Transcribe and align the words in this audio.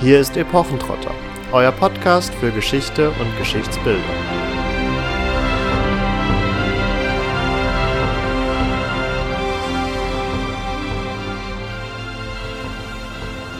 Hier 0.00 0.18
ist 0.18 0.36
Epochentrotter, 0.36 1.14
euer 1.52 1.70
Podcast 1.70 2.34
für 2.34 2.50
Geschichte 2.50 3.10
und 3.10 3.38
Geschichtsbildung. 3.38 4.02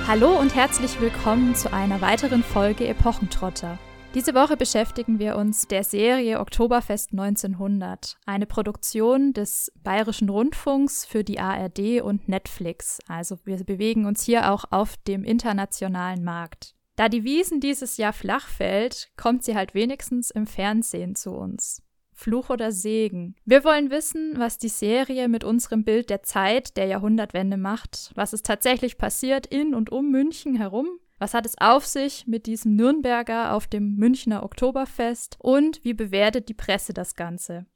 Hallo 0.06 0.36
und 0.38 0.54
herzlich 0.54 1.00
willkommen 1.00 1.54
zu 1.54 1.72
einer 1.72 2.00
weiteren 2.00 2.42
Folge 2.42 2.88
Epochentrotter. 2.88 3.78
Diese 4.14 4.32
Woche 4.36 4.56
beschäftigen 4.56 5.18
wir 5.18 5.34
uns 5.34 5.66
der 5.66 5.82
Serie 5.82 6.38
Oktoberfest 6.38 7.10
1900, 7.10 8.16
eine 8.26 8.46
Produktion 8.46 9.32
des 9.32 9.72
Bayerischen 9.82 10.28
Rundfunks 10.28 11.04
für 11.04 11.24
die 11.24 11.40
ARD 11.40 12.00
und 12.00 12.28
Netflix. 12.28 13.00
Also 13.08 13.38
wir 13.44 13.56
bewegen 13.64 14.06
uns 14.06 14.22
hier 14.22 14.52
auch 14.52 14.66
auf 14.70 14.96
dem 14.98 15.24
internationalen 15.24 16.22
Markt. 16.22 16.76
Da 16.94 17.08
die 17.08 17.24
Wiesen 17.24 17.58
dieses 17.58 17.96
Jahr 17.96 18.12
flach 18.12 18.46
fällt, 18.46 19.10
kommt 19.16 19.42
sie 19.42 19.56
halt 19.56 19.74
wenigstens 19.74 20.30
im 20.30 20.46
Fernsehen 20.46 21.16
zu 21.16 21.32
uns. 21.32 21.82
Fluch 22.12 22.50
oder 22.50 22.70
Segen. 22.70 23.34
Wir 23.44 23.64
wollen 23.64 23.90
wissen, 23.90 24.34
was 24.36 24.58
die 24.58 24.68
Serie 24.68 25.28
mit 25.28 25.42
unserem 25.42 25.82
Bild 25.82 26.08
der 26.08 26.22
Zeit 26.22 26.76
der 26.76 26.86
Jahrhundertwende 26.86 27.56
macht, 27.56 28.12
was 28.14 28.32
ist 28.32 28.46
tatsächlich 28.46 28.96
passiert 28.96 29.48
in 29.48 29.74
und 29.74 29.90
um 29.90 30.12
München 30.12 30.54
herum 30.54 31.00
was 31.18 31.34
hat 31.34 31.46
es 31.46 31.58
auf 31.58 31.86
sich 31.86 32.26
mit 32.26 32.46
diesem 32.46 32.74
Nürnberger 32.76 33.52
auf 33.52 33.66
dem 33.66 33.94
Münchner 33.96 34.42
Oktoberfest 34.42 35.36
und 35.38 35.84
wie 35.84 35.94
bewertet 35.94 36.48
die 36.48 36.54
Presse 36.54 36.92
das 36.92 37.14
Ganze? 37.14 37.66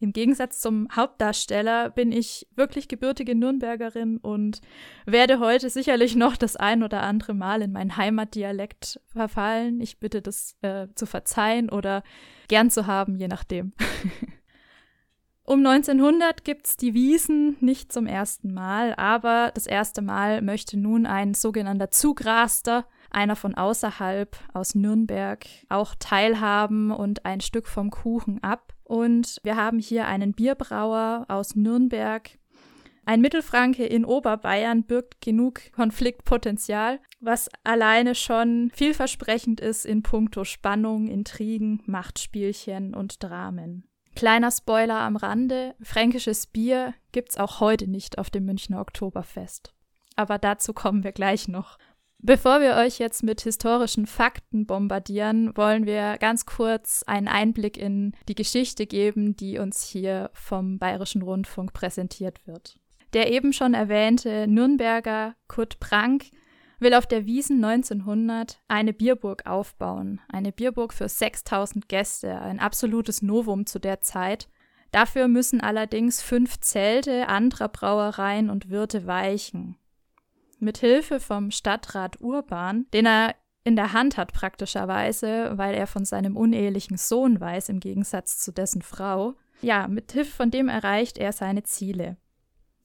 Im 0.00 0.12
Gegensatz 0.12 0.60
zum 0.60 0.88
Hauptdarsteller 0.94 1.88
bin 1.88 2.12
ich 2.12 2.46
wirklich 2.54 2.88
gebürtige 2.88 3.34
Nürnbergerin 3.34 4.18
und 4.18 4.60
werde 5.06 5.38
heute 5.38 5.70
sicherlich 5.70 6.14
noch 6.14 6.36
das 6.36 6.56
ein 6.56 6.82
oder 6.82 7.02
andere 7.02 7.32
Mal 7.32 7.62
in 7.62 7.72
meinen 7.72 7.96
Heimatdialekt 7.96 9.00
verfallen. 9.06 9.80
Ich 9.80 10.00
bitte 10.00 10.20
das 10.20 10.56
äh, 10.60 10.88
zu 10.94 11.06
verzeihen 11.06 11.70
oder 11.70 12.02
gern 12.48 12.70
zu 12.70 12.86
haben, 12.86 13.16
je 13.16 13.28
nachdem. 13.28 13.72
Um 15.46 15.58
1900 15.58 16.42
gibt's 16.42 16.78
die 16.78 16.94
Wiesen 16.94 17.58
nicht 17.60 17.92
zum 17.92 18.06
ersten 18.06 18.54
Mal, 18.54 18.94
aber 18.94 19.52
das 19.54 19.66
erste 19.66 20.00
Mal 20.00 20.40
möchte 20.40 20.78
nun 20.78 21.04
ein 21.04 21.34
sogenannter 21.34 21.90
Zugraster, 21.90 22.86
einer 23.10 23.36
von 23.36 23.54
außerhalb 23.54 24.38
aus 24.54 24.74
Nürnberg, 24.74 25.44
auch 25.68 25.94
teilhaben 25.98 26.90
und 26.90 27.26
ein 27.26 27.42
Stück 27.42 27.68
vom 27.68 27.90
Kuchen 27.90 28.42
ab. 28.42 28.72
Und 28.84 29.36
wir 29.42 29.56
haben 29.56 29.78
hier 29.78 30.06
einen 30.06 30.32
Bierbrauer 30.32 31.26
aus 31.28 31.54
Nürnberg. 31.54 32.30
Ein 33.04 33.20
Mittelfranke 33.20 33.84
in 33.84 34.06
Oberbayern 34.06 34.84
birgt 34.84 35.20
genug 35.20 35.60
Konfliktpotenzial, 35.72 37.00
was 37.20 37.50
alleine 37.64 38.14
schon 38.14 38.70
vielversprechend 38.74 39.60
ist 39.60 39.84
in 39.84 40.02
puncto 40.02 40.44
Spannung, 40.44 41.06
Intrigen, 41.06 41.82
Machtspielchen 41.84 42.94
und 42.94 43.22
Dramen. 43.22 43.84
Kleiner 44.14 44.50
Spoiler 44.50 45.00
am 45.00 45.16
Rande, 45.16 45.74
fränkisches 45.82 46.46
Bier 46.46 46.94
gibt's 47.12 47.36
auch 47.36 47.60
heute 47.60 47.88
nicht 47.88 48.18
auf 48.18 48.30
dem 48.30 48.44
Münchner 48.44 48.80
Oktoberfest. 48.80 49.74
Aber 50.16 50.38
dazu 50.38 50.72
kommen 50.72 51.02
wir 51.02 51.12
gleich 51.12 51.48
noch. 51.48 51.78
Bevor 52.18 52.60
wir 52.60 52.76
euch 52.76 52.98
jetzt 52.98 53.22
mit 53.22 53.42
historischen 53.42 54.06
Fakten 54.06 54.66
bombardieren, 54.66 55.54
wollen 55.56 55.84
wir 55.84 56.16
ganz 56.18 56.46
kurz 56.46 57.02
einen 57.06 57.28
Einblick 57.28 57.76
in 57.76 58.12
die 58.28 58.34
Geschichte 58.34 58.86
geben, 58.86 59.36
die 59.36 59.58
uns 59.58 59.84
hier 59.84 60.30
vom 60.32 60.78
Bayerischen 60.78 61.20
Rundfunk 61.20 61.74
präsentiert 61.74 62.46
wird. 62.46 62.78
Der 63.12 63.30
eben 63.30 63.52
schon 63.52 63.74
erwähnte 63.74 64.46
Nürnberger 64.46 65.34
Kurt 65.48 65.80
Prank 65.80 66.30
will 66.84 66.94
auf 66.94 67.06
der 67.06 67.26
Wiesen 67.26 67.64
1900 67.64 68.60
eine 68.68 68.92
Bierburg 68.92 69.46
aufbauen. 69.46 70.20
Eine 70.28 70.52
Bierburg 70.52 70.92
für 70.92 71.08
6000 71.08 71.88
Gäste, 71.88 72.40
ein 72.40 72.60
absolutes 72.60 73.22
Novum 73.22 73.66
zu 73.66 73.80
der 73.80 74.02
Zeit. 74.02 74.48
Dafür 74.92 75.26
müssen 75.26 75.60
allerdings 75.60 76.22
fünf 76.22 76.60
Zelte 76.60 77.28
anderer 77.28 77.68
Brauereien 77.68 78.50
und 78.50 78.70
Wirte 78.70 79.08
weichen. 79.08 79.76
Mit 80.60 80.78
Hilfe 80.78 81.18
vom 81.18 81.50
Stadtrat 81.50 82.20
Urban, 82.20 82.86
den 82.92 83.06
er 83.06 83.34
in 83.64 83.74
der 83.74 83.92
Hand 83.92 84.16
hat 84.16 84.32
praktischerweise, 84.32 85.52
weil 85.56 85.74
er 85.74 85.86
von 85.86 86.04
seinem 86.04 86.36
unehelichen 86.36 86.98
Sohn 86.98 87.40
weiß, 87.40 87.70
im 87.70 87.80
Gegensatz 87.80 88.38
zu 88.38 88.52
dessen 88.52 88.82
Frau. 88.82 89.34
Ja, 89.62 89.88
mit 89.88 90.12
Hilfe 90.12 90.30
von 90.30 90.50
dem 90.50 90.68
erreicht 90.68 91.18
er 91.18 91.32
seine 91.32 91.64
Ziele. 91.64 92.18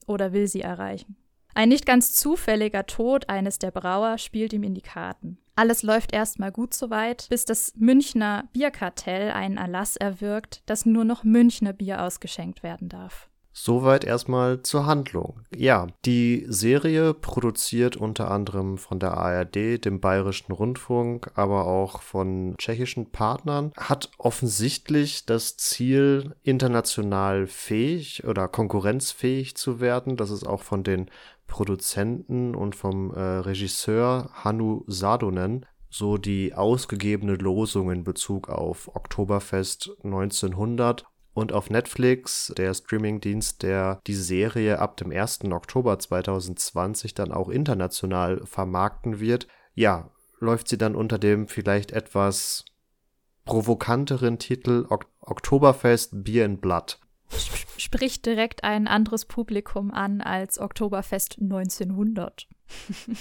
Oder 0.06 0.32
will 0.32 0.48
sie 0.48 0.62
erreichen. 0.62 1.16
Ein 1.54 1.68
nicht 1.68 1.86
ganz 1.86 2.14
zufälliger 2.14 2.86
Tod 2.86 3.28
eines 3.28 3.58
der 3.58 3.70
Brauer 3.70 4.18
spielt 4.18 4.52
ihm 4.52 4.62
in 4.62 4.74
die 4.74 4.82
Karten. 4.82 5.38
Alles 5.56 5.82
läuft 5.82 6.12
erstmal 6.14 6.52
gut 6.52 6.72
soweit, 6.72 7.26
bis 7.28 7.44
das 7.44 7.74
Münchner 7.76 8.48
Bierkartell 8.52 9.30
einen 9.30 9.58
Erlass 9.58 9.96
erwirkt, 9.96 10.62
dass 10.66 10.86
nur 10.86 11.04
noch 11.04 11.22
Münchner 11.22 11.72
Bier 11.72 12.02
ausgeschenkt 12.02 12.62
werden 12.62 12.88
darf. 12.88 13.28
Soweit 13.52 14.04
erstmal 14.04 14.62
zur 14.62 14.86
Handlung. 14.86 15.40
Ja, 15.54 15.88
die 16.04 16.46
Serie 16.48 17.12
produziert 17.14 17.96
unter 17.96 18.30
anderem 18.30 18.78
von 18.78 19.00
der 19.00 19.18
ARD, 19.18 19.84
dem 19.84 20.00
Bayerischen 20.00 20.52
Rundfunk, 20.52 21.32
aber 21.34 21.66
auch 21.66 22.00
von 22.00 22.54
tschechischen 22.58 23.10
Partnern, 23.10 23.72
hat 23.76 24.10
offensichtlich 24.18 25.26
das 25.26 25.56
Ziel, 25.56 26.36
international 26.42 27.46
fähig 27.48 28.24
oder 28.24 28.46
konkurrenzfähig 28.46 29.56
zu 29.56 29.80
werden. 29.80 30.16
Das 30.16 30.30
ist 30.30 30.46
auch 30.46 30.62
von 30.62 30.84
den 30.84 31.10
Produzenten 31.50 32.54
und 32.54 32.74
vom 32.74 33.12
äh, 33.12 33.20
Regisseur 33.20 34.30
Hannu 34.32 34.84
Sadonen 34.86 35.66
so 35.90 36.16
die 36.16 36.54
ausgegebene 36.54 37.34
Losung 37.34 37.90
in 37.90 38.04
Bezug 38.04 38.48
auf 38.48 38.94
Oktoberfest 38.94 39.90
1900 40.04 41.04
und 41.34 41.52
auf 41.52 41.68
Netflix, 41.68 42.52
der 42.56 42.72
Streamingdienst, 42.72 43.62
der 43.62 44.00
die 44.06 44.14
Serie 44.14 44.78
ab 44.78 44.96
dem 44.96 45.10
1. 45.10 45.44
Oktober 45.50 45.98
2020 45.98 47.14
dann 47.14 47.32
auch 47.32 47.48
international 47.48 48.40
vermarkten 48.46 49.20
wird, 49.20 49.48
ja, 49.74 50.10
läuft 50.38 50.68
sie 50.68 50.78
dann 50.78 50.94
unter 50.94 51.18
dem 51.18 51.48
vielleicht 51.48 51.92
etwas 51.92 52.64
provokanteren 53.44 54.38
Titel 54.38 54.86
ok 54.88 55.06
Oktoberfest 55.22 56.24
Bier 56.24 56.44
in 56.44 56.58
Blood 56.58 56.98
spricht 57.76 58.26
direkt 58.26 58.64
ein 58.64 58.88
anderes 58.88 59.24
Publikum 59.24 59.90
an 59.90 60.20
als 60.20 60.58
Oktoberfest 60.58 61.38
1900. 61.40 62.48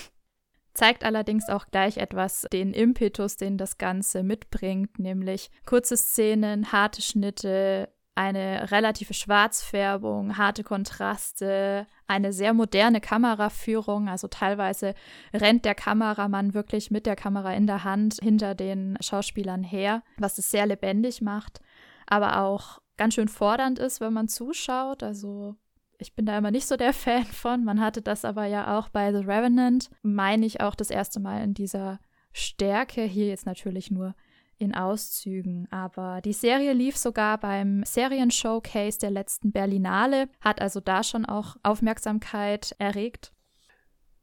Zeigt 0.74 1.03
allerdings 1.03 1.50
auch 1.50 1.68
gleich 1.68 1.97
etwas 1.97 2.47
den 2.53 2.74
Impetus, 2.74 3.36
den 3.36 3.58
das 3.58 3.78
Ganze 3.78 4.24
mitbringt, 4.24 5.00
nämlich 5.00 5.50
kurze 5.66 5.97
Szenen, 5.97 6.72
harte 6.72 7.02
Schnitte, 7.02 7.90
eine 8.16 8.70
relative 8.72 9.14
Schwarzfärbung, 9.14 10.38
harte 10.38 10.66
Kontraste, 10.66 11.88
eine 12.06 12.34
sehr 12.34 12.53
moderne 12.53 13.00
Kameraführung. 13.00 14.09
Also 14.09 14.28
teilweise 14.28 14.94
rennt 15.34 15.64
der 15.64 15.74
Kameramann 15.74 16.53
wirklich 16.53 16.91
mit 16.91 17.06
der 17.06 17.16
Kamera 17.16 17.53
in 17.53 17.66
der 17.66 17.86
Hand 17.86 18.18
hinter 18.22 18.56
den 18.56 18.97
Schauspielern 19.00 19.64
her, 19.64 20.03
was 20.18 20.38
es 20.38 20.52
sehr 20.52 20.66
lebendig 20.66 21.22
macht, 21.22 21.62
aber 22.08 22.41
auch 22.41 22.81
ganz 22.99 23.15
schön 23.15 23.29
fordernd 23.29 23.79
ist, 23.79 24.01
wenn 24.01 24.13
man 24.13 24.27
zuschaut. 24.27 25.01
Also 25.01 25.55
ich 25.97 26.13
bin 26.13 26.25
da 26.25 26.37
immer 26.37 26.51
nicht 26.51 26.67
so 26.67 26.75
der 26.75 26.93
Fan 27.05 27.25
von. 27.25 27.63
Man 27.63 27.79
hatte 27.79 28.03
das 28.03 28.25
aber 28.25 28.45
ja 28.45 28.77
auch 28.77 28.89
bei 28.89 29.11
The 29.11 29.25
Revenant, 29.25 29.89
meine 30.03 30.45
ich 30.45 30.61
auch 30.61 30.75
das 30.75 30.91
erste 30.91 31.19
Mal 31.19 31.41
in 31.43 31.55
dieser 31.55 31.99
Stärke. 32.33 33.01
Hier 33.01 33.27
jetzt 33.27 33.47
natürlich 33.47 33.89
nur 33.89 34.13
in 34.57 34.75
Auszügen. 34.75 35.67
Aber 35.71 36.19
die 36.21 36.33
Serie 36.33 36.73
lief 36.73 36.97
sogar 36.97 37.39
beim 37.39 37.83
Serienshowcase 37.85 38.99
der 38.99 39.11
letzten 39.11 39.53
Berlinale, 39.53 40.27
hat 40.41 40.61
also 40.61 40.81
da 40.81 41.01
schon 41.03 41.25
auch 41.25 41.55
Aufmerksamkeit 41.63 42.75
erregt. 42.77 43.31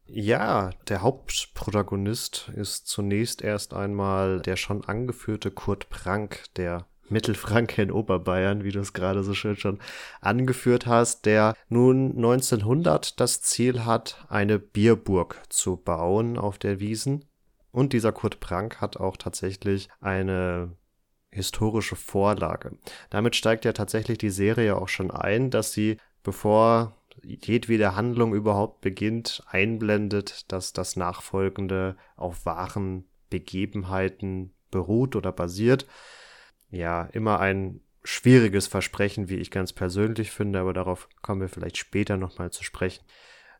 Ja, 0.04 0.70
der 0.88 1.00
Hauptprotagonist 1.00 2.52
ist 2.54 2.86
zunächst 2.86 3.42
erst 3.42 3.72
einmal 3.72 4.40
der 4.40 4.56
schon 4.56 4.84
angeführte 4.84 5.50
Kurt 5.50 5.88
Prank, 5.88 6.44
der 6.56 6.86
Mittelfranke 7.08 7.82
in 7.82 7.90
Oberbayern, 7.90 8.64
wie 8.64 8.72
du 8.72 8.80
es 8.80 8.92
gerade 8.92 9.22
so 9.22 9.34
schön 9.34 9.56
schon 9.56 9.78
angeführt 10.20 10.86
hast, 10.86 11.26
der 11.26 11.54
nun 11.68 12.16
1900 12.16 13.20
das 13.20 13.42
Ziel 13.42 13.84
hat, 13.84 14.24
eine 14.28 14.58
Bierburg 14.58 15.42
zu 15.48 15.76
bauen 15.76 16.38
auf 16.38 16.58
der 16.58 16.80
Wiesen. 16.80 17.24
Und 17.72 17.92
dieser 17.92 18.12
Kurt 18.12 18.40
Prank 18.40 18.80
hat 18.80 18.96
auch 18.96 19.16
tatsächlich 19.16 19.88
eine 20.00 20.72
historische 21.30 21.96
Vorlage. 21.96 22.78
Damit 23.10 23.36
steigt 23.36 23.64
ja 23.64 23.72
tatsächlich 23.72 24.18
die 24.18 24.30
Serie 24.30 24.76
auch 24.76 24.88
schon 24.88 25.10
ein, 25.10 25.50
dass 25.50 25.72
sie, 25.72 25.98
bevor 26.22 26.96
jedwede 27.22 27.94
Handlung 27.94 28.34
überhaupt 28.34 28.80
beginnt, 28.80 29.42
einblendet, 29.46 30.50
dass 30.52 30.72
das 30.72 30.96
Nachfolgende 30.96 31.96
auf 32.16 32.46
wahren 32.46 33.04
Begebenheiten 33.30 34.54
beruht 34.70 35.16
oder 35.16 35.32
basiert 35.32 35.86
ja, 36.70 37.08
immer 37.12 37.40
ein 37.40 37.80
schwieriges 38.04 38.66
Versprechen, 38.66 39.28
wie 39.28 39.36
ich 39.36 39.50
ganz 39.50 39.72
persönlich 39.72 40.30
finde, 40.30 40.60
aber 40.60 40.72
darauf 40.72 41.08
kommen 41.22 41.40
wir 41.40 41.48
vielleicht 41.48 41.76
später 41.76 42.16
nochmal 42.16 42.50
zu 42.50 42.62
sprechen. 42.62 43.04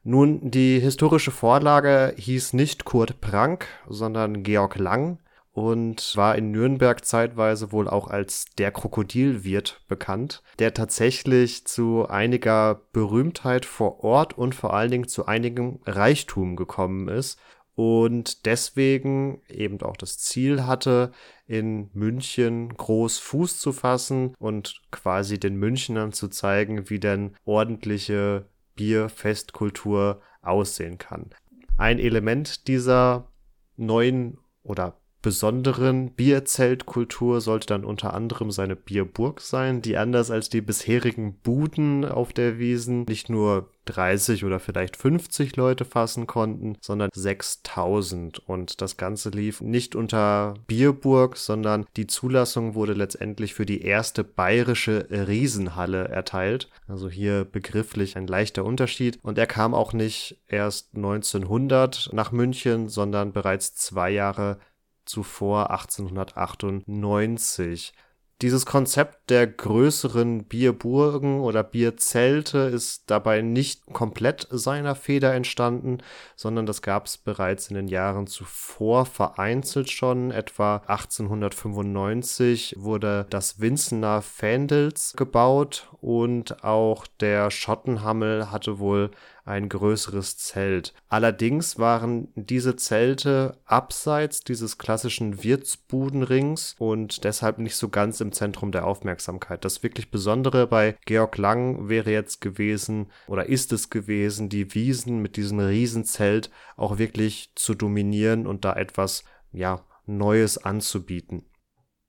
Nun, 0.05 0.51
die 0.51 0.79
historische 0.79 1.33
Vorlage 1.33 2.15
hieß 2.17 2.53
nicht 2.53 2.85
Kurt 2.85 3.21
Prank, 3.21 3.67
sondern 3.89 4.45
Georg 4.45 4.77
Lang 4.77 5.19
und 5.57 6.13
war 6.17 6.37
in 6.37 6.53
Nürnberg 6.53 7.05
zeitweise 7.05 7.73
wohl 7.73 7.89
auch 7.89 8.09
als 8.09 8.45
der 8.59 8.71
Krokodilwirt 8.71 9.81
bekannt, 9.89 10.43
der 10.59 10.75
tatsächlich 10.75 11.67
zu 11.67 12.07
einiger 12.09 12.83
Berühmtheit 12.93 13.65
vor 13.65 14.05
Ort 14.05 14.37
und 14.39 14.55
vor 14.55 14.75
allen 14.75 14.91
Dingen 14.91 15.09
zu 15.09 15.27
einigem 15.27 15.81
Reichtum 15.87 16.57
gekommen 16.57 17.09
ist 17.09 17.41
und 17.77 18.47
deswegen 18.47 19.43
eben 19.49 19.81
auch 19.83 19.99
das 19.99 20.19
Ziel 20.19 20.67
hatte, 20.67 21.13
in 21.47 21.91
München 21.93 22.71
groß 22.71 23.19
Fuß 23.19 23.61
zu 23.61 23.73
fassen 23.73 24.35
und 24.39 24.81
quasi 24.91 25.39
den 25.39 25.57
Münchnern 25.57 26.13
zu 26.13 26.29
zeigen, 26.29 26.89
wie 26.89 26.99
denn 26.99 27.37
ordentliche 27.45 28.47
Bierfestkultur 28.77 30.23
aussehen 30.41 30.97
kann. 30.97 31.31
Ein 31.77 31.99
Element 31.99 32.67
dieser 32.67 33.31
neuen 33.77 34.39
oder 34.63 34.99
besonderen 35.23 36.13
Bierzeltkultur 36.13 37.41
sollte 37.41 37.67
dann 37.67 37.85
unter 37.85 38.15
anderem 38.15 38.51
seine 38.51 38.77
Bierburg 38.77 39.41
sein, 39.41 39.83
die 39.83 39.97
anders 39.97 40.31
als 40.31 40.49
die 40.49 40.61
bisherigen 40.61 41.35
Buden 41.43 42.05
auf 42.05 42.33
der 42.33 42.59
Wiesen 42.59 43.05
nicht 43.09 43.29
nur 43.29 43.71
30 43.87 44.45
oder 44.45 44.61
vielleicht 44.61 44.97
50 44.97 45.57
Leute 45.57 45.85
fassen 45.85 46.27
konnten, 46.27 46.77
sondern 46.81 47.11
6000. 47.15 48.39
Und 48.41 48.81
das 48.83 48.97
Ganze 48.97 49.31
lief 49.31 49.61
nicht 49.61 49.97
unter 49.97 50.55
Bierburg, 50.67 51.37
sondern 51.37 51.87
die 51.97 52.07
Zulassung 52.07 52.75
wurde 52.75 52.93
letztendlich 52.93 53.55
für 53.55 53.67
die 53.67 53.83
erste 53.83 54.25
bayerische 54.25 55.09
Riesenhalle 55.11 56.09
erteilt. 56.09 56.69
Also 56.87 57.09
hier 57.09 57.45
begrifflich 57.45 58.17
ein 58.17 58.27
leichter 58.27 58.65
Unterschied. 58.65 59.19
Und 59.23 59.39
er 59.39 59.47
kam 59.47 59.75
auch 59.75 59.93
nicht 59.93 60.41
erst 60.49 60.95
1900 60.95 62.11
nach 62.13 62.33
München, 62.33 62.89
sondern 62.89 63.33
bereits 63.33 63.75
zwei 63.75 64.11
Jahre 64.11 64.59
zuvor 65.07 65.71
1898. 65.71 67.95
Dieses 68.43 68.67
Konzept 68.67 69.31
der 69.31 69.47
größeren 69.47 70.45
Bierburgen 70.45 71.41
oder 71.41 71.63
Bierzelte 71.63 72.59
ist 72.59 73.11
dabei 73.11 73.41
nicht 73.41 73.87
komplett 73.95 74.47
seiner 74.51 74.95
Feder 74.95 75.33
entstanden, 75.33 76.03
sondern 76.35 76.67
das 76.67 76.83
gab 76.83 77.07
es 77.07 77.17
bereits 77.17 77.69
in 77.69 77.77
den 77.77 77.89
Jahren 77.89 78.27
zuvor 78.27 79.07
vereinzelt 79.07 79.91
schon. 79.91 80.33
Etwa 80.33 80.83
1895 80.87 82.75
wurde 82.77 83.27
das 83.31 83.59
Winzener 83.59 84.21
Fändels 84.21 85.15
gebaut 85.17 85.89
und 86.03 86.63
auch 86.63 87.07
der 87.21 87.51
Schottenhammel 87.51 88.51
hatte 88.51 88.79
wohl 88.79 89.13
ein 89.47 89.69
größeres 89.69 90.37
Zelt. 90.37 90.93
Allerdings 91.09 91.79
waren 91.79 92.29
diese 92.35 92.77
Zelte 92.77 93.59
abseits 93.65 94.41
dieses 94.41 94.77
klassischen 94.77 95.43
Wirtsbudenrings 95.43 96.75
und 96.79 97.25
deshalb 97.25 97.59
nicht 97.59 97.77
so 97.77 97.89
ganz 97.89 98.21
im 98.21 98.33
Zentrum 98.33 98.73
der 98.73 98.87
Aufmerksamkeit. 98.87 99.65
Das 99.65 99.83
wirklich 99.83 100.11
Besondere 100.11 100.67
bei 100.67 100.97
Georg 101.07 101.39
Lang 101.39 101.89
wäre 101.89 102.11
jetzt 102.11 102.41
gewesen 102.41 103.11
oder 103.29 103.47
ist 103.47 103.73
es 103.73 103.89
gewesen, 103.89 104.49
die 104.49 104.75
Wiesen 104.75 105.23
mit 105.23 105.37
diesem 105.37 105.61
Riesenzelt 105.61 106.51
auch 106.77 106.99
wirklich 106.99 107.53
zu 107.55 107.75
dominieren 107.75 108.47
und 108.47 108.65
da 108.65 108.75
etwas, 108.75 109.25
ja, 109.53 109.85
Neues 110.07 110.59
anzubieten. 110.59 111.45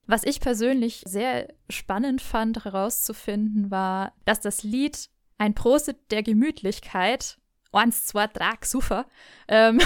Was 0.05 0.23
ich 0.23 0.39
persönlich 0.39 1.03
sehr 1.05 1.53
spannend 1.69 2.21
fand 2.21 2.63
herauszufinden, 2.63 3.69
war, 3.71 4.13
dass 4.23 4.39
das 4.39 4.63
Lied 4.63 5.09
ein 5.37 5.53
Prosit 5.53 5.97
der 6.11 6.23
Gemütlichkeit, 6.23 7.37
eins, 7.71 8.07
zwei, 8.07 8.27
drei, 8.27 8.53
super, 8.63 9.05
ähm, 9.47 9.79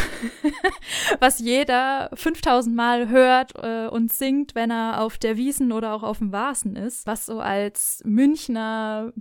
was 1.19 1.39
jeder 1.39 2.09
5000 2.13 2.75
Mal 2.75 3.09
hört 3.09 3.53
äh, 3.55 3.87
und 3.87 4.11
singt, 4.13 4.55
wenn 4.55 4.71
er 4.71 5.01
auf 5.01 5.17
der 5.17 5.37
Wiesen 5.37 5.71
oder 5.71 5.93
auch 5.93 6.03
auf 6.03 6.19
dem 6.19 6.31
Vasen 6.31 6.75
ist, 6.75 7.05
was 7.05 7.25
so 7.25 7.39
als 7.39 8.01
Münchner 8.05 9.11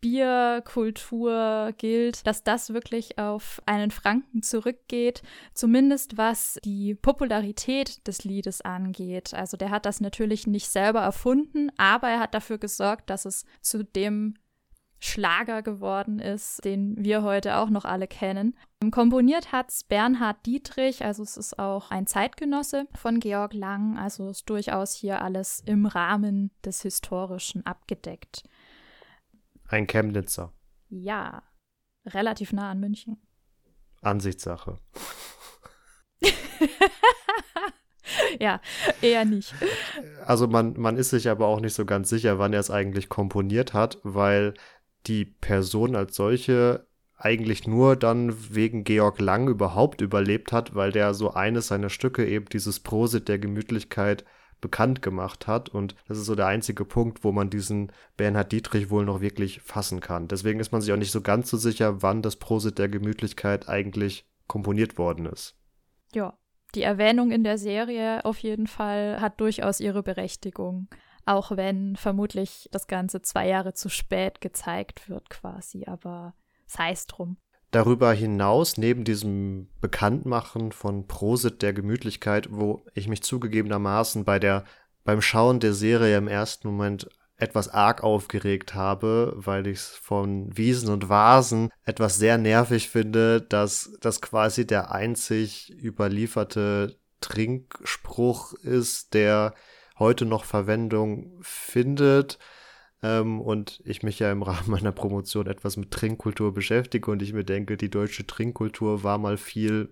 Bierkultur 0.00 1.72
gilt, 1.76 2.26
dass 2.26 2.44
das 2.44 2.72
wirklich 2.72 3.18
auf 3.18 3.60
einen 3.66 3.90
Franken 3.90 4.42
zurückgeht, 4.42 5.22
zumindest 5.54 6.16
was 6.16 6.58
die 6.64 6.94
Popularität 6.94 8.06
des 8.06 8.22
Liedes 8.22 8.60
angeht. 8.60 9.34
Also 9.34 9.56
der 9.56 9.70
hat 9.70 9.86
das 9.86 10.00
natürlich 10.00 10.46
nicht 10.46 10.68
selber 10.68 11.00
erfunden, 11.00 11.70
aber 11.78 12.08
er 12.08 12.20
hat 12.20 12.34
dafür 12.34 12.58
gesorgt, 12.58 13.10
dass 13.10 13.24
es 13.24 13.44
zu 13.60 13.82
dem 13.82 14.34
Schlager 15.00 15.62
geworden 15.62 16.18
ist, 16.18 16.64
den 16.64 16.96
wir 16.98 17.22
heute 17.22 17.56
auch 17.56 17.70
noch 17.70 17.84
alle 17.84 18.08
kennen. 18.08 18.56
Komponiert 18.90 19.52
hat 19.52 19.70
es 19.70 19.84
Bernhard 19.84 20.44
Dietrich, 20.44 21.04
also 21.04 21.22
es 21.22 21.36
ist 21.36 21.58
auch 21.58 21.90
ein 21.90 22.06
Zeitgenosse 22.06 22.86
von 22.94 23.20
Georg 23.20 23.54
Lang, 23.54 23.96
also 23.96 24.28
ist 24.30 24.50
durchaus 24.50 24.94
hier 24.94 25.22
alles 25.22 25.62
im 25.64 25.86
Rahmen 25.86 26.50
des 26.64 26.82
Historischen 26.82 27.64
abgedeckt. 27.64 28.42
Ein 29.68 29.86
Chemnitzer. 29.86 30.52
Ja, 30.88 31.42
relativ 32.06 32.52
nah 32.52 32.70
an 32.70 32.80
München. 32.80 33.18
Ansichtssache. 34.00 34.78
ja, 38.40 38.60
eher 39.02 39.24
nicht. 39.24 39.54
Also 40.24 40.46
man, 40.46 40.74
man 40.78 40.96
ist 40.96 41.10
sich 41.10 41.28
aber 41.28 41.46
auch 41.46 41.60
nicht 41.60 41.74
so 41.74 41.84
ganz 41.84 42.08
sicher, 42.08 42.38
wann 42.38 42.52
er 42.52 42.60
es 42.60 42.70
eigentlich 42.70 43.08
komponiert 43.08 43.74
hat, 43.74 43.98
weil 44.02 44.54
die 45.08 45.24
Person 45.24 45.96
als 45.96 46.16
solche 46.16 46.86
eigentlich 47.16 47.66
nur 47.66 47.96
dann 47.96 48.54
wegen 48.54 48.84
Georg 48.84 49.20
Lang 49.20 49.48
überhaupt 49.48 50.00
überlebt 50.00 50.52
hat, 50.52 50.74
weil 50.74 50.92
der 50.92 51.14
so 51.14 51.32
eines 51.32 51.66
seiner 51.68 51.90
Stücke 51.90 52.26
eben 52.26 52.46
dieses 52.46 52.78
Prosit 52.80 53.28
der 53.28 53.40
Gemütlichkeit 53.40 54.24
bekannt 54.60 55.02
gemacht 55.02 55.46
hat. 55.46 55.68
Und 55.68 55.96
das 56.06 56.18
ist 56.18 56.26
so 56.26 56.34
der 56.34 56.46
einzige 56.46 56.84
Punkt, 56.84 57.24
wo 57.24 57.32
man 57.32 57.50
diesen 57.50 57.92
Bernhard 58.16 58.52
Dietrich 58.52 58.90
wohl 58.90 59.04
noch 59.04 59.20
wirklich 59.20 59.60
fassen 59.62 60.00
kann. 60.00 60.28
Deswegen 60.28 60.60
ist 60.60 60.70
man 60.70 60.80
sich 60.80 60.92
auch 60.92 60.96
nicht 60.96 61.10
so 61.10 61.20
ganz 61.20 61.50
so 61.50 61.56
sicher, 61.56 62.02
wann 62.02 62.22
das 62.22 62.36
Prosit 62.36 62.78
der 62.78 62.88
Gemütlichkeit 62.88 63.68
eigentlich 63.68 64.26
komponiert 64.46 64.96
worden 64.98 65.26
ist. 65.26 65.56
Ja, 66.14 66.38
die 66.74 66.82
Erwähnung 66.82 67.30
in 67.32 67.44
der 67.44 67.58
Serie 67.58 68.24
auf 68.24 68.38
jeden 68.38 68.66
Fall 68.66 69.20
hat 69.20 69.40
durchaus 69.40 69.80
ihre 69.80 70.02
Berechtigung 70.02 70.88
auch 71.28 71.56
wenn 71.56 71.96
vermutlich 71.96 72.68
das 72.72 72.86
Ganze 72.86 73.20
zwei 73.22 73.48
Jahre 73.48 73.74
zu 73.74 73.88
spät 73.88 74.40
gezeigt 74.40 75.08
wird 75.08 75.28
quasi, 75.28 75.84
aber 75.86 76.34
sei 76.66 76.92
es 76.92 77.06
drum. 77.06 77.36
Darüber 77.70 78.12
hinaus, 78.14 78.78
neben 78.78 79.04
diesem 79.04 79.68
Bekanntmachen 79.82 80.72
von 80.72 81.06
Prosit 81.06 81.60
der 81.60 81.74
Gemütlichkeit, 81.74 82.48
wo 82.50 82.82
ich 82.94 83.08
mich 83.08 83.22
zugegebenermaßen 83.22 84.24
bei 84.24 84.38
der, 84.38 84.64
beim 85.04 85.20
Schauen 85.20 85.60
der 85.60 85.74
Serie 85.74 86.16
im 86.16 86.28
ersten 86.28 86.66
Moment 86.68 87.10
etwas 87.36 87.68
arg 87.68 88.02
aufgeregt 88.02 88.74
habe, 88.74 89.34
weil 89.36 89.66
ich 89.66 89.78
es 89.78 89.88
von 89.88 90.56
Wiesen 90.56 90.88
und 90.88 91.10
Vasen 91.10 91.70
etwas 91.84 92.16
sehr 92.16 92.38
nervig 92.38 92.88
finde, 92.88 93.42
dass 93.42 93.92
das 94.00 94.22
quasi 94.22 94.66
der 94.66 94.92
einzig 94.92 95.70
überlieferte 95.70 96.98
Trinkspruch 97.20 98.54
ist, 98.54 99.12
der 99.12 99.54
heute 99.98 100.24
noch 100.24 100.44
Verwendung 100.44 101.38
findet. 101.40 102.38
Ähm, 103.02 103.40
und 103.40 103.80
ich 103.84 104.02
mich 104.02 104.18
ja 104.18 104.32
im 104.32 104.42
Rahmen 104.42 104.70
meiner 104.70 104.92
Promotion 104.92 105.46
etwas 105.46 105.76
mit 105.76 105.90
Trinkkultur 105.90 106.52
beschäftige 106.52 107.10
und 107.10 107.22
ich 107.22 107.32
mir 107.32 107.44
denke, 107.44 107.76
die 107.76 107.90
deutsche 107.90 108.26
Trinkkultur 108.26 109.04
war 109.04 109.18
mal 109.18 109.36
viel 109.36 109.90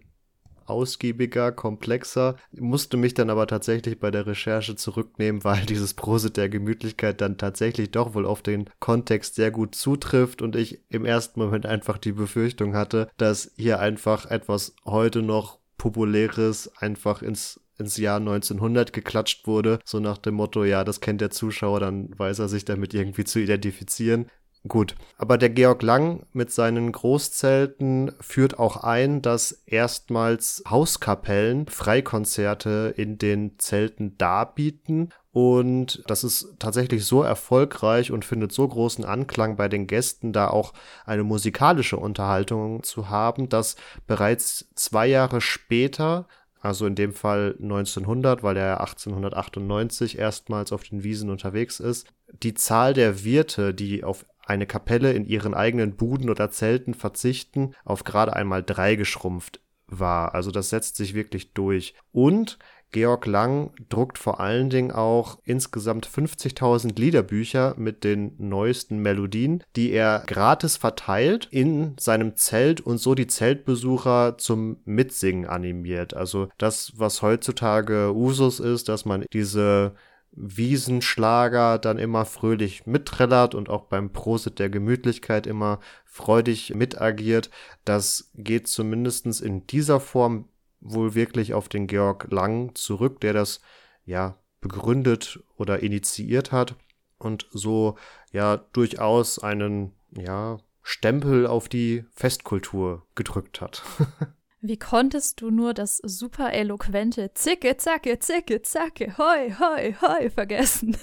ausgiebiger, 0.67 1.53
komplexer, 1.53 2.37
musste 2.53 2.97
mich 2.97 3.15
dann 3.15 3.31
aber 3.31 3.47
tatsächlich 3.47 3.99
bei 4.01 4.11
der 4.11 4.27
Recherche 4.27 4.77
zurücknehmen, 4.77 5.45
weil 5.45 5.65
dieses 5.67 5.95
Prosit 5.95 6.37
der 6.37 6.49
Gemütlichkeit 6.49 7.21
dann 7.21 7.39
tatsächlich 7.39 7.91
doch 7.91 8.15
wohl 8.15 8.27
auf 8.27 8.43
den 8.43 8.69
Kontext 8.81 9.37
sehr 9.37 9.51
gut 9.51 9.75
zutrifft 9.75 10.43
und 10.43 10.57
ich 10.57 10.83
im 10.89 11.05
ersten 11.05 11.41
Moment 11.41 11.67
einfach 11.67 11.99
die 11.99 12.13
Befürchtung 12.13 12.75
hatte, 12.75 13.09
dass 13.17 13.53
hier 13.57 13.81
einfach 13.81 14.27
etwas 14.27 14.75
heute 14.85 15.23
noch 15.23 15.59
populäres 15.79 16.77
einfach 16.79 17.23
ins 17.23 17.61
ins 17.79 17.97
Jahr 17.97 18.19
1900 18.19 18.93
geklatscht 18.93 19.47
wurde, 19.47 19.79
so 19.85 20.01
nach 20.01 20.19
dem 20.19 20.35
Motto, 20.35 20.65
ja, 20.65 20.85
das 20.85 21.01
kennt 21.01 21.21
der 21.21 21.31
Zuschauer, 21.31 21.81
dann 21.81 22.17
weiß 22.19 22.39
er 22.39 22.49
sich 22.49 22.65
damit 22.65 22.95
irgendwie 22.95 23.25
zu 23.25 23.39
identifizieren. 23.41 24.27
Gut, 24.67 24.97
aber 25.17 25.39
der 25.39 25.51
Georg 25.51 25.83
Lang 25.83 26.27
mit 26.33 26.51
seinen 26.51 26.91
Großzelten 26.91 28.13
führt 28.21 28.59
auch 28.59 28.79
ein, 28.79 29.23
dass 29.23 29.53
erstmals 29.67 30.65
Hauskapellen 30.69 31.69
Freikonzerte 31.69 32.93
in 32.97 33.17
den 33.17 33.59
Zelten 33.59 34.19
darbieten 34.19 35.13
und 35.37 36.03
das 36.07 36.25
ist 36.25 36.55
tatsächlich 36.59 37.05
so 37.05 37.23
erfolgreich 37.23 38.11
und 38.11 38.25
findet 38.25 38.53
so 38.53 38.67
großen 38.67 39.05
Anklang 39.05 39.57
bei 39.57 39.69
den 39.69 39.87
Gästen, 39.87 40.33
da 40.33 40.49
auch 40.49 40.73
eine 41.05 41.25
musikalische 41.25 41.99
Unterhaltung 41.99 42.83
zu 42.83 43.11
haben, 43.11 43.51
dass 43.51 43.77
bereits 44.07 44.71
zwei 44.77 45.07
Jahre 45.07 45.43
später 45.43 46.27
also 46.67 46.87
in 46.87 46.95
dem 46.95 47.13
Fall 47.13 47.57
1900, 47.61 48.43
weil 48.43 48.57
er 48.57 48.81
1898 48.81 50.19
erstmals 50.19 50.73
auf 50.73 50.85
den 50.85 51.03
Wiesen 51.03 51.31
unterwegs 51.31 51.81
ist. 51.81 52.07
Die 52.43 52.55
Zahl 52.55 52.93
der 52.93 53.25
Wirte, 53.25 53.73
die 53.73 54.05
auf 54.05 54.27
eine 54.45 54.67
Kapelle 54.67 55.13
in 55.13 55.25
ihren 55.25 55.55
eigenen 55.55 55.97
Buden 55.97 56.31
oder 56.31 56.51
Zelten 56.51 56.95
verzichten, 56.95 57.75
auf 57.85 58.05
gerade 58.05 58.35
einmal 58.35 58.63
drei 58.63 58.97
geschrumpft 58.97 59.61
war. 59.87 60.35
Also 60.35 60.51
das 60.51 60.71
setzt 60.71 60.97
sich 60.97 61.15
wirklich 61.15 61.53
durch. 61.53 61.95
Und 62.13 62.59
Georg 62.93 63.27
Lang 63.27 63.73
druckt 63.89 64.19
vor 64.19 64.41
allen 64.41 64.71
Dingen 64.71 64.91
auch 64.91 65.39
insgesamt 65.45 66.07
50.000 66.07 66.99
Liederbücher 66.99 67.75
mit 67.77 68.05
den 68.05 68.35
neuesten 68.39 68.99
Melodien, 68.99 69.63
die 69.77 69.91
er 69.91 70.23
gratis 70.27 70.77
verteilt 70.77 71.49
in 71.51 71.97
seinem 71.99 72.37
Zelt 72.37 72.81
und 72.81 72.99
so 72.99 73.15
die 73.15 73.27
Zeltbesucher 73.27 74.39
zum 74.39 74.79
Mitsingen 74.85 75.47
animiert. 75.47 76.15
Also 76.15 76.49
das, 76.59 76.93
was 76.97 77.23
heutzutage 77.23 78.15
Usus 78.15 78.61
ist, 78.61 78.89
dass 78.89 79.05
man 79.05 79.25
diese 79.33 79.95
Wiesenschlager 80.33 81.79
dann 81.79 81.99
immer 81.99 82.27
fröhlich 82.27 82.87
mitträllert 82.87 83.55
und 83.55 83.71
auch 83.71 83.85
beim 83.85 84.13
Prosit 84.13 84.59
der 84.59 84.69
Gemütlichkeit 84.69 85.47
immer 85.47 85.81
freudig 86.05 86.75
mitagiert. 86.75 87.51
Das 87.85 88.31
geht 88.35 88.69
zumindest 88.69 89.41
in 89.41 89.67
dieser 89.67 89.99
Form 89.99 90.49
wohl 90.93 91.15
wirklich 91.15 91.55
auf 91.55 91.69
den 91.69 91.87
Georg 91.87 92.31
Lang 92.31 92.75
zurück, 92.75 93.21
der 93.21 93.33
das 93.33 93.61
ja 94.05 94.39
begründet 94.61 95.41
oder 95.57 95.83
initiiert 95.83 96.53
hat 96.53 96.77
und 97.19 97.47
so 97.51 97.97
ja 98.33 98.57
durchaus 98.57 99.39
einen 99.39 99.93
ja 100.17 100.59
Stempel 100.83 101.47
auf 101.47 101.69
die 101.69 102.05
Festkultur 102.15 103.07
gedrückt 103.15 103.61
hat. 103.61 103.83
Wie 104.61 104.79
konntest 104.79 105.41
du 105.41 105.51
nur 105.51 105.75
das 105.75 105.99
super 105.99 106.53
eloquente 106.53 107.33
Zicke, 107.35 107.77
Zacke, 107.77 108.19
Zicke, 108.19 108.63
Zacke, 108.63 109.17
hoi, 109.19 109.53
hoi, 109.59 109.95
hoi 110.01 110.31
vergessen? 110.31 110.97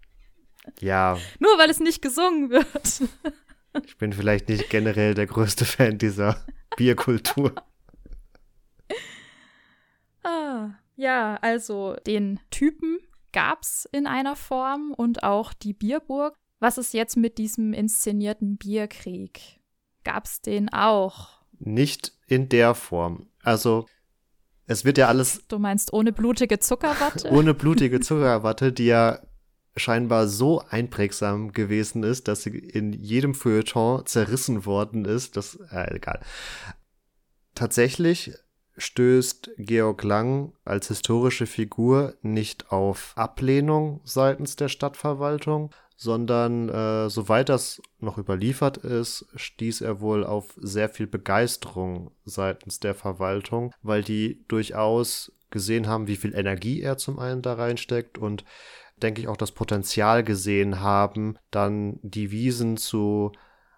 ja. 0.80 1.18
Nur 1.38 1.58
weil 1.58 1.68
es 1.68 1.80
nicht 1.80 2.00
gesungen 2.00 2.50
wird. 2.50 3.02
ich 3.84 3.98
bin 3.98 4.12
vielleicht 4.12 4.48
nicht 4.48 4.70
generell 4.70 5.14
der 5.14 5.26
größte 5.26 5.64
Fan 5.64 5.98
dieser 5.98 6.44
Bierkultur. 6.76 7.54
Ah, 10.22 10.70
ja, 10.96 11.38
also 11.40 11.96
den 12.06 12.40
Typen 12.50 12.98
gab's 13.32 13.88
in 13.92 14.06
einer 14.06 14.36
Form 14.36 14.92
und 14.96 15.22
auch 15.22 15.52
die 15.52 15.72
Bierburg. 15.72 16.34
Was 16.58 16.78
ist 16.78 16.92
jetzt 16.92 17.16
mit 17.16 17.38
diesem 17.38 17.72
inszenierten 17.72 18.56
Bierkrieg? 18.56 19.60
Gab's 20.04 20.40
den 20.40 20.68
auch? 20.70 21.40
Nicht 21.58 22.12
in 22.26 22.48
der 22.48 22.74
Form. 22.74 23.28
Also 23.42 23.86
es 24.66 24.84
wird 24.84 24.98
ja 24.98 25.08
alles. 25.08 25.46
Du 25.48 25.58
meinst 25.58 25.92
ohne 25.92 26.12
blutige 26.12 26.58
Zuckerwatte? 26.58 27.28
ohne 27.32 27.54
blutige 27.54 28.00
Zuckerwatte, 28.00 28.72
die 28.72 28.86
ja 28.86 29.20
scheinbar 29.76 30.28
so 30.28 30.62
einprägsam 30.68 31.52
gewesen 31.52 32.02
ist, 32.02 32.28
dass 32.28 32.42
sie 32.42 32.50
in 32.50 32.92
jedem 32.92 33.34
Feuilleton 33.34 34.04
zerrissen 34.06 34.66
worden 34.66 35.04
ist. 35.04 35.36
Das, 35.36 35.56
äh, 35.70 35.96
egal. 35.96 36.20
Tatsächlich 37.54 38.32
stößt 38.80 39.50
Georg 39.58 40.02
Lang 40.02 40.52
als 40.64 40.88
historische 40.88 41.46
Figur 41.46 42.14
nicht 42.22 42.72
auf 42.72 43.12
Ablehnung 43.16 44.00
seitens 44.04 44.56
der 44.56 44.68
Stadtverwaltung, 44.68 45.70
sondern 45.96 46.70
äh, 46.70 47.10
soweit 47.10 47.50
das 47.50 47.82
noch 47.98 48.16
überliefert 48.16 48.78
ist, 48.78 49.26
stieß 49.34 49.82
er 49.82 50.00
wohl 50.00 50.24
auf 50.24 50.54
sehr 50.56 50.88
viel 50.88 51.06
Begeisterung 51.06 52.10
seitens 52.24 52.80
der 52.80 52.94
Verwaltung, 52.94 53.74
weil 53.82 54.02
die 54.02 54.42
durchaus 54.48 55.30
gesehen 55.50 55.86
haben, 55.86 56.06
wie 56.06 56.16
viel 56.16 56.34
Energie 56.34 56.80
er 56.80 56.96
zum 56.96 57.18
einen 57.18 57.42
da 57.42 57.52
reinsteckt 57.52 58.16
und 58.16 58.44
denke 58.96 59.20
ich 59.20 59.28
auch 59.28 59.36
das 59.36 59.52
Potenzial 59.52 60.24
gesehen 60.24 60.80
haben, 60.80 61.36
dann 61.50 61.98
die 62.02 62.30
Wiesen 62.30 62.78
zu 62.78 63.32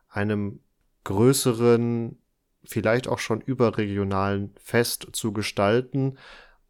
einem 0.08 0.60
größeren 1.04 2.21
vielleicht 2.64 3.08
auch 3.08 3.18
schon 3.18 3.40
überregionalen 3.40 4.54
Fest 4.62 5.08
zu 5.12 5.32
gestalten 5.32 6.18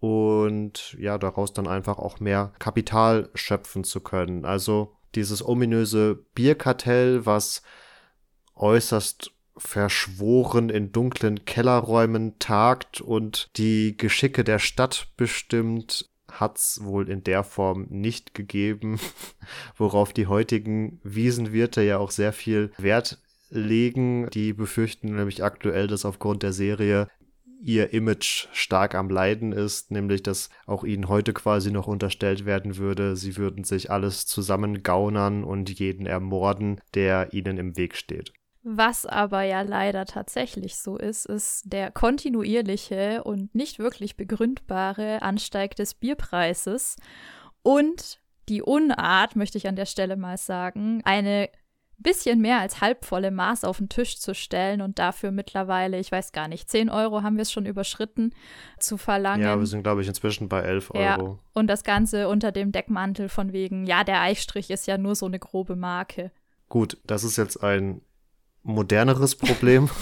und 0.00 0.96
ja, 0.98 1.18
daraus 1.18 1.52
dann 1.52 1.68
einfach 1.68 1.98
auch 1.98 2.18
mehr 2.18 2.52
Kapital 2.58 3.30
schöpfen 3.34 3.84
zu 3.84 4.00
können. 4.00 4.44
Also 4.44 4.96
dieses 5.14 5.46
ominöse 5.46 6.24
Bierkartell, 6.34 7.24
was 7.24 7.62
äußerst 8.56 9.32
verschworen 9.56 10.70
in 10.70 10.92
dunklen 10.92 11.44
Kellerräumen 11.44 12.38
tagt 12.38 13.00
und 13.00 13.56
die 13.56 13.96
Geschicke 13.96 14.44
der 14.44 14.58
Stadt 14.58 15.08
bestimmt, 15.16 16.10
hat's 16.30 16.82
wohl 16.82 17.08
in 17.08 17.22
der 17.22 17.44
Form 17.44 17.86
nicht 17.90 18.34
gegeben, 18.34 18.98
worauf 19.76 20.12
die 20.12 20.26
heutigen 20.26 21.00
Wiesenwirte 21.04 21.82
ja 21.82 21.98
auch 21.98 22.10
sehr 22.10 22.32
viel 22.32 22.72
Wert 22.78 23.21
legen. 23.52 24.28
Die 24.30 24.52
befürchten 24.52 25.14
nämlich 25.14 25.44
aktuell, 25.44 25.86
dass 25.86 26.04
aufgrund 26.04 26.42
der 26.42 26.52
Serie 26.52 27.08
ihr 27.60 27.92
Image 27.92 28.48
stark 28.52 28.94
am 28.94 29.08
Leiden 29.08 29.52
ist, 29.52 29.90
nämlich 29.90 30.22
dass 30.22 30.50
auch 30.66 30.82
ihnen 30.82 31.08
heute 31.08 31.32
quasi 31.32 31.70
noch 31.70 31.86
unterstellt 31.86 32.44
werden 32.44 32.76
würde, 32.76 33.14
sie 33.14 33.36
würden 33.36 33.62
sich 33.62 33.90
alles 33.90 34.26
zusammengaunern 34.26 35.44
und 35.44 35.78
jeden 35.78 36.06
ermorden, 36.06 36.80
der 36.94 37.32
ihnen 37.32 37.58
im 37.58 37.76
Weg 37.76 37.96
steht. 37.96 38.32
Was 38.64 39.06
aber 39.06 39.42
ja 39.42 39.62
leider 39.62 40.06
tatsächlich 40.06 40.76
so 40.76 40.96
ist, 40.96 41.26
ist 41.26 41.62
der 41.64 41.90
kontinuierliche 41.90 43.24
und 43.24 43.54
nicht 43.54 43.78
wirklich 43.78 44.16
begründbare 44.16 45.22
Ansteig 45.22 45.74
des 45.76 45.94
Bierpreises 45.94 46.96
und 47.62 48.20
die 48.48 48.62
Unart, 48.62 49.36
möchte 49.36 49.58
ich 49.58 49.68
an 49.68 49.76
der 49.76 49.86
Stelle 49.86 50.16
mal 50.16 50.36
sagen, 50.36 51.00
eine 51.04 51.48
bisschen 52.02 52.40
mehr 52.40 52.60
als 52.60 52.80
halbvolle 52.80 53.30
Maß 53.30 53.64
auf 53.64 53.78
den 53.78 53.88
Tisch 53.88 54.18
zu 54.18 54.34
stellen 54.34 54.80
und 54.80 54.98
dafür 54.98 55.30
mittlerweile, 55.30 55.98
ich 55.98 56.12
weiß 56.12 56.32
gar 56.32 56.48
nicht, 56.48 56.70
10 56.70 56.90
Euro 56.90 57.22
haben 57.22 57.36
wir 57.36 57.42
es 57.42 57.52
schon 57.52 57.66
überschritten, 57.66 58.34
zu 58.78 58.96
verlangen. 58.96 59.42
Ja, 59.42 59.58
wir 59.58 59.66
sind, 59.66 59.82
glaube 59.82 60.02
ich, 60.02 60.08
inzwischen 60.08 60.48
bei 60.48 60.60
11 60.60 60.90
Euro. 60.90 61.00
Ja, 61.02 61.38
und 61.52 61.66
das 61.66 61.84
Ganze 61.84 62.28
unter 62.28 62.52
dem 62.52 62.72
Deckmantel 62.72 63.28
von 63.28 63.52
wegen, 63.52 63.86
ja, 63.86 64.04
der 64.04 64.20
Eichstrich 64.20 64.70
ist 64.70 64.86
ja 64.86 64.98
nur 64.98 65.14
so 65.14 65.26
eine 65.26 65.38
grobe 65.38 65.76
Marke. 65.76 66.30
Gut, 66.68 66.98
das 67.04 67.24
ist 67.24 67.36
jetzt 67.36 67.62
ein 67.62 68.00
moderneres 68.62 69.36
Problem. 69.36 69.88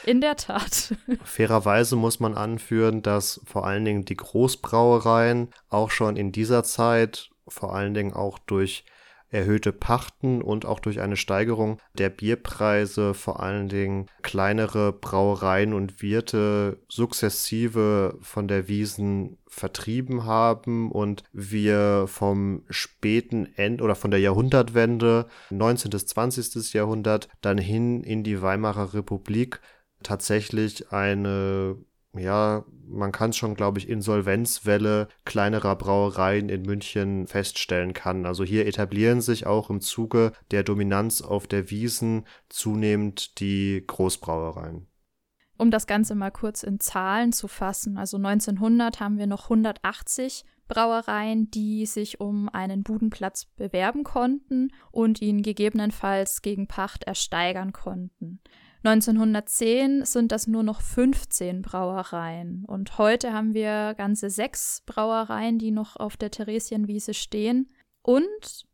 In 0.04 0.20
der 0.20 0.36
Tat. 0.36 0.94
Fairerweise 1.24 1.96
muss 1.96 2.20
man 2.20 2.34
anführen, 2.34 3.02
dass 3.02 3.40
vor 3.44 3.66
allen 3.66 3.84
Dingen 3.84 4.04
die 4.04 4.16
Großbrauereien 4.16 5.48
auch 5.68 5.90
schon 5.90 6.16
in 6.16 6.32
dieser 6.32 6.64
Zeit, 6.64 7.30
vor 7.46 7.74
allen 7.74 7.94
Dingen 7.94 8.12
auch 8.12 8.38
durch 8.38 8.84
erhöhte 9.30 9.72
Pachten 9.72 10.42
und 10.42 10.66
auch 10.66 10.80
durch 10.80 11.00
eine 11.00 11.16
Steigerung 11.16 11.78
der 11.94 12.10
Bierpreise 12.10 13.14
vor 13.14 13.40
allen 13.40 13.68
Dingen 13.68 14.06
kleinere 14.22 14.92
Brauereien 14.92 15.72
und 15.72 16.02
Wirte 16.02 16.80
sukzessive 16.88 18.18
von 18.20 18.48
der 18.48 18.68
Wiesen 18.68 19.38
vertrieben 19.46 20.24
haben 20.24 20.90
und 20.90 21.22
wir 21.32 22.06
vom 22.06 22.64
späten 22.68 23.46
End 23.56 23.82
oder 23.82 23.94
von 23.94 24.10
der 24.10 24.20
Jahrhundertwende 24.20 25.26
19. 25.50 25.90
bis 25.90 26.06
20. 26.06 26.72
Jahrhundert 26.72 27.28
dann 27.40 27.58
hin 27.58 28.02
in 28.02 28.24
die 28.24 28.42
Weimarer 28.42 28.94
Republik 28.94 29.60
tatsächlich 30.02 30.92
eine 30.92 31.76
ja, 32.16 32.64
man 32.88 33.12
kann 33.12 33.30
es 33.30 33.36
schon, 33.36 33.54
glaube 33.54 33.78
ich, 33.78 33.88
Insolvenzwelle 33.88 35.08
kleinerer 35.24 35.76
Brauereien 35.76 36.48
in 36.48 36.62
München 36.62 37.26
feststellen 37.26 37.92
kann. 37.92 38.26
Also 38.26 38.42
hier 38.42 38.66
etablieren 38.66 39.20
sich 39.20 39.46
auch 39.46 39.70
im 39.70 39.80
Zuge 39.80 40.32
der 40.50 40.64
Dominanz 40.64 41.22
auf 41.22 41.46
der 41.46 41.70
Wiesen 41.70 42.26
zunehmend 42.48 43.38
die 43.38 43.84
Großbrauereien. 43.86 44.86
Um 45.56 45.70
das 45.70 45.86
Ganze 45.86 46.14
mal 46.14 46.30
kurz 46.30 46.62
in 46.62 46.80
Zahlen 46.80 47.32
zu 47.32 47.46
fassen, 47.46 47.98
also 47.98 48.16
1900 48.16 48.98
haben 48.98 49.18
wir 49.18 49.26
noch 49.26 49.44
180 49.44 50.44
Brauereien, 50.68 51.50
die 51.50 51.84
sich 51.84 52.20
um 52.20 52.48
einen 52.48 52.82
Budenplatz 52.82 53.46
bewerben 53.56 54.02
konnten 54.02 54.72
und 54.90 55.20
ihn 55.20 55.42
gegebenenfalls 55.42 56.42
gegen 56.42 56.66
Pacht 56.66 57.04
ersteigern 57.04 57.72
konnten. 57.72 58.40
1910 58.82 60.06
sind 60.06 60.32
das 60.32 60.46
nur 60.46 60.62
noch 60.62 60.80
15 60.80 61.60
Brauereien 61.60 62.64
und 62.66 62.96
heute 62.96 63.32
haben 63.34 63.52
wir 63.52 63.94
ganze 63.94 64.30
sechs 64.30 64.82
Brauereien, 64.86 65.58
die 65.58 65.70
noch 65.70 65.96
auf 65.96 66.16
der 66.16 66.30
Theresienwiese 66.30 67.12
stehen. 67.12 67.68
Und 68.02 68.64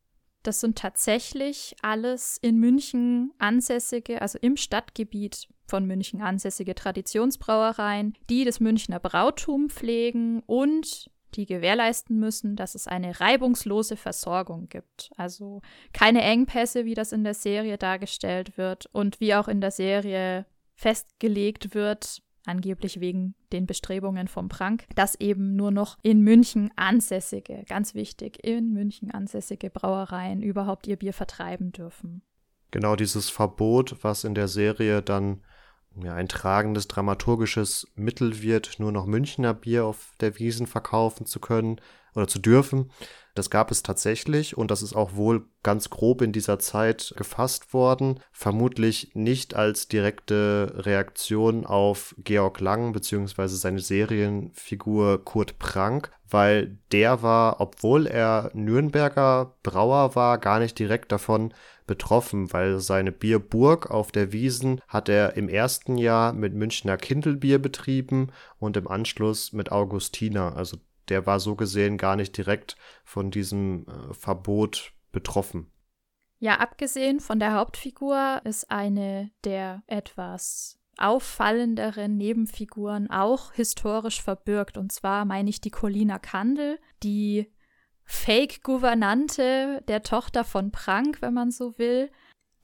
das 0.44 0.60
sind 0.60 0.78
tatsächlich 0.78 1.74
alles 1.82 2.38
in 2.40 2.58
München 2.58 3.32
ansässige, 3.38 4.22
also 4.22 4.38
im 4.40 4.56
Stadtgebiet 4.56 5.48
von 5.66 5.86
München 5.86 6.22
ansässige 6.22 6.76
Traditionsbrauereien, 6.76 8.14
die 8.30 8.44
das 8.44 8.60
Münchner 8.60 9.00
Brautum 9.00 9.68
pflegen 9.70 10.44
und 10.46 11.10
die 11.36 11.46
gewährleisten 11.46 12.18
müssen, 12.18 12.56
dass 12.56 12.74
es 12.74 12.86
eine 12.86 13.20
reibungslose 13.20 13.96
Versorgung 13.96 14.68
gibt. 14.68 15.10
Also 15.16 15.60
keine 15.92 16.22
Engpässe, 16.22 16.84
wie 16.84 16.94
das 16.94 17.12
in 17.12 17.24
der 17.24 17.34
Serie 17.34 17.78
dargestellt 17.78 18.56
wird 18.56 18.86
und 18.92 19.20
wie 19.20 19.34
auch 19.34 19.48
in 19.48 19.60
der 19.60 19.70
Serie 19.70 20.46
festgelegt 20.74 21.74
wird, 21.74 22.22
angeblich 22.44 23.00
wegen 23.00 23.34
den 23.52 23.66
Bestrebungen 23.66 24.28
vom 24.28 24.48
Prank, 24.48 24.84
dass 24.94 25.14
eben 25.16 25.56
nur 25.56 25.70
noch 25.70 25.98
in 26.02 26.20
München 26.20 26.70
ansässige, 26.76 27.64
ganz 27.68 27.94
wichtig, 27.94 28.44
in 28.44 28.72
München 28.72 29.10
ansässige 29.10 29.70
Brauereien 29.70 30.42
überhaupt 30.42 30.86
ihr 30.86 30.96
Bier 30.96 31.12
vertreiben 31.12 31.72
dürfen. 31.72 32.22
Genau 32.70 32.96
dieses 32.96 33.30
Verbot, 33.30 33.96
was 34.02 34.24
in 34.24 34.34
der 34.34 34.48
Serie 34.48 35.02
dann 35.02 35.42
ja, 36.02 36.14
ein 36.14 36.28
tragendes 36.28 36.88
dramaturgisches 36.88 37.88
Mittel 37.94 38.42
wird, 38.42 38.78
nur 38.78 38.92
noch 38.92 39.06
Münchner 39.06 39.54
Bier 39.54 39.84
auf 39.84 40.12
der 40.20 40.38
Wiesen 40.38 40.66
verkaufen 40.66 41.26
zu 41.26 41.40
können 41.40 41.80
oder 42.16 42.26
zu 42.26 42.38
dürfen. 42.38 42.90
Das 43.36 43.50
gab 43.50 43.70
es 43.70 43.82
tatsächlich 43.82 44.56
und 44.56 44.70
das 44.70 44.82
ist 44.82 44.96
auch 44.96 45.14
wohl 45.14 45.44
ganz 45.62 45.90
grob 45.90 46.22
in 46.22 46.32
dieser 46.32 46.58
Zeit 46.58 47.12
gefasst 47.18 47.74
worden. 47.74 48.20
Vermutlich 48.32 49.10
nicht 49.12 49.54
als 49.54 49.88
direkte 49.88 50.72
Reaktion 50.74 51.66
auf 51.66 52.14
Georg 52.18 52.60
Lang 52.60 52.92
bzw. 52.92 53.46
seine 53.48 53.80
Serienfigur 53.80 55.22
Kurt 55.22 55.58
Prank, 55.58 56.10
weil 56.28 56.78
der 56.92 57.22
war, 57.22 57.60
obwohl 57.60 58.06
er 58.06 58.50
Nürnberger 58.54 59.54
Brauer 59.62 60.14
war, 60.14 60.38
gar 60.38 60.58
nicht 60.58 60.78
direkt 60.78 61.12
davon 61.12 61.52
betroffen, 61.86 62.52
weil 62.54 62.80
seine 62.80 63.12
Bierburg 63.12 63.90
auf 63.90 64.12
der 64.12 64.32
Wiesen 64.32 64.80
hat 64.88 65.10
er 65.10 65.36
im 65.36 65.50
ersten 65.50 65.98
Jahr 65.98 66.32
mit 66.32 66.54
Münchner 66.54 66.96
Kindelbier 66.96 67.60
betrieben 67.60 68.32
und 68.58 68.78
im 68.78 68.88
Anschluss 68.88 69.52
mit 69.52 69.70
Augustiner. 69.70 70.56
Also 70.56 70.78
der 71.08 71.26
war 71.26 71.40
so 71.40 71.56
gesehen 71.56 71.98
gar 71.98 72.16
nicht 72.16 72.36
direkt 72.36 72.76
von 73.04 73.30
diesem 73.30 73.86
äh, 73.86 74.14
Verbot 74.14 74.92
betroffen. 75.12 75.70
Ja, 76.38 76.58
abgesehen 76.58 77.20
von 77.20 77.38
der 77.38 77.54
Hauptfigur 77.54 78.42
ist 78.44 78.70
eine 78.70 79.30
der 79.44 79.82
etwas 79.86 80.78
auffallenderen 80.98 82.16
Nebenfiguren 82.16 83.10
auch 83.10 83.52
historisch 83.52 84.22
verbürgt. 84.22 84.78
Und 84.78 84.92
zwar 84.92 85.24
meine 85.24 85.50
ich 85.50 85.60
die 85.60 85.70
Colina 85.70 86.18
Kandel, 86.18 86.78
die 87.02 87.52
Fake-Gouvernante 88.04 89.82
der 89.88 90.02
Tochter 90.02 90.44
von 90.44 90.70
Prank, 90.70 91.18
wenn 91.20 91.34
man 91.34 91.50
so 91.50 91.78
will. 91.78 92.10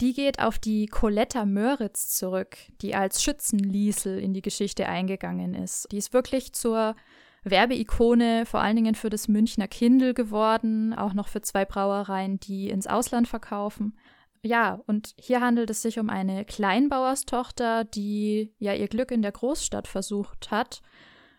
Die 0.01 0.15
geht 0.15 0.41
auf 0.41 0.59
die 0.59 0.87
Coletta 0.87 1.45
Möritz 1.45 2.17
zurück, 2.17 2.57
die 2.81 2.95
als 2.95 3.23
Schützenliesel 3.23 4.19
in 4.19 4.33
die 4.35 4.43
Geschichte 4.43 4.89
eingegangen 4.89 5.55
ist. 5.55 5.87
Die 5.93 5.99
ist 5.99 6.13
wirklich 6.13 6.53
zur 6.55 6.97
Werbeikone, 7.45 8.47
vor 8.47 8.61
allen 8.61 8.77
Dingen 8.77 8.95
für 8.95 9.11
das 9.11 9.29
Münchner 9.29 9.69
Kindle 9.69 10.15
geworden, 10.15 10.95
auch 10.95 11.15
noch 11.15 11.29
für 11.29 11.43
zwei 11.43 11.65
Brauereien, 11.65 12.39
die 12.39 12.69
ins 12.71 12.87
Ausland 12.87 13.29
verkaufen. 13.29 13.97
Ja, 14.45 14.81
und 14.87 15.15
hier 15.19 15.41
handelt 15.41 15.71
es 15.71 15.83
sich 15.83 15.99
um 15.99 16.11
eine 16.11 16.45
Kleinbauerstochter, 16.45 17.85
die 17.85 18.53
ja 18.59 18.75
ihr 18.75 18.89
Glück 18.89 19.11
in 19.11 19.23
der 19.23 19.33
Großstadt 19.33 19.87
versucht 19.87 20.51
hat. 20.51 20.83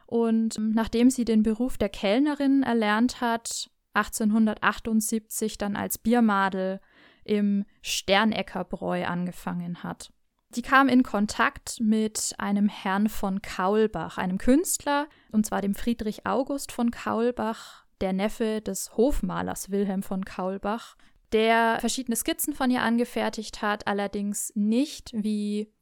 Und 0.05 0.57
nachdem 0.59 1.09
sie 1.09 1.25
den 1.25 1.43
Beruf 1.43 1.77
der 1.77 1.89
Kellnerin 1.89 2.63
erlernt 2.63 3.19
hat, 3.19 3.69
1878 3.93 5.57
dann 5.57 5.75
als 5.75 5.97
Biermadel 5.97 6.79
im 7.23 7.65
Sterneckerbräu 7.81 9.05
angefangen 9.05 9.83
hat. 9.83 10.11
Die 10.55 10.61
kam 10.61 10.87
in 10.87 11.01
Kontakt 11.01 11.79
mit 11.79 12.35
einem 12.37 12.69
Herrn 12.69 13.09
von 13.09 13.41
Kaulbach, 13.41 14.19
einem 14.19 14.37
Künstler, 14.37 15.07
und 15.31 15.47
zwar 15.47 15.61
dem 15.61 15.73
Friedrich 15.73 16.27
August 16.27 16.71
von 16.71 16.91
Kaulbach, 16.91 17.85
der 18.01 18.13
Neffe 18.13 18.61
des 18.61 18.95
Hofmalers 18.95 19.71
Wilhelm 19.71 20.03
von 20.03 20.25
Kaulbach, 20.25 20.95
der 21.31 21.77
verschiedene 21.79 22.15
Skizzen 22.15 22.53
von 22.53 22.69
ihr 22.69 22.83
angefertigt 22.83 23.63
hat, 23.63 23.87
allerdings 23.87 24.51
nicht 24.55 25.11
wie 25.13 25.73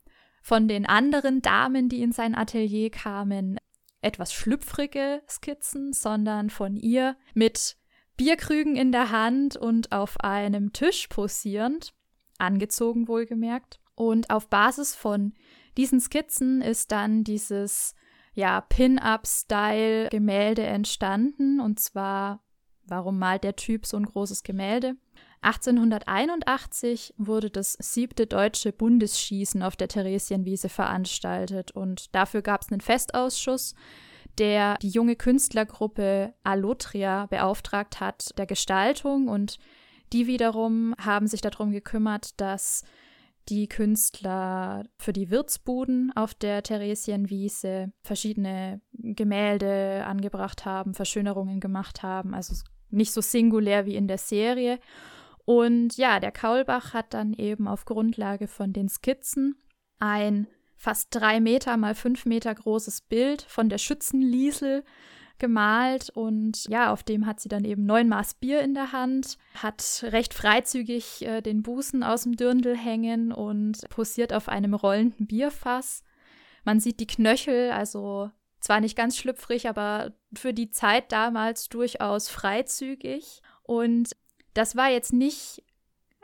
von 0.42 0.70
den 0.70 0.86
anderen 0.86 1.42
Damen, 1.42 1.90
die 1.90 2.02
in 2.02 2.14
sein 2.14 2.34
Atelier 2.34 2.90
kamen, 2.92 3.60
etwas 4.02 4.32
schlüpfrige 4.32 5.22
Skizzen, 5.30 5.92
sondern 5.92 6.50
von 6.50 6.78
ihr 6.78 7.18
mit 7.34 7.76
Bierkrügen 8.16 8.78
in 8.78 8.94
der 8.94 9.12
Hand 9.12 9.58
und 9.58 9.92
auf 9.92 10.20
einem 10.22 10.72
Tisch 10.72 11.08
posierend, 11.08 11.94
angezogen 12.38 13.10
wohlgemerkt. 13.10 13.81
Und 14.02 14.32
auf 14.32 14.48
Basis 14.48 14.96
von 14.96 15.34
diesen 15.78 16.00
Skizzen 16.00 16.64
ist 16.64 16.92
dann 16.92 17.24
dieses 17.24 17.94
ja, 18.34 18.62
Pin-up-Style-Gemälde 18.62 20.64
entstanden. 20.64 21.60
Und 21.60 21.80
zwar, 21.80 22.44
warum 22.84 23.20
malt 23.20 23.44
der 23.44 23.56
Typ 23.56 23.86
so 23.86 23.98
ein 23.98 24.08
großes 24.08 24.42
Gemälde? 24.42 24.96
1881 25.42 27.14
wurde 27.18 27.52
das 27.52 27.74
siebte 27.74 28.26
deutsche 28.26 28.72
Bundesschießen 28.72 29.62
auf 29.62 29.76
der 29.76 29.88
Theresienwiese 29.88 30.70
veranstaltet 30.70 31.70
und 31.70 32.16
dafür 32.16 32.42
gab 32.42 32.64
es 32.64 32.72
einen 32.72 32.82
Festausschuss, 32.82 33.76
der 34.40 34.80
die 34.80 34.90
junge 34.90 35.16
Künstlergruppe 35.16 36.34
Alotria 36.44 37.28
beauftragt 37.28 38.00
hat 38.00 38.36
der 38.40 38.48
Gestaltung 38.48 39.28
und 39.28 39.60
die 40.12 40.26
wiederum 40.26 40.96
haben 41.00 41.28
sich 41.28 41.42
darum 41.42 41.72
gekümmert, 41.72 42.40
dass 42.40 42.84
die 43.50 43.68
Künstler 43.68 44.84
für 44.98 45.14
die 45.14 45.30
Wirtsbuden 45.30 46.12
auf 46.16 46.34
der 46.34 46.64
Theresienwiese 46.64 47.92
verschiedene 48.04 48.82
Gemälde 48.94 50.04
angebracht 50.06 50.66
haben, 50.66 50.94
Verschönerungen 50.94 51.60
gemacht 51.60 52.04
haben, 52.04 52.34
also 52.34 52.56
nicht 52.90 53.12
so 53.12 53.22
singulär 53.22 53.86
wie 53.86 53.96
in 53.96 54.08
der 54.08 54.18
Serie. 54.18 54.80
Und 55.46 55.98
ja, 55.98 56.20
der 56.20 56.32
Kaulbach 56.32 56.94
hat 56.94 57.14
dann 57.14 57.34
eben 57.34 57.68
auf 57.68 57.86
Grundlage 57.86 58.48
von 58.48 58.74
den 58.74 58.90
Skizzen 58.90 59.56
ein 60.00 60.48
fast 60.76 61.10
drei 61.12 61.40
Meter 61.40 61.78
mal 61.78 61.96
fünf 61.96 62.26
Meter 62.26 62.54
großes 62.54 63.02
Bild 63.02 63.44
von 63.44 63.70
der 63.70 63.78
Schützenliesel 63.78 64.84
gemalt 65.42 66.10
und 66.12 66.70
ja, 66.70 66.94
auf 66.94 67.04
dem 67.04 67.26
hat 67.26 67.42
sie 67.42 67.50
dann 67.50 67.66
eben 67.66 67.86
neun 67.86 68.08
Maß 68.08 68.36
Bier 68.36 68.62
in 68.62 68.74
der 68.74 68.94
Hand, 68.94 69.38
hat 69.56 70.06
recht 70.08 70.34
freizügig 70.34 71.24
äh, 71.24 71.42
den 71.42 71.64
Busen 71.64 72.04
aus 72.04 72.24
dem 72.24 72.38
Dirndl 72.38 72.78
hängen 72.78 73.34
und 73.34 73.90
posiert 73.90 74.32
auf 74.32 74.48
einem 74.48 74.74
rollenden 74.74 75.28
Bierfass. 75.28 76.04
Man 76.64 76.80
sieht 76.80 77.00
die 77.00 77.08
Knöchel, 77.08 77.72
also 77.72 78.30
zwar 78.60 78.80
nicht 78.80 78.96
ganz 78.96 79.18
schlüpfrig, 79.18 79.68
aber 79.68 80.14
für 80.34 80.54
die 80.54 80.70
Zeit 80.70 81.12
damals 81.12 81.68
durchaus 81.70 82.30
freizügig. 82.30 83.42
Und 83.64 84.16
das 84.54 84.76
war 84.76 84.90
jetzt 84.90 85.12
nicht 85.12 85.64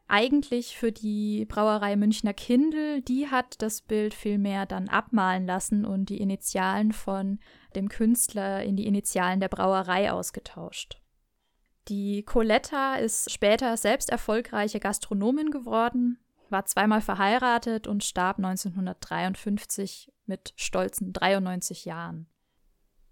eigentlich 0.08 0.78
für 0.78 0.92
die 0.92 1.46
Brauerei 1.46 1.96
Münchner 1.96 2.34
Kindl. 2.34 3.02
Die 3.02 3.28
hat 3.28 3.62
das 3.62 3.82
Bild 3.82 4.14
vielmehr 4.14 4.66
dann 4.66 4.88
abmalen 4.88 5.46
lassen 5.46 5.86
und 5.86 6.10
die 6.10 6.22
Initialen 6.22 6.94
von 6.94 7.40
dem 7.78 7.90
Künstler 7.90 8.64
in 8.64 8.76
die 8.76 8.88
Initialen 8.88 9.40
der 9.40 9.48
Brauerei 9.48 10.12
ausgetauscht. 10.12 11.00
Die 11.88 12.24
Coletta 12.24 12.96
ist 12.96 13.32
später 13.32 13.78
selbst 13.78 14.10
erfolgreiche 14.10 14.80
Gastronomin 14.80 15.52
geworden, 15.52 16.20
war 16.50 16.66
zweimal 16.66 17.02
verheiratet 17.02 17.88
und 17.88 18.04
starb 18.04 18.38
1953 18.38 20.12
mit 20.26 20.54
stolzen 20.58 21.14
93 21.14 21.86
Jahren. 21.86 22.28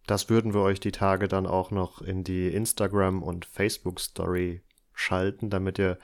Das 0.08 0.30
würden 0.30 0.54
wir 0.54 0.62
euch 0.62 0.80
die 0.80 0.92
Tage 0.92 1.28
dann 1.28 1.48
auch 1.48 1.72
noch 1.72 2.02
in 2.02 2.24
die 2.24 2.48
Instagram- 2.48 3.24
und 3.24 3.46
Facebook-Story 3.46 4.62
schalten, 4.94 5.50
damit 5.50 5.80
ihr 5.80 5.98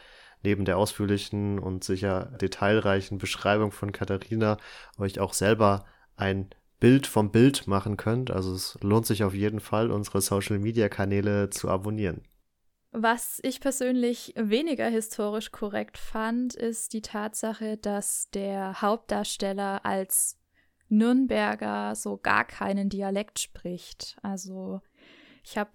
neben 0.44 0.66
der 0.66 0.78
ausführlichen 0.78 1.60
und 1.60 1.84
sicher 1.84 2.38
detailreichen 2.42 3.18
Beschreibung 3.18 3.72
von 3.72 3.92
Katharina 3.92 4.58
euch 4.98 5.20
auch 5.20 5.34
selber 5.34 5.86
ein 6.16 6.50
Bild 6.82 7.08
vom 7.08 7.32
Bild 7.32 7.68
machen 7.68 7.96
könnt. 7.96 8.32
Also 8.32 8.54
es 8.54 8.78
lohnt 8.82 9.06
sich 9.06 9.24
auf 9.24 9.34
jeden 9.34 9.62
Fall, 9.62 9.92
unsere 9.92 10.20
Social-Media-Kanäle 10.20 11.50
zu 11.50 11.70
abonnieren. 11.70 12.24
Was 12.92 13.40
ich 13.44 13.62
persönlich 13.62 14.34
weniger 14.36 14.90
historisch 14.90 15.52
korrekt 15.52 15.98
fand, 15.98 16.56
ist 16.56 16.92
die 16.92 17.02
Tatsache, 17.02 17.78
dass 17.78 18.30
der 18.32 18.82
Hauptdarsteller 18.82 19.86
als 19.86 20.38
Nürnberger 20.90 21.96
so 21.96 22.18
gar 22.18 22.44
keinen 22.44 22.90
Dialekt 22.90 23.40
spricht. 23.40 24.18
Also 24.24 24.82
ich 25.46 25.58
habe 25.58 25.72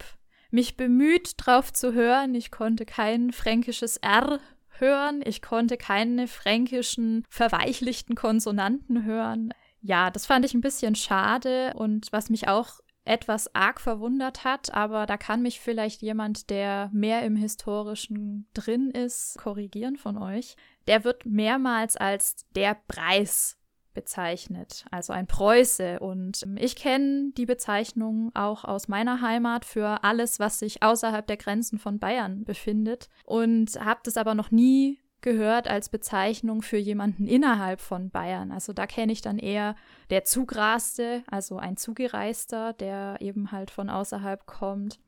mich 0.50 0.76
bemüht, 0.76 1.34
drauf 1.38 1.72
zu 1.72 1.94
hören. 1.94 2.34
Ich 2.34 2.50
konnte 2.50 2.84
kein 2.84 3.32
fränkisches 3.32 3.96
R 3.96 4.40
hören. 4.78 5.22
Ich 5.24 5.40
konnte 5.40 5.78
keine 5.78 6.28
fränkischen 6.28 7.24
verweichlichten 7.30 8.14
Konsonanten 8.14 9.04
hören. 9.04 9.54
Ja, 9.86 10.10
das 10.10 10.26
fand 10.26 10.44
ich 10.44 10.52
ein 10.52 10.60
bisschen 10.60 10.96
schade 10.96 11.72
und 11.76 12.08
was 12.10 12.28
mich 12.28 12.48
auch 12.48 12.80
etwas 13.04 13.54
arg 13.54 13.80
verwundert 13.80 14.42
hat, 14.42 14.74
aber 14.74 15.06
da 15.06 15.16
kann 15.16 15.42
mich 15.42 15.60
vielleicht 15.60 16.02
jemand, 16.02 16.50
der 16.50 16.90
mehr 16.92 17.22
im 17.22 17.36
Historischen 17.36 18.48
drin 18.52 18.90
ist, 18.90 19.38
korrigieren 19.38 19.96
von 19.96 20.18
euch. 20.18 20.56
Der 20.88 21.04
wird 21.04 21.24
mehrmals 21.24 21.96
als 21.96 22.46
der 22.56 22.76
Preis 22.88 23.58
bezeichnet, 23.94 24.84
also 24.90 25.12
ein 25.12 25.28
Preuße. 25.28 26.00
Und 26.00 26.44
ich 26.56 26.74
kenne 26.74 27.30
die 27.36 27.46
Bezeichnung 27.46 28.32
auch 28.34 28.64
aus 28.64 28.88
meiner 28.88 29.20
Heimat 29.20 29.64
für 29.64 30.02
alles, 30.02 30.40
was 30.40 30.58
sich 30.58 30.82
außerhalb 30.82 31.28
der 31.28 31.36
Grenzen 31.36 31.78
von 31.78 32.00
Bayern 32.00 32.42
befindet 32.44 33.08
und 33.24 33.78
habe 33.78 34.00
das 34.02 34.16
aber 34.16 34.34
noch 34.34 34.50
nie 34.50 34.98
gehört 35.26 35.66
als 35.66 35.88
Bezeichnung 35.88 36.62
für 36.62 36.76
jemanden 36.76 37.26
innerhalb 37.26 37.80
von 37.80 38.10
Bayern. 38.10 38.52
Also 38.52 38.72
da 38.72 38.86
kenne 38.86 39.12
ich 39.12 39.22
dann 39.22 39.40
eher 39.40 39.74
der 40.08 40.22
Zugraste, 40.22 41.24
also 41.26 41.58
ein 41.58 41.76
Zugereister, 41.76 42.74
der 42.74 43.16
eben 43.18 43.50
halt 43.50 43.72
von 43.72 43.90
außerhalb 43.90 44.46
kommt. 44.46 45.00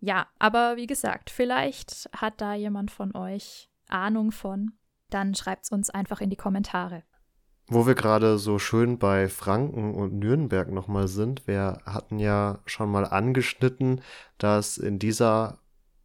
Ja, 0.00 0.28
aber 0.38 0.76
wie 0.76 0.86
gesagt, 0.86 1.28
vielleicht 1.28 2.08
hat 2.16 2.40
da 2.40 2.54
jemand 2.54 2.90
von 2.90 3.14
euch 3.14 3.68
Ahnung 3.86 4.32
von. 4.32 4.72
dann 5.10 5.34
schreibt 5.34 5.64
es 5.64 5.72
uns 5.72 5.90
einfach 5.90 6.22
in 6.22 6.30
die 6.30 6.36
Kommentare. 6.36 7.02
Wo 7.66 7.86
wir 7.86 7.94
gerade 7.94 8.38
so 8.38 8.58
schön 8.58 8.98
bei 8.98 9.28
Franken 9.28 9.94
und 9.94 10.18
Nürnberg 10.18 10.70
nochmal 10.70 11.08
sind, 11.08 11.46
wir 11.46 11.82
hatten 11.84 12.18
ja 12.18 12.60
schon 12.64 12.90
mal 12.90 13.04
angeschnitten, 13.04 14.00
dass 14.38 14.78
in 14.78 14.98
dieser 14.98 15.58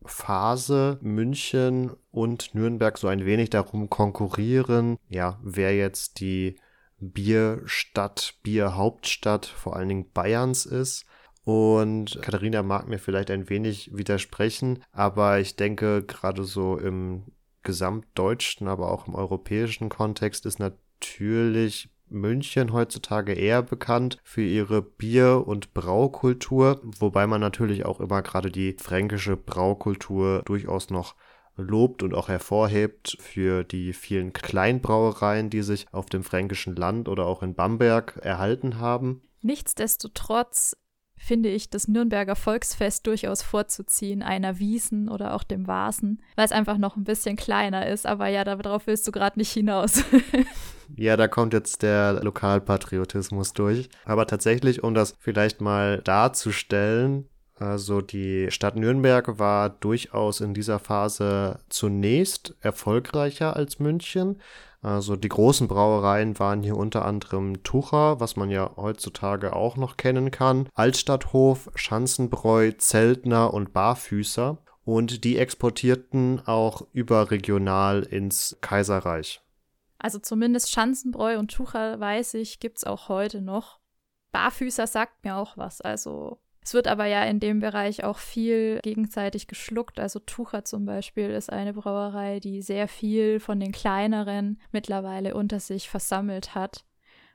Phase 0.05 0.99
München 1.01 1.91
und 2.11 2.53
Nürnberg 2.55 2.97
so 2.97 3.07
ein 3.07 3.25
wenig 3.25 3.49
darum 3.49 3.89
konkurrieren, 3.89 4.97
ja, 5.09 5.39
wer 5.43 5.75
jetzt 5.75 6.19
die 6.19 6.57
Bierstadt, 6.99 8.35
Bierhauptstadt 8.43 9.45
vor 9.45 9.75
allen 9.75 9.89
Dingen 9.89 10.11
Bayerns 10.11 10.65
ist. 10.65 11.05
Und 11.45 12.19
Katharina 12.21 12.63
mag 12.63 12.87
mir 12.87 12.99
vielleicht 12.99 13.29
ein 13.29 13.49
wenig 13.49 13.91
widersprechen, 13.93 14.81
aber 14.93 15.39
ich 15.39 15.57
denke, 15.57 16.03
gerade 16.03 16.45
so 16.45 16.77
im 16.77 17.23
gesamtdeutschen, 17.63 18.67
aber 18.67 18.91
auch 18.91 19.07
im 19.07 19.15
europäischen 19.15 19.89
Kontext 19.89 20.45
ist 20.45 20.59
natürlich 20.59 21.89
München 22.13 22.71
heutzutage 22.71 23.33
eher 23.33 23.61
bekannt 23.61 24.19
für 24.23 24.43
ihre 24.43 24.81
Bier- 24.81 25.45
und 25.45 25.73
Braukultur, 25.73 26.81
wobei 26.99 27.27
man 27.27 27.41
natürlich 27.41 27.85
auch 27.85 27.99
immer 27.99 28.21
gerade 28.21 28.51
die 28.51 28.75
fränkische 28.79 29.35
Braukultur 29.35 30.43
durchaus 30.45 30.89
noch 30.89 31.15
lobt 31.55 32.03
und 32.03 32.13
auch 32.13 32.29
hervorhebt 32.29 33.17
für 33.19 33.63
die 33.63 33.93
vielen 33.93 34.33
Kleinbrauereien, 34.33 35.49
die 35.49 35.61
sich 35.61 35.85
auf 35.91 36.07
dem 36.07 36.23
fränkischen 36.23 36.75
Land 36.75 37.07
oder 37.07 37.25
auch 37.25 37.43
in 37.43 37.53
Bamberg 37.53 38.17
erhalten 38.21 38.79
haben. 38.79 39.21
Nichtsdestotrotz 39.41 40.75
finde 41.23 41.49
ich 41.49 41.69
das 41.69 41.87
Nürnberger 41.87 42.35
Volksfest 42.35 43.07
durchaus 43.07 43.41
vorzuziehen, 43.41 44.23
einer 44.23 44.59
Wiesen 44.59 45.07
oder 45.09 45.33
auch 45.33 45.43
dem 45.43 45.67
Vasen, 45.67 46.21
weil 46.35 46.45
es 46.45 46.51
einfach 46.51 46.77
noch 46.77 46.97
ein 46.97 47.05
bisschen 47.05 47.37
kleiner 47.37 47.87
ist. 47.87 48.05
Aber 48.05 48.27
ja, 48.27 48.43
darauf 48.43 48.87
willst 48.87 49.07
du 49.07 49.11
gerade 49.11 49.39
nicht 49.39 49.51
hinaus. 49.51 50.03
ja, 50.95 51.17
da 51.17 51.27
kommt 51.27 51.53
jetzt 51.53 51.81
der 51.81 52.21
Lokalpatriotismus 52.23 53.53
durch. 53.53 53.89
Aber 54.05 54.27
tatsächlich, 54.27 54.83
um 54.83 54.93
das 54.93 55.15
vielleicht 55.19 55.61
mal 55.61 56.01
darzustellen, 56.01 57.27
also 57.55 58.01
die 58.01 58.51
Stadt 58.51 58.75
Nürnberg 58.75 59.39
war 59.39 59.69
durchaus 59.69 60.41
in 60.41 60.53
dieser 60.53 60.79
Phase 60.79 61.59
zunächst 61.69 62.55
erfolgreicher 62.61 63.55
als 63.55 63.79
München. 63.79 64.41
Also 64.81 65.15
die 65.15 65.29
großen 65.29 65.67
Brauereien 65.67 66.37
waren 66.39 66.61
hier 66.61 66.75
unter 66.75 67.05
anderem 67.05 67.63
Tucher, 67.63 68.19
was 68.19 68.35
man 68.35 68.49
ja 68.49 68.71
heutzutage 68.75 69.55
auch 69.55 69.77
noch 69.77 69.95
kennen 69.95 70.29
kann, 70.29 70.67
Altstadthof, 70.73 71.69
Schanzenbräu, 71.75 72.71
Zeltner 72.77 73.53
und 73.53 73.71
Barfüßer. 73.71 74.57
Und 74.83 75.23
die 75.23 75.37
exportierten 75.37 76.41
auch 76.45 76.85
überregional 76.91 78.03
ins 78.03 78.57
Kaiserreich. 78.59 79.42
Also 80.03 80.19
zumindest 80.19 80.69
Schanzenbräu 80.69 81.39
und 81.39 81.47
Tucher, 81.47 81.97
weiß 81.97 82.33
ich, 82.33 82.59
gibt 82.59 82.77
es 82.77 82.83
auch 82.83 83.07
heute 83.07 83.41
noch. 83.41 83.79
Barfüßer 84.33 84.85
sagt 84.85 85.23
mir 85.23 85.37
auch 85.37 85.55
was. 85.55 85.79
Also 85.79 86.41
es 86.61 86.73
wird 86.73 86.89
aber 86.89 87.05
ja 87.05 87.23
in 87.23 87.39
dem 87.39 87.61
Bereich 87.61 88.03
auch 88.03 88.17
viel 88.17 88.81
gegenseitig 88.83 89.47
geschluckt. 89.47 90.01
Also 90.01 90.19
Tucher 90.19 90.65
zum 90.65 90.85
Beispiel 90.85 91.29
ist 91.29 91.49
eine 91.49 91.73
Brauerei, 91.73 92.41
die 92.41 92.61
sehr 92.61 92.89
viel 92.89 93.39
von 93.39 93.61
den 93.61 93.71
kleineren 93.71 94.59
mittlerweile 94.73 95.35
unter 95.35 95.61
sich 95.61 95.89
versammelt 95.89 96.53
hat, 96.53 96.83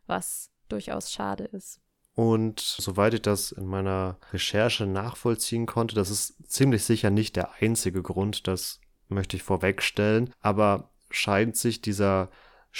was 0.06 0.50
durchaus 0.68 1.10
schade 1.10 1.44
ist. 1.44 1.80
Und 2.14 2.60
soweit 2.60 3.14
ich 3.14 3.22
das 3.22 3.50
in 3.50 3.64
meiner 3.64 4.18
Recherche 4.30 4.84
nachvollziehen 4.84 5.64
konnte, 5.64 5.94
das 5.94 6.10
ist 6.10 6.34
ziemlich 6.50 6.84
sicher 6.84 7.08
nicht 7.08 7.34
der 7.36 7.62
einzige 7.62 8.02
Grund, 8.02 8.46
das 8.46 8.78
möchte 9.08 9.38
ich 9.38 9.42
vorwegstellen, 9.42 10.34
aber 10.42 10.90
scheint 11.10 11.56
sich 11.56 11.80
dieser 11.80 12.28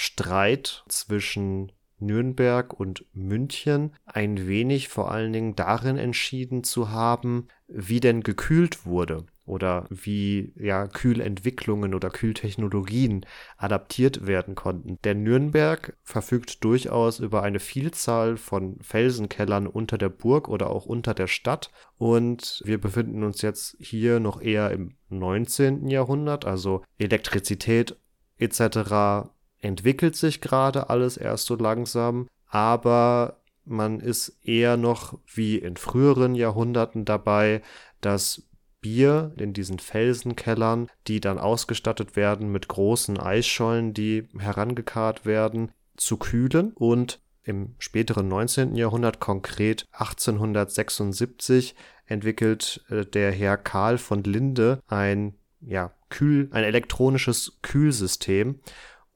Streit 0.01 0.85
zwischen 0.87 1.73
Nürnberg 1.99 2.73
und 2.73 3.03
München 3.11 3.91
ein 4.05 4.47
wenig 4.47 4.87
vor 4.87 5.11
allen 5.11 5.33
Dingen 5.33 5.57
darin 5.57 5.97
entschieden 5.97 6.63
zu 6.63 6.89
haben, 6.89 7.49
wie 7.67 7.99
denn 7.99 8.23
gekühlt 8.23 8.85
wurde 8.85 9.25
oder 9.45 9.87
wie 9.89 10.53
ja 10.55 10.87
Kühlentwicklungen 10.87 11.93
oder 11.93 12.11
Kühltechnologien 12.11 13.25
adaptiert 13.57 14.25
werden 14.25 14.55
konnten. 14.55 14.99
Der 15.03 15.15
Nürnberg 15.15 15.97
verfügt 16.01 16.63
durchaus 16.63 17.19
über 17.19 17.43
eine 17.43 17.59
Vielzahl 17.59 18.37
von 18.37 18.77
Felsenkellern 18.81 19.67
unter 19.67 19.97
der 19.97 20.07
Burg 20.07 20.47
oder 20.47 20.69
auch 20.69 20.85
unter 20.85 21.13
der 21.13 21.27
Stadt 21.27 21.71
und 21.97 22.61
wir 22.63 22.79
befinden 22.79 23.25
uns 23.25 23.41
jetzt 23.41 23.75
hier 23.81 24.21
noch 24.21 24.41
eher 24.41 24.71
im 24.71 24.95
19. 25.09 25.89
Jahrhundert, 25.89 26.45
also 26.45 26.83
Elektrizität 26.97 27.97
etc 28.37 29.27
entwickelt 29.61 30.15
sich 30.15 30.41
gerade 30.41 30.89
alles 30.89 31.17
erst 31.17 31.45
so 31.45 31.55
langsam, 31.55 32.27
aber 32.47 33.39
man 33.65 33.99
ist 33.99 34.39
eher 34.43 34.77
noch 34.77 35.17
wie 35.33 35.57
in 35.57 35.77
früheren 35.77 36.35
Jahrhunderten 36.35 37.05
dabei, 37.05 37.61
dass 38.01 38.43
Bier 38.81 39.33
in 39.37 39.53
diesen 39.53 39.79
Felsenkellern, 39.79 40.89
die 41.07 41.19
dann 41.19 41.37
ausgestattet 41.37 42.15
werden 42.15 42.51
mit 42.51 42.67
großen 42.67 43.19
Eisschollen, 43.19 43.93
die 43.93 44.27
herangekarrt 44.37 45.25
werden, 45.25 45.71
zu 45.97 46.17
kühlen 46.17 46.71
und 46.73 47.19
im 47.43 47.75
späteren 47.79 48.27
19. 48.27 48.75
Jahrhundert, 48.75 49.19
konkret 49.19 49.85
1876, 49.91 51.75
entwickelt 52.05 52.83
äh, 52.89 53.05
der 53.05 53.31
Herr 53.31 53.57
Karl 53.57 53.97
von 53.97 54.23
Linde 54.23 54.81
ein 54.87 55.35
ja, 55.61 55.91
Kühl, 56.09 56.47
ein 56.51 56.63
elektronisches 56.63 57.57
Kühlsystem, 57.61 58.59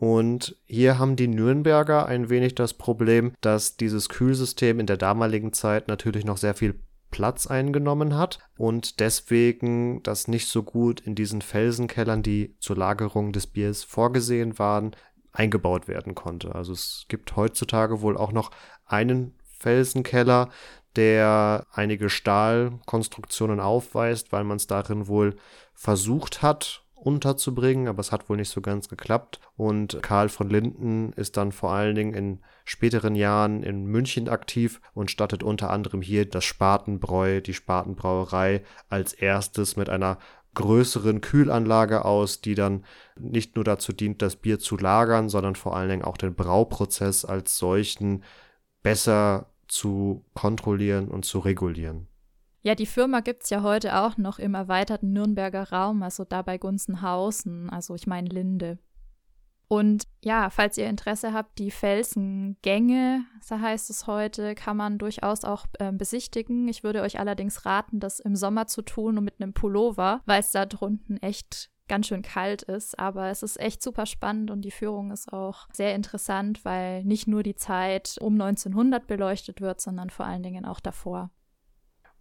und 0.03 0.57
hier 0.65 0.99
haben 0.99 1.15
die 1.15 1.29
Nürnberger 1.29 2.07
ein 2.07 2.29
wenig 2.29 2.55
das 2.55 2.73
Problem, 2.73 3.31
dass 3.39 3.77
dieses 3.77 4.09
Kühlsystem 4.09 4.81
in 4.81 4.85
der 4.85 4.97
damaligen 4.97 5.53
Zeit 5.53 5.87
natürlich 5.87 6.25
noch 6.25 6.35
sehr 6.35 6.55
viel 6.55 6.77
Platz 7.09 7.47
eingenommen 7.47 8.17
hat 8.17 8.39
und 8.57 8.99
deswegen 8.99 10.03
das 10.03 10.27
nicht 10.27 10.49
so 10.49 10.61
gut 10.61 10.99
in 10.99 11.15
diesen 11.15 11.41
Felsenkellern, 11.41 12.21
die 12.21 12.53
zur 12.59 12.75
Lagerung 12.75 13.31
des 13.31 13.47
Biers 13.47 13.85
vorgesehen 13.85 14.59
waren, 14.59 14.93
eingebaut 15.31 15.87
werden 15.87 16.15
konnte. 16.15 16.53
Also 16.53 16.73
es 16.73 17.05
gibt 17.07 17.37
heutzutage 17.37 18.01
wohl 18.01 18.17
auch 18.17 18.33
noch 18.33 18.51
einen 18.85 19.35
Felsenkeller, 19.57 20.49
der 20.97 21.65
einige 21.71 22.09
Stahlkonstruktionen 22.09 23.61
aufweist, 23.61 24.33
weil 24.33 24.43
man 24.43 24.57
es 24.57 24.67
darin 24.67 25.07
wohl 25.07 25.37
versucht 25.73 26.41
hat 26.41 26.82
unterzubringen, 27.03 27.87
aber 27.87 27.99
es 27.99 28.11
hat 28.11 28.29
wohl 28.29 28.37
nicht 28.37 28.49
so 28.49 28.61
ganz 28.61 28.87
geklappt. 28.87 29.39
Und 29.57 29.99
Karl 30.01 30.29
von 30.29 30.49
Linden 30.49 31.11
ist 31.13 31.37
dann 31.37 31.51
vor 31.51 31.71
allen 31.71 31.95
Dingen 31.95 32.13
in 32.13 32.39
späteren 32.63 33.15
Jahren 33.15 33.61
in 33.61 33.85
München 33.85 34.29
aktiv 34.29 34.79
und 34.93 35.11
stattet 35.11 35.43
unter 35.43 35.69
anderem 35.69 36.01
hier 36.01 36.25
das 36.25 36.45
Spatenbräu, 36.45 37.41
die 37.41 37.53
Spatenbrauerei 37.53 38.63
als 38.89 39.13
erstes 39.13 39.75
mit 39.75 39.89
einer 39.89 40.17
größeren 40.53 41.19
Kühlanlage 41.21 42.05
aus, 42.05 42.41
die 42.41 42.55
dann 42.55 42.85
nicht 43.19 43.55
nur 43.55 43.65
dazu 43.65 43.91
dient, 43.91 44.21
das 44.21 44.35
Bier 44.35 44.59
zu 44.59 44.77
lagern, 44.77 45.27
sondern 45.27 45.55
vor 45.55 45.75
allen 45.75 45.89
Dingen 45.89 46.03
auch 46.03 46.17
den 46.17 46.35
Brauprozess 46.35 47.25
als 47.25 47.57
solchen 47.57 48.23
besser 48.81 49.47
zu 49.67 50.23
kontrollieren 50.35 51.07
und 51.07 51.25
zu 51.25 51.39
regulieren. 51.39 52.07
Ja, 52.65 52.75
die 52.75 52.85
Firma 52.85 53.19
gibt 53.19 53.43
es 53.43 53.49
ja 53.49 53.61
heute 53.61 53.99
auch 53.99 54.17
noch 54.17 54.39
im 54.39 54.55
erweiterten 54.55 55.11
Nürnberger 55.11 55.69
Raum, 55.69 56.01
also 56.01 56.23
da 56.23 56.41
bei 56.41 56.57
Gunzenhausen, 56.57 57.69
also 57.69 57.93
ich 57.93 58.07
meine 58.07 58.29
Linde. 58.29 58.79
Und 59.67 60.03
ja, 60.23 60.49
falls 60.49 60.77
ihr 60.77 60.87
Interesse 60.87 61.33
habt, 61.33 61.59
die 61.59 61.71
Felsengänge, 61.71 63.25
so 63.41 63.59
heißt 63.59 63.89
es 63.89 64.07
heute, 64.07 64.55
kann 64.55 64.77
man 64.77 64.97
durchaus 64.97 65.43
auch 65.43 65.65
äh, 65.79 65.91
besichtigen. 65.91 66.67
Ich 66.69 66.83
würde 66.83 67.01
euch 67.01 67.19
allerdings 67.19 67.65
raten, 67.65 67.99
das 67.99 68.19
im 68.19 68.35
Sommer 68.35 68.67
zu 68.67 68.81
tun 68.81 69.17
und 69.17 69.25
mit 69.25 69.41
einem 69.41 69.53
Pullover, 69.53 70.21
weil 70.25 70.39
es 70.39 70.51
da 70.51 70.65
drunten 70.65 71.21
echt 71.21 71.69
ganz 71.89 72.07
schön 72.07 72.21
kalt 72.21 72.61
ist. 72.61 72.97
Aber 72.97 73.27
es 73.29 73.43
ist 73.43 73.59
echt 73.59 73.81
super 73.81 74.05
spannend 74.05 74.51
und 74.51 74.61
die 74.61 74.71
Führung 74.71 75.11
ist 75.11 75.33
auch 75.33 75.67
sehr 75.73 75.95
interessant, 75.95 76.63
weil 76.63 77.03
nicht 77.03 77.27
nur 77.27 77.43
die 77.43 77.55
Zeit 77.55 78.17
um 78.21 78.39
1900 78.39 79.05
beleuchtet 79.05 79.59
wird, 79.59 79.81
sondern 79.81 80.11
vor 80.11 80.25
allen 80.25 80.43
Dingen 80.43 80.65
auch 80.65 80.79
davor. 80.79 81.31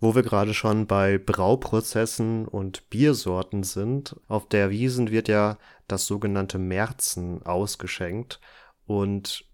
Wo 0.03 0.17
wir 0.17 0.25
gerade 0.25 0.53
schon 0.53 0.89
bei 0.89 1.17
Brauprozessen 1.17 2.49
und 2.49 2.91
Biersorten 2.91 3.63
sind, 3.63 4.17
auf 4.27 4.49
der 4.49 4.71
Wiesen 4.71 5.13
wird 5.13 5.29
ja 5.29 5.59
das 5.87 6.07
sogenannte 6.07 6.59
Märzen 6.59 7.47
ausgeschenkt. 7.47 8.41
Und 8.85 9.45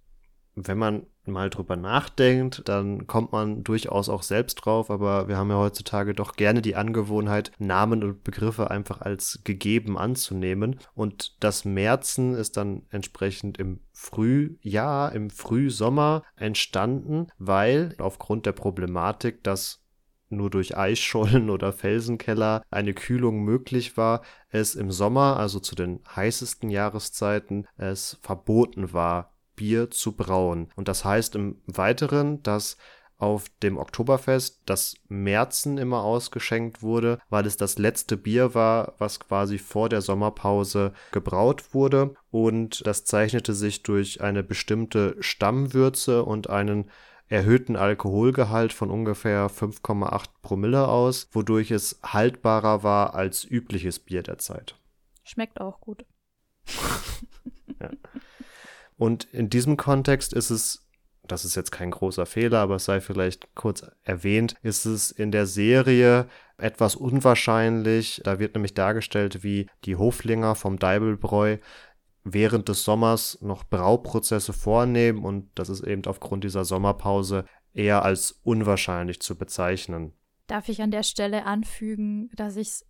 wenn 0.54 0.78
man 0.78 1.06
mal 1.26 1.50
drüber 1.50 1.76
nachdenkt, 1.76 2.62
dann 2.66 3.06
kommt 3.06 3.30
man 3.30 3.62
durchaus 3.62 4.08
auch 4.08 4.22
selbst 4.22 4.54
drauf, 4.54 4.90
aber 4.90 5.28
wir 5.28 5.36
haben 5.36 5.50
ja 5.50 5.58
heutzutage 5.58 6.14
doch 6.14 6.32
gerne 6.32 6.62
die 6.62 6.76
Angewohnheit, 6.76 7.52
Namen 7.58 8.02
und 8.02 8.24
Begriffe 8.24 8.70
einfach 8.70 9.02
als 9.02 9.40
gegeben 9.44 9.98
anzunehmen. 9.98 10.80
Und 10.94 11.36
das 11.40 11.66
Märzen 11.66 12.32
ist 12.34 12.56
dann 12.56 12.86
entsprechend 12.88 13.58
im 13.58 13.80
Frühjahr, 13.92 15.12
im 15.12 15.28
Frühsommer 15.28 16.22
entstanden, 16.36 17.26
weil 17.36 17.94
aufgrund 17.98 18.46
der 18.46 18.52
Problematik, 18.52 19.44
dass 19.44 19.84
nur 20.28 20.50
durch 20.50 20.76
Eisschollen 20.76 21.50
oder 21.50 21.72
Felsenkeller 21.72 22.62
eine 22.70 22.94
Kühlung 22.94 23.44
möglich 23.44 23.96
war, 23.96 24.22
es 24.50 24.74
im 24.74 24.90
Sommer, 24.90 25.36
also 25.38 25.60
zu 25.60 25.74
den 25.74 26.00
heißesten 26.14 26.70
Jahreszeiten, 26.70 27.66
es 27.76 28.18
verboten 28.22 28.92
war, 28.92 29.34
Bier 29.56 29.90
zu 29.90 30.12
brauen. 30.12 30.70
Und 30.76 30.88
das 30.88 31.04
heißt 31.04 31.34
im 31.34 31.60
Weiteren, 31.66 32.42
dass 32.42 32.76
auf 33.18 33.48
dem 33.62 33.76
Oktoberfest 33.76 34.62
das 34.64 34.94
Märzen 35.08 35.76
immer 35.76 36.02
ausgeschenkt 36.04 36.82
wurde, 36.82 37.18
weil 37.28 37.46
es 37.46 37.56
das 37.56 37.76
letzte 37.76 38.16
Bier 38.16 38.54
war, 38.54 38.94
was 38.98 39.18
quasi 39.18 39.58
vor 39.58 39.88
der 39.88 40.02
Sommerpause 40.02 40.92
gebraut 41.10 41.74
wurde. 41.74 42.14
Und 42.30 42.86
das 42.86 43.04
zeichnete 43.04 43.54
sich 43.54 43.82
durch 43.82 44.20
eine 44.20 44.44
bestimmte 44.44 45.16
Stammwürze 45.18 46.24
und 46.24 46.48
einen 46.48 46.90
erhöhten 47.28 47.76
Alkoholgehalt 47.76 48.72
von 48.72 48.90
ungefähr 48.90 49.48
5,8 49.50 50.26
Promille 50.42 50.88
aus, 50.88 51.28
wodurch 51.32 51.70
es 51.70 52.00
haltbarer 52.02 52.82
war 52.82 53.14
als 53.14 53.44
übliches 53.44 53.98
Bier 53.98 54.22
der 54.22 54.38
Zeit. 54.38 54.76
Schmeckt 55.24 55.60
auch 55.60 55.80
gut. 55.80 56.04
ja. 57.80 57.90
Und 58.96 59.24
in 59.32 59.50
diesem 59.50 59.76
Kontext 59.76 60.32
ist 60.32 60.50
es, 60.50 60.88
das 61.22 61.44
ist 61.44 61.54
jetzt 61.54 61.70
kein 61.70 61.90
großer 61.90 62.26
Fehler, 62.26 62.60
aber 62.60 62.76
es 62.76 62.86
sei 62.86 63.00
vielleicht 63.00 63.54
kurz 63.54 63.84
erwähnt, 64.02 64.56
ist 64.62 64.86
es 64.86 65.10
in 65.10 65.30
der 65.30 65.46
Serie 65.46 66.26
etwas 66.56 66.96
unwahrscheinlich. 66.96 68.20
Da 68.24 68.38
wird 68.38 68.54
nämlich 68.54 68.74
dargestellt, 68.74 69.44
wie 69.44 69.68
die 69.84 69.96
Hoflinger 69.96 70.54
vom 70.54 70.78
Deibelbräu 70.78 71.58
während 72.32 72.68
des 72.68 72.84
Sommers 72.84 73.38
noch 73.40 73.64
Brauprozesse 73.64 74.52
vornehmen 74.52 75.24
und 75.24 75.50
das 75.54 75.68
ist 75.68 75.82
eben 75.82 76.04
aufgrund 76.06 76.44
dieser 76.44 76.64
Sommerpause 76.64 77.44
eher 77.74 78.04
als 78.04 78.40
unwahrscheinlich 78.42 79.20
zu 79.20 79.36
bezeichnen. 79.36 80.12
Darf 80.46 80.68
ich 80.68 80.82
an 80.82 80.90
der 80.90 81.02
Stelle 81.02 81.44
anfügen, 81.44 82.30
dass 82.34 82.56
ich 82.56 82.84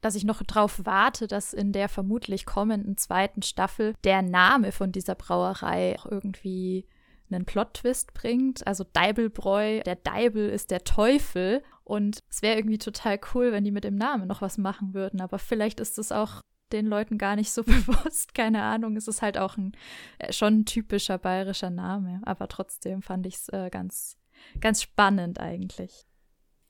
dass 0.00 0.14
ich 0.14 0.24
noch 0.24 0.42
darauf 0.42 0.80
warte, 0.84 1.26
dass 1.26 1.52
in 1.52 1.72
der 1.72 1.90
vermutlich 1.90 2.46
kommenden 2.46 2.96
zweiten 2.96 3.42
Staffel 3.42 3.92
der 4.04 4.22
Name 4.22 4.72
von 4.72 4.92
dieser 4.92 5.14
Brauerei 5.14 5.98
auch 5.98 6.06
irgendwie 6.06 6.86
einen 7.30 7.44
Plot-Twist 7.44 8.14
bringt. 8.14 8.66
Also 8.66 8.84
Deibelbräu, 8.92 9.80
der 9.80 9.96
Deibel 9.96 10.48
ist 10.48 10.70
der 10.70 10.84
Teufel. 10.84 11.62
Und 11.84 12.20
es 12.30 12.42
wäre 12.42 12.56
irgendwie 12.56 12.78
total 12.78 13.20
cool, 13.34 13.52
wenn 13.52 13.64
die 13.64 13.70
mit 13.70 13.84
dem 13.84 13.96
Namen 13.96 14.26
noch 14.26 14.42
was 14.42 14.58
machen 14.58 14.94
würden. 14.94 15.20
Aber 15.20 15.38
vielleicht 15.38 15.80
ist 15.80 15.98
es 15.98 16.12
auch 16.12 16.40
den 16.72 16.86
Leuten 16.86 17.18
gar 17.18 17.36
nicht 17.36 17.52
so 17.52 17.62
bewusst. 17.64 18.34
Keine 18.34 18.62
Ahnung. 18.62 18.96
Es 18.96 19.08
ist 19.08 19.22
halt 19.22 19.38
auch 19.38 19.56
ein 19.56 19.72
äh, 20.18 20.32
schon 20.32 20.60
ein 20.60 20.64
typischer 20.64 21.18
bayerischer 21.18 21.70
Name. 21.70 22.20
Aber 22.24 22.48
trotzdem 22.48 23.02
fand 23.02 23.26
ich 23.26 23.36
es 23.36 23.48
äh, 23.50 23.70
ganz, 23.70 24.16
ganz 24.60 24.82
spannend 24.82 25.40
eigentlich. 25.40 26.06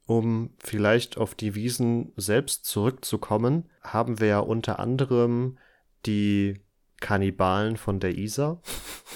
Um 0.07 0.51
vielleicht 0.59 1.19
auf 1.19 1.35
die 1.35 1.55
Wiesen 1.55 2.13
selbst 2.17 2.65
zurückzukommen, 2.65 3.71
haben 3.83 4.19
wir 4.19 4.27
ja 4.27 4.39
unter 4.41 4.81
anderem 4.81 5.59
die 6.05 6.61
Kannibalen 7.01 7.77
von 7.77 8.01
der 8.01 8.17
Isar, 8.17 8.61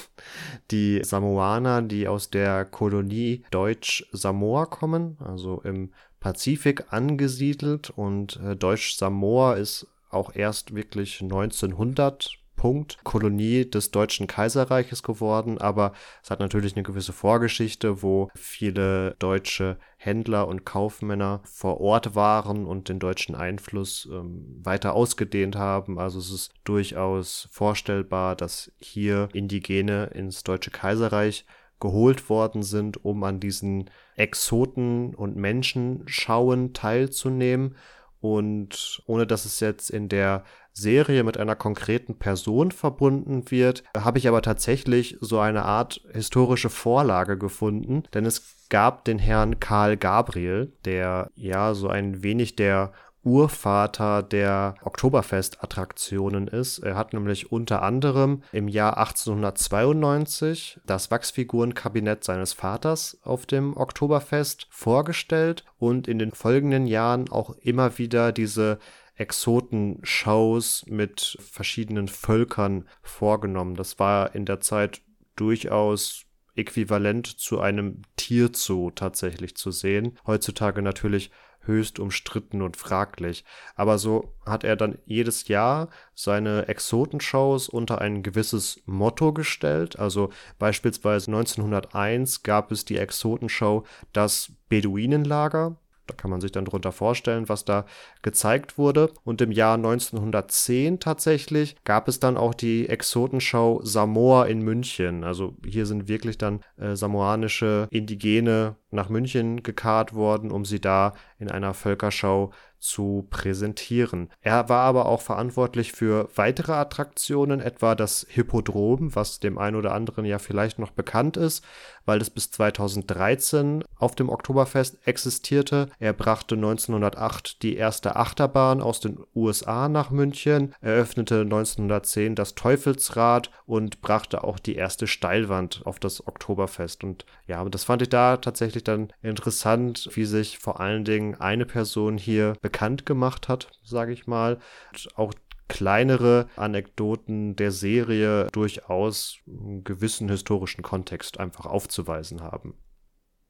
die 0.70 1.02
Samoaner, 1.04 1.82
die 1.82 2.08
aus 2.08 2.30
der 2.30 2.64
Kolonie 2.64 3.44
Deutsch-Samoa 3.50 4.66
kommen, 4.66 5.18
also 5.20 5.60
im 5.62 5.92
Pazifik 6.20 6.92
angesiedelt 6.92 7.90
und 7.90 8.36
äh, 8.36 8.56
Deutsch-Samoa 8.56 9.54
ist 9.54 9.86
auch 10.14 10.35
erst 10.35 10.74
wirklich 10.74 11.20
1900 11.20 12.38
Punkt 12.57 12.98
Kolonie 13.05 13.68
des 13.68 13.90
Deutschen 13.90 14.27
Kaiserreiches 14.27 15.03
geworden, 15.03 15.59
aber 15.59 15.92
es 16.22 16.31
hat 16.31 16.40
natürlich 16.40 16.74
eine 16.74 16.83
gewisse 16.83 17.12
Vorgeschichte, 17.12 18.03
wo 18.03 18.31
viele 18.35 19.16
deutsche 19.18 19.77
Händler 19.98 20.48
und 20.48 20.64
Kaufmänner 20.64 21.40
vor 21.44 21.81
Ort 21.81 22.14
waren 22.14 22.64
und 22.66 22.88
den 22.88 22.98
deutschen 22.98 23.35
Einfluss 23.35 24.09
ähm, 24.11 24.61
weiter 24.62 24.94
ausgedehnt 24.94 25.57
haben. 25.57 25.98
Also 25.98 26.18
es 26.18 26.31
ist 26.31 26.55
durchaus 26.64 27.48
vorstellbar, 27.50 28.37
dass 28.37 28.72
hier 28.79 29.29
Indigene 29.35 30.07
ins 30.14 30.42
Deutsche 30.42 30.70
Kaiserreich 30.70 31.44
geholt 31.81 32.31
worden 32.31 32.62
sind, 32.62 33.05
um 33.05 33.24
an 33.24 33.40
diesen 33.40 33.90
Exoten 34.16 35.14
und 35.14 35.37
Menschenschauen 35.37 36.72
teilzunehmen. 36.72 37.77
Und 38.24 39.02
ohne 39.04 39.26
dass 39.26 39.44
es 39.44 39.60
jetzt 39.60 39.90
in 39.90 40.08
der 40.08 40.44
Serie 40.72 41.24
mit 41.24 41.37
einer 41.37 41.56
konkreten 41.56 42.18
Person 42.18 42.70
verbunden 42.70 43.50
wird, 43.50 43.84
habe 43.94 44.16
ich 44.16 44.26
aber 44.28 44.40
tatsächlich 44.40 45.18
so 45.20 45.40
eine 45.40 45.66
Art 45.66 46.00
historische 46.10 46.70
Vorlage 46.70 47.37
gefunden, 47.37 48.04
denn 48.14 48.24
es 48.24 48.66
gab 48.70 49.04
den 49.04 49.18
Herrn 49.18 49.60
Karl 49.60 49.98
Gabriel, 49.98 50.72
der 50.87 51.32
ja 51.34 51.74
so 51.74 51.88
ein 51.88 52.22
wenig 52.22 52.56
der 52.56 52.94
Urvater 53.24 54.22
der 54.22 54.74
Oktoberfest-Attraktionen 54.82 56.46
ist. 56.46 56.78
Er 56.78 56.94
hat 56.94 57.12
nämlich 57.12 57.50
unter 57.50 57.82
anderem 57.82 58.42
im 58.52 58.68
Jahr 58.68 58.98
1892 58.98 60.80
das 60.87 61.10
Wachsfigurenkabinett 61.10 62.22
seines 62.22 62.52
Vaters 62.52 63.18
auf 63.22 63.46
dem 63.46 63.76
Oktoberfest 63.76 64.66
vorgestellt 64.70 65.64
und 65.78 66.06
in 66.06 66.18
den 66.18 66.32
folgenden 66.32 66.87
Jahren 66.87 67.28
auch 67.30 67.56
immer 67.62 67.98
wieder 67.98 68.32
diese 68.32 68.78
Exotenshows 69.16 70.84
mit 70.87 71.38
verschiedenen 71.40 72.08
Völkern 72.08 72.88
vorgenommen. 73.02 73.74
Das 73.76 73.98
war 73.98 74.34
in 74.34 74.44
der 74.44 74.60
Zeit 74.60 75.02
durchaus 75.37 76.24
äquivalent 76.56 77.26
zu 77.26 77.60
einem 77.60 78.02
Tierzoo 78.16 78.90
tatsächlich 78.90 79.56
zu 79.56 79.70
sehen. 79.70 80.18
Heutzutage 80.26 80.82
natürlich 80.82 81.30
höchst 81.66 81.98
umstritten 81.98 82.62
und 82.62 82.77
fraglich. 82.77 83.44
Aber 83.74 83.98
so 83.98 84.35
hat 84.46 84.64
er 84.64 84.77
dann 84.77 84.98
jedes 85.05 85.48
Jahr 85.48 85.88
seine 86.14 86.68
Exotenshows 86.68 87.68
unter 87.68 88.00
ein 88.00 88.22
gewisses 88.22 88.83
Motto 88.87 89.33
gestellt. 89.33 89.98
Also 89.98 90.31
beispielsweise 90.59 91.31
1901 91.31 92.42
gab 92.42 92.72
es 92.72 92.85
die 92.85 92.98
Exotenshow 92.98 93.85
Das 94.12 94.53
Beduinenlager. 94.68 95.77
Da 96.06 96.14
kann 96.14 96.30
man 96.30 96.40
sich 96.40 96.52
dann 96.52 96.64
drunter 96.64 96.92
vorstellen, 96.92 97.48
was 97.48 97.64
da 97.64 97.86
gezeigt 98.22 98.78
wurde. 98.78 99.10
Und 99.24 99.40
im 99.40 99.52
Jahr 99.52 99.74
1910 99.74 101.00
tatsächlich 101.00 101.76
gab 101.84 102.08
es 102.08 102.20
dann 102.20 102.36
auch 102.36 102.54
die 102.54 102.88
Exotenshow 102.88 103.80
Samoa 103.82 104.44
in 104.44 104.60
München. 104.60 105.24
Also 105.24 105.56
hier 105.64 105.86
sind 105.86 106.08
wirklich 106.08 106.38
dann 106.38 106.60
äh, 106.76 106.94
samoanische 106.94 107.88
Indigene 107.90 108.76
nach 108.90 109.08
München 109.08 109.62
gekarrt 109.62 110.14
worden, 110.14 110.50
um 110.50 110.64
sie 110.64 110.80
da 110.80 111.14
in 111.38 111.50
einer 111.50 111.74
Völkerschau 111.74 112.52
zu 112.84 113.26
präsentieren. 113.30 114.28
Er 114.42 114.68
war 114.68 114.82
aber 114.82 115.06
auch 115.06 115.22
verantwortlich 115.22 115.92
für 115.92 116.28
weitere 116.34 116.72
Attraktionen, 116.72 117.60
etwa 117.60 117.94
das 117.94 118.26
Hippodrom, 118.28 119.14
was 119.16 119.40
dem 119.40 119.56
einen 119.56 119.76
oder 119.76 119.92
anderen 119.92 120.26
ja 120.26 120.38
vielleicht 120.38 120.78
noch 120.78 120.90
bekannt 120.90 121.38
ist, 121.38 121.64
weil 122.06 122.20
es 122.20 122.30
bis 122.30 122.50
2013 122.50 123.84
auf 123.96 124.14
dem 124.14 124.28
Oktoberfest 124.28 125.06
existierte. 125.06 125.88
Er 125.98 126.12
brachte 126.12 126.54
1908 126.56 127.62
die 127.62 127.76
erste 127.76 128.16
Achterbahn 128.16 128.80
aus 128.80 129.00
den 129.00 129.18
USA 129.34 129.88
nach 129.88 130.10
München, 130.10 130.74
eröffnete 130.80 131.40
1910 131.40 132.34
das 132.34 132.54
Teufelsrad 132.54 133.50
und 133.66 134.00
brachte 134.00 134.44
auch 134.44 134.58
die 134.58 134.74
erste 134.74 135.06
Steilwand 135.06 135.82
auf 135.84 135.98
das 135.98 136.26
Oktoberfest. 136.26 137.04
Und 137.04 137.24
ja, 137.46 137.64
das 137.64 137.84
fand 137.84 138.02
ich 138.02 138.08
da 138.08 138.36
tatsächlich 138.36 138.84
dann 138.84 139.12
interessant, 139.22 140.08
wie 140.12 140.24
sich 140.24 140.58
vor 140.58 140.80
allen 140.80 141.04
Dingen 141.04 141.40
eine 141.40 141.66
Person 141.66 142.18
hier 142.18 142.54
bekannt 142.60 143.06
gemacht 143.06 143.48
hat, 143.48 143.68
sage 143.82 144.12
ich 144.12 144.26
mal. 144.26 144.58
Und 144.92 145.08
auch 145.16 145.34
kleinere 145.68 146.48
Anekdoten 146.57 147.57
der 147.57 147.70
Serie 147.70 148.48
durchaus 148.53 149.38
einen 149.46 149.85
gewissen 149.85 150.29
historischen 150.29 150.83
Kontext 150.83 151.40
einfach 151.40 151.66
aufzuweisen 151.66 152.42
haben. 152.42 152.74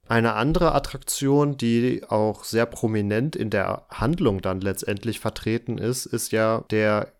Eine 0.07 0.35
andere 0.35 0.75
Attraktion, 0.75 1.57
die 1.57 2.03
auch 2.07 2.45
sehr 2.45 2.67
prominent 2.67 3.37
in 3.37 3.51
der 3.51 3.87
Handlung 3.89 4.43
dann 4.43 4.61
letztendlich 4.61 5.19
vertreten 5.19 5.79
ist, 5.79 6.05
ist 6.05 6.31
ja 6.31 6.65
der 6.71 7.13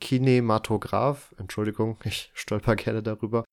Kinematograph. 0.00 1.34
Entschuldigung, 1.38 1.98
ich 2.04 2.30
stolper 2.34 2.76
gerne 2.76 3.02
darüber. 3.02 3.44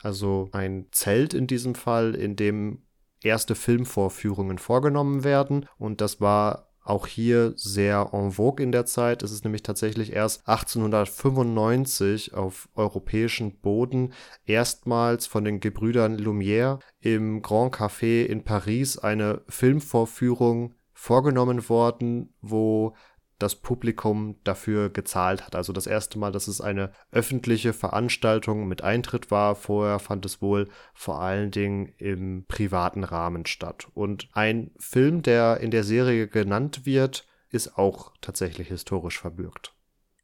Also 0.00 0.48
ein 0.52 0.86
Zelt 0.92 1.34
in 1.34 1.46
diesem 1.46 1.74
Fall, 1.74 2.14
in 2.14 2.36
dem 2.36 2.82
erste 3.22 3.54
Filmvorführungen 3.54 4.58
vorgenommen 4.58 5.24
werden. 5.24 5.66
Und 5.78 6.00
das 6.00 6.20
war 6.20 6.71
auch 6.84 7.06
hier 7.06 7.52
sehr 7.56 8.10
en 8.12 8.32
vogue 8.32 8.62
in 8.62 8.72
der 8.72 8.86
Zeit. 8.86 9.22
Es 9.22 9.32
ist 9.32 9.44
nämlich 9.44 9.62
tatsächlich 9.62 10.12
erst 10.12 10.48
1895 10.48 12.34
auf 12.34 12.68
europäischen 12.74 13.58
Boden 13.60 14.12
erstmals 14.44 15.26
von 15.26 15.44
den 15.44 15.60
Gebrüdern 15.60 16.18
Lumière 16.18 16.80
im 17.00 17.42
Grand 17.42 17.74
Café 17.74 18.24
in 18.24 18.44
Paris 18.44 18.98
eine 18.98 19.42
Filmvorführung 19.48 20.74
vorgenommen 20.92 21.68
worden, 21.68 22.34
wo 22.40 22.94
das 23.42 23.56
Publikum 23.56 24.36
dafür 24.44 24.88
gezahlt 24.88 25.44
hat. 25.44 25.56
Also 25.56 25.72
das 25.72 25.86
erste 25.86 26.18
Mal, 26.18 26.32
dass 26.32 26.48
es 26.48 26.60
eine 26.60 26.92
öffentliche 27.10 27.72
Veranstaltung 27.72 28.68
mit 28.68 28.82
Eintritt 28.82 29.30
war. 29.30 29.54
Vorher 29.54 29.98
fand 29.98 30.24
es 30.24 30.40
wohl 30.40 30.68
vor 30.94 31.20
allen 31.20 31.50
Dingen 31.50 31.92
im 31.98 32.44
privaten 32.46 33.04
Rahmen 33.04 33.44
statt. 33.46 33.88
Und 33.94 34.28
ein 34.32 34.70
Film, 34.78 35.22
der 35.22 35.58
in 35.60 35.70
der 35.70 35.84
Serie 35.84 36.28
genannt 36.28 36.86
wird, 36.86 37.26
ist 37.50 37.76
auch 37.76 38.12
tatsächlich 38.20 38.68
historisch 38.68 39.18
verbürgt. 39.18 39.74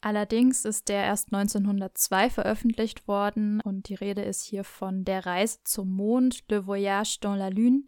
Allerdings 0.00 0.64
ist 0.64 0.88
der 0.88 1.02
erst 1.04 1.32
1902 1.32 2.30
veröffentlicht 2.30 3.08
worden 3.08 3.60
und 3.60 3.88
die 3.88 3.96
Rede 3.96 4.22
ist 4.22 4.44
hier 4.44 4.62
von 4.62 5.04
Der 5.04 5.26
Reise 5.26 5.58
zum 5.64 5.90
Mond, 5.90 6.44
Le 6.48 6.66
Voyage 6.66 7.18
dans 7.20 7.36
la 7.36 7.48
Lune, 7.48 7.82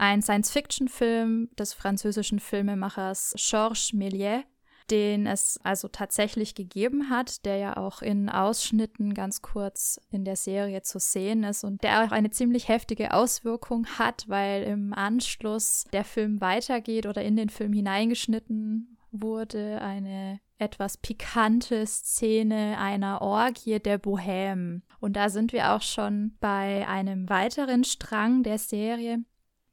ein 0.00 0.22
Science-Fiction-Film 0.22 1.50
des 1.58 1.74
französischen 1.74 2.40
Filmemachers 2.40 3.34
Georges 3.36 3.92
Méliès, 3.92 4.44
den 4.90 5.26
es 5.26 5.60
also 5.62 5.88
tatsächlich 5.88 6.54
gegeben 6.54 7.10
hat, 7.10 7.44
der 7.44 7.58
ja 7.58 7.76
auch 7.76 8.00
in 8.00 8.30
Ausschnitten 8.30 9.12
ganz 9.12 9.42
kurz 9.42 10.00
in 10.10 10.24
der 10.24 10.36
Serie 10.36 10.80
zu 10.80 10.98
sehen 10.98 11.44
ist 11.44 11.64
und 11.64 11.84
der 11.84 12.02
auch 12.02 12.12
eine 12.12 12.30
ziemlich 12.30 12.68
heftige 12.68 13.12
Auswirkung 13.12 13.86
hat, 13.98 14.24
weil 14.26 14.62
im 14.62 14.94
Anschluss 14.94 15.84
der 15.92 16.04
Film 16.04 16.40
weitergeht 16.40 17.04
oder 17.04 17.22
in 17.22 17.36
den 17.36 17.50
Film 17.50 17.74
hineingeschnitten 17.74 18.96
wurde 19.12 19.82
eine 19.82 20.40
etwas 20.56 20.96
pikante 20.96 21.86
Szene 21.86 22.78
einer 22.78 23.20
Orgie 23.20 23.80
der 23.80 24.00
Bohème. 24.00 24.80
Und 24.98 25.16
da 25.16 25.28
sind 25.28 25.52
wir 25.52 25.72
auch 25.72 25.82
schon 25.82 26.36
bei 26.40 26.88
einem 26.88 27.28
weiteren 27.28 27.84
Strang 27.84 28.42
der 28.42 28.58
Serie, 28.58 29.24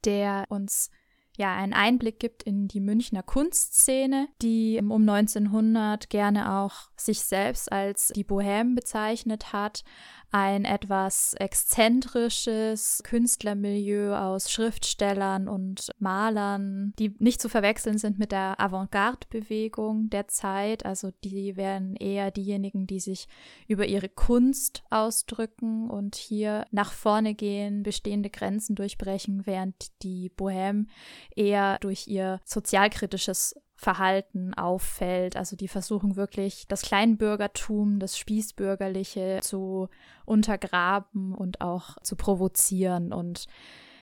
der 0.05 0.45
uns 0.49 0.89
ja 1.38 1.55
einen 1.55 1.73
Einblick 1.73 2.19
gibt 2.19 2.43
in 2.43 2.67
die 2.67 2.79
Münchner 2.79 3.23
Kunstszene, 3.23 4.27
die 4.41 4.79
um 4.81 5.07
1900 5.07 6.10
gerne 6.10 6.57
auch 6.60 6.89
sich 6.97 7.21
selbst 7.21 7.71
als 7.71 8.07
die 8.15 8.25
Bohème 8.25 8.75
bezeichnet 8.75 9.53
hat, 9.53 9.83
ein 10.32 10.66
etwas 10.66 11.34
exzentrisches 11.36 13.02
Künstlermilieu 13.04 14.16
aus 14.16 14.52
Schriftstellern 14.52 15.48
und 15.48 15.90
Malern, 16.00 16.94
die 17.00 17.16
nicht 17.20 17.42
zu 17.42 17.48
verwechseln 17.48 17.98
sind 17.98 18.20
mit 18.20 18.32
der 18.32 18.60
Avantgarde-Bewegung 18.60 20.10
der 20.10 20.28
Zeit. 20.28 20.86
Also 20.86 21.12
die 21.24 21.56
wären 21.56 21.96
eher 21.96 22.32
diejenigen, 22.32 22.88
die 22.88 23.00
sich 23.00 23.28
über 23.68 23.86
ihre 23.86 24.10
Kunst 24.10 24.84
ausdrücken 24.90 25.90
und 25.90 26.16
hier 26.16 26.66
nach 26.72 26.92
vorne 26.92 27.34
gehen, 27.34 27.84
bestehende 27.84 28.30
Grenzen 28.30 28.76
durchbrechen, 28.76 29.46
während 29.46 30.04
die 30.04 30.30
Bohème 30.30 30.88
eher 31.36 31.78
durch 31.80 32.08
ihr 32.08 32.42
sozialkritisches 32.44 33.56
Verhalten 33.78 34.56
auffällt. 34.56 35.38
Also 35.38 35.56
die 35.56 35.68
versuchen 35.68 36.16
wirklich 36.16 36.68
das 36.68 36.82
Kleinbürgertum, 36.82 38.00
das 38.00 38.18
Spießbürgerliche 38.18 39.40
zu 39.44 39.88
untergraben 40.26 41.34
und 41.34 41.62
auch 41.62 41.96
zu 42.02 42.16
provozieren 42.16 43.13
und 43.13 43.46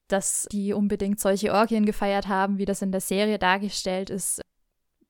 dass 0.08 0.48
die 0.52 0.72
unbedingt 0.72 1.20
solche 1.20 1.52
Orgien 1.54 1.86
gefeiert 1.86 2.28
haben, 2.28 2.58
wie 2.58 2.66
das 2.66 2.82
in 2.82 2.92
der 2.92 3.02
Serie 3.02 3.38
dargestellt 3.38 4.10
ist, 4.10 4.42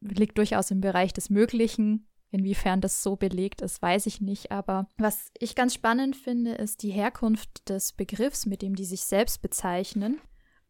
liegt 0.02 0.38
durchaus 0.38 0.72
im 0.72 0.82
Bereich 0.82 1.14
des 1.14 1.30
Möglichen. 1.30 2.08
Inwiefern 2.32 2.82
das 2.82 3.04
so 3.04 3.16
belegt 3.16 3.62
ist, 3.62 3.82
weiß 3.82 4.08
ich 4.08 4.20
nicht. 4.20 4.52
Aber 4.52 4.88
was 4.98 5.30
ich 5.38 5.56
ganz 5.56 5.74
spannend 5.76 6.16
finde, 6.16 6.54
ist 6.54 6.82
die 6.82 6.92
Herkunft 6.92 7.70
des 7.70 7.94
Begriffs, 7.94 8.46
mit 8.46 8.62
dem 8.62 8.76
die 8.76 8.86
sich 8.86 9.06
selbst 9.06 9.42
bezeichnen. 9.42 10.20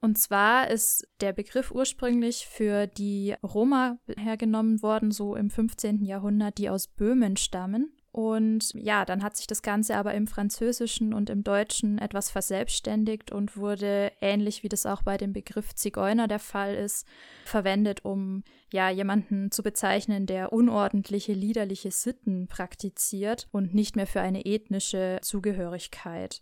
Und 0.02 0.18
zwar 0.18 0.70
ist 0.70 1.08
der 1.22 1.34
Begriff 1.34 1.72
ursprünglich 1.72 2.46
für 2.48 2.88
die 2.88 3.36
Roma 3.42 3.98
hergenommen 4.18 4.82
worden, 4.82 5.12
so 5.12 5.36
im 5.36 5.50
15. 5.50 6.04
Jahrhundert, 6.04 6.58
die 6.58 6.70
aus 6.70 6.88
Böhmen 6.88 7.38
stammen. 7.38 7.92
Und 8.16 8.72
ja, 8.76 9.04
dann 9.04 9.24
hat 9.24 9.36
sich 9.36 9.46
das 9.46 9.62
Ganze 9.62 9.98
aber 9.98 10.14
im 10.14 10.26
Französischen 10.26 11.14
und 11.14 11.30
im 11.30 11.44
Deutschen 11.44 11.98
etwas 11.98 12.32
verselbstständigt 12.32 13.34
und 13.34 13.58
wurde, 13.58 14.10
ähnlich 14.22 14.64
wie 14.64 14.70
das 14.70 14.86
auch 14.86 15.02
bei 15.02 15.18
dem 15.18 15.34
Begriff 15.34 15.76
Zigeuner 15.76 16.30
der 16.30 16.40
Fall 16.40 16.76
ist, 16.76 17.06
verwendet, 17.44 18.06
um 18.06 18.46
ja 18.72 18.90
jemanden 18.90 19.52
zu 19.52 19.64
bezeichnen, 19.64 20.28
der 20.28 20.54
unordentliche, 20.54 21.34
liederliche 21.34 21.92
Sitten 21.92 22.48
praktiziert 22.48 23.50
und 23.52 23.74
nicht 23.74 23.98
mehr 23.98 24.08
für 24.08 24.22
eine 24.22 24.46
ethnische 24.46 25.20
Zugehörigkeit. 25.22 26.42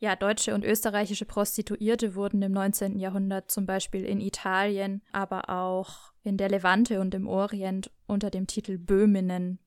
Ja, 0.00 0.14
deutsche 0.14 0.54
und 0.54 0.64
österreichische 0.64 1.24
Prostituierte 1.24 2.14
wurden 2.14 2.40
im 2.42 2.52
19. 2.52 2.98
Jahrhundert 2.98 3.50
zum 3.50 3.66
Beispiel 3.66 4.04
in 4.04 4.20
Italien, 4.20 5.02
aber 5.12 5.50
auch 5.50 6.12
in 6.22 6.36
der 6.36 6.48
Levante 6.48 7.00
und 7.00 7.14
im 7.14 7.26
Orient 7.26 7.90
unter 8.06 8.30
dem 8.30 8.46
Titel 8.46 8.78
Böhminnen 8.78 9.58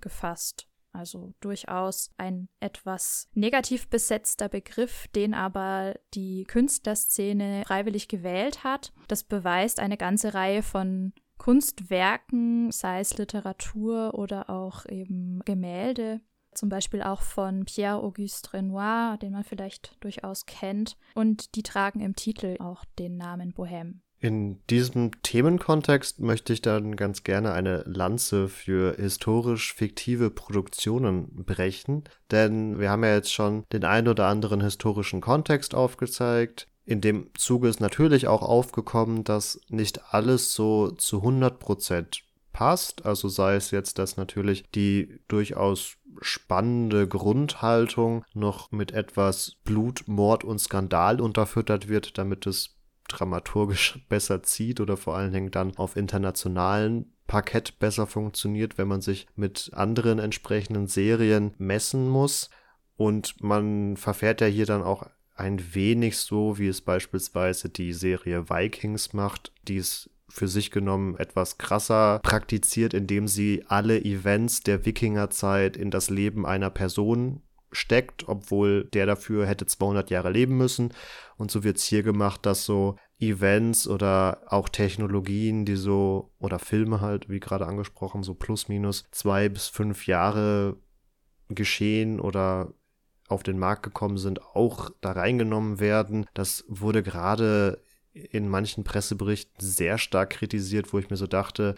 gefasst. 0.00 0.68
Also 0.92 1.34
durchaus 1.40 2.10
ein 2.16 2.48
etwas 2.58 3.28
negativ 3.34 3.88
besetzter 3.88 4.48
Begriff, 4.48 5.08
den 5.08 5.34
aber 5.34 5.94
die 6.14 6.44
Künstlerszene 6.44 7.62
freiwillig 7.66 8.08
gewählt 8.08 8.64
hat. 8.64 8.92
Das 9.06 9.22
beweist 9.22 9.78
eine 9.78 9.98
ganze 9.98 10.34
Reihe 10.34 10.62
von 10.62 11.12
Kunstwerken, 11.38 12.72
sei 12.72 13.00
es 13.00 13.18
Literatur 13.18 14.14
oder 14.14 14.48
auch 14.48 14.86
eben 14.86 15.40
Gemälde, 15.44 16.22
zum 16.56 16.68
Beispiel 16.68 17.02
auch 17.02 17.22
von 17.22 17.64
Pierre-Auguste 17.64 18.52
Renoir, 18.52 19.18
den 19.20 19.32
man 19.32 19.44
vielleicht 19.44 19.96
durchaus 20.00 20.46
kennt. 20.46 20.96
Und 21.14 21.54
die 21.54 21.62
tragen 21.62 22.00
im 22.00 22.16
Titel 22.16 22.56
auch 22.58 22.84
den 22.98 23.16
Namen 23.16 23.52
Bohème. 23.52 24.00
In 24.18 24.58
diesem 24.70 25.10
Themenkontext 25.22 26.20
möchte 26.20 26.52
ich 26.52 26.62
dann 26.62 26.96
ganz 26.96 27.22
gerne 27.22 27.52
eine 27.52 27.82
Lanze 27.86 28.48
für 28.48 28.96
historisch 28.96 29.74
fiktive 29.74 30.30
Produktionen 30.30 31.44
brechen, 31.44 32.04
denn 32.30 32.80
wir 32.80 32.90
haben 32.90 33.04
ja 33.04 33.14
jetzt 33.14 33.32
schon 33.32 33.64
den 33.72 33.84
ein 33.84 34.08
oder 34.08 34.26
anderen 34.26 34.62
historischen 34.62 35.20
Kontext 35.20 35.74
aufgezeigt. 35.74 36.66
In 36.86 37.02
dem 37.02 37.30
Zuge 37.36 37.68
ist 37.68 37.80
natürlich 37.80 38.26
auch 38.26 38.42
aufgekommen, 38.42 39.22
dass 39.22 39.60
nicht 39.68 40.14
alles 40.14 40.54
so 40.54 40.92
zu 40.92 41.18
100 41.18 41.58
Prozent 41.58 42.22
passt. 42.52 43.04
Also 43.04 43.28
sei 43.28 43.56
es 43.56 43.70
jetzt, 43.70 43.98
dass 43.98 44.16
natürlich 44.16 44.64
die 44.70 45.20
durchaus 45.28 45.98
spannende 46.20 47.06
Grundhaltung 47.08 48.24
noch 48.34 48.70
mit 48.72 48.92
etwas 48.92 49.56
Blut, 49.64 50.04
Mord 50.06 50.44
und 50.44 50.58
Skandal 50.58 51.20
unterfüttert 51.20 51.88
wird, 51.88 52.18
damit 52.18 52.46
es 52.46 52.76
dramaturgisch 53.08 54.00
besser 54.08 54.42
zieht 54.42 54.80
oder 54.80 54.96
vor 54.96 55.16
allen 55.16 55.32
Dingen 55.32 55.50
dann 55.50 55.76
auf 55.76 55.96
internationalen 55.96 57.12
Parkett 57.26 57.78
besser 57.78 58.06
funktioniert, 58.06 58.78
wenn 58.78 58.88
man 58.88 59.00
sich 59.00 59.26
mit 59.34 59.70
anderen 59.74 60.18
entsprechenden 60.18 60.86
Serien 60.86 61.54
messen 61.58 62.08
muss. 62.08 62.50
Und 62.96 63.42
man 63.42 63.96
verfährt 63.96 64.40
ja 64.40 64.46
hier 64.46 64.66
dann 64.66 64.82
auch 64.82 65.06
ein 65.34 65.74
wenig 65.74 66.16
so, 66.16 66.58
wie 66.58 66.68
es 66.68 66.80
beispielsweise 66.80 67.68
die 67.68 67.92
Serie 67.92 68.48
Vikings 68.48 69.12
macht, 69.12 69.52
die 69.68 69.76
es 69.76 70.08
für 70.28 70.48
sich 70.48 70.70
genommen 70.70 71.16
etwas 71.16 71.58
krasser 71.58 72.18
praktiziert, 72.20 72.94
indem 72.94 73.28
sie 73.28 73.64
alle 73.68 74.04
Events 74.04 74.60
der 74.60 74.84
Wikingerzeit 74.84 75.76
in 75.76 75.90
das 75.90 76.10
Leben 76.10 76.44
einer 76.46 76.70
Person 76.70 77.42
steckt, 77.72 78.28
obwohl 78.28 78.84
der 78.84 79.06
dafür 79.06 79.46
hätte 79.46 79.66
200 79.66 80.10
Jahre 80.10 80.30
leben 80.30 80.56
müssen. 80.56 80.92
Und 81.36 81.50
so 81.50 81.62
wird 81.64 81.76
es 81.76 81.84
hier 81.84 82.02
gemacht, 82.02 82.46
dass 82.46 82.64
so 82.64 82.96
Events 83.18 83.88
oder 83.88 84.42
auch 84.46 84.68
Technologien, 84.68 85.64
die 85.64 85.76
so, 85.76 86.32
oder 86.38 86.58
Filme 86.58 87.00
halt, 87.00 87.28
wie 87.28 87.40
gerade 87.40 87.66
angesprochen, 87.66 88.22
so 88.22 88.34
plus 88.34 88.68
minus 88.68 89.04
zwei 89.10 89.48
bis 89.48 89.68
fünf 89.68 90.06
Jahre 90.06 90.76
geschehen 91.48 92.20
oder 92.20 92.72
auf 93.28 93.42
den 93.42 93.58
Markt 93.58 93.82
gekommen 93.82 94.18
sind, 94.18 94.42
auch 94.42 94.90
da 95.00 95.12
reingenommen 95.12 95.80
werden. 95.80 96.26
Das 96.34 96.64
wurde 96.68 97.02
gerade 97.02 97.82
in 98.30 98.48
manchen 98.48 98.84
Presseberichten 98.84 99.54
sehr 99.58 99.98
stark 99.98 100.30
kritisiert, 100.30 100.92
wo 100.92 100.98
ich 100.98 101.10
mir 101.10 101.16
so 101.16 101.26
dachte, 101.26 101.74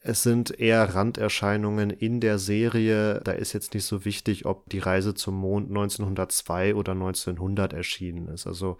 es 0.00 0.22
sind 0.22 0.58
eher 0.58 0.94
Randerscheinungen 0.94 1.90
in 1.90 2.20
der 2.20 2.38
Serie. 2.38 3.20
Da 3.24 3.32
ist 3.32 3.52
jetzt 3.52 3.74
nicht 3.74 3.84
so 3.84 4.04
wichtig, 4.04 4.46
ob 4.46 4.68
die 4.70 4.78
Reise 4.78 5.14
zum 5.14 5.34
Mond 5.34 5.68
1902 5.68 6.74
oder 6.74 6.92
1900 6.92 7.72
erschienen 7.72 8.28
ist. 8.28 8.46
Also 8.46 8.78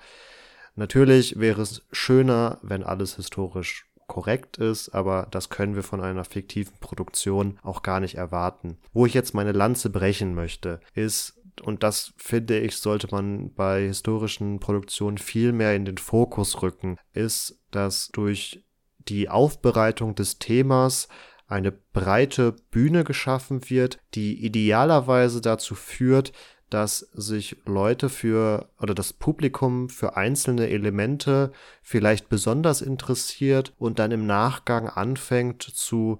natürlich 0.76 1.38
wäre 1.38 1.62
es 1.62 1.82
schöner, 1.90 2.58
wenn 2.62 2.84
alles 2.84 3.16
historisch 3.16 3.88
korrekt 4.06 4.56
ist, 4.56 4.88
aber 4.90 5.28
das 5.30 5.50
können 5.50 5.74
wir 5.74 5.82
von 5.82 6.00
einer 6.00 6.24
fiktiven 6.24 6.74
Produktion 6.80 7.58
auch 7.62 7.82
gar 7.82 8.00
nicht 8.00 8.14
erwarten. 8.14 8.78
Wo 8.92 9.04
ich 9.04 9.12
jetzt 9.12 9.34
meine 9.34 9.52
Lanze 9.52 9.90
brechen 9.90 10.34
möchte, 10.34 10.80
ist 10.94 11.37
und 11.60 11.82
das 11.82 12.12
finde 12.16 12.58
ich, 12.58 12.76
sollte 12.76 13.08
man 13.10 13.52
bei 13.54 13.86
historischen 13.86 14.60
Produktionen 14.60 15.18
viel 15.18 15.52
mehr 15.52 15.74
in 15.74 15.84
den 15.84 15.98
Fokus 15.98 16.62
rücken, 16.62 16.96
ist, 17.12 17.60
dass 17.70 18.08
durch 18.08 18.64
die 18.98 19.28
Aufbereitung 19.28 20.14
des 20.14 20.38
Themas 20.38 21.08
eine 21.46 21.72
breite 21.72 22.52
Bühne 22.70 23.04
geschaffen 23.04 23.70
wird, 23.70 23.98
die 24.14 24.44
idealerweise 24.44 25.40
dazu 25.40 25.74
führt, 25.74 26.32
dass 26.70 26.98
sich 26.98 27.56
Leute 27.64 28.10
für 28.10 28.70
oder 28.78 28.94
das 28.94 29.14
Publikum 29.14 29.88
für 29.88 30.16
einzelne 30.16 30.68
Elemente 30.68 31.52
vielleicht 31.82 32.28
besonders 32.28 32.82
interessiert 32.82 33.72
und 33.78 33.98
dann 33.98 34.12
im 34.12 34.26
Nachgang 34.26 34.88
anfängt 34.88 35.62
zu 35.62 36.18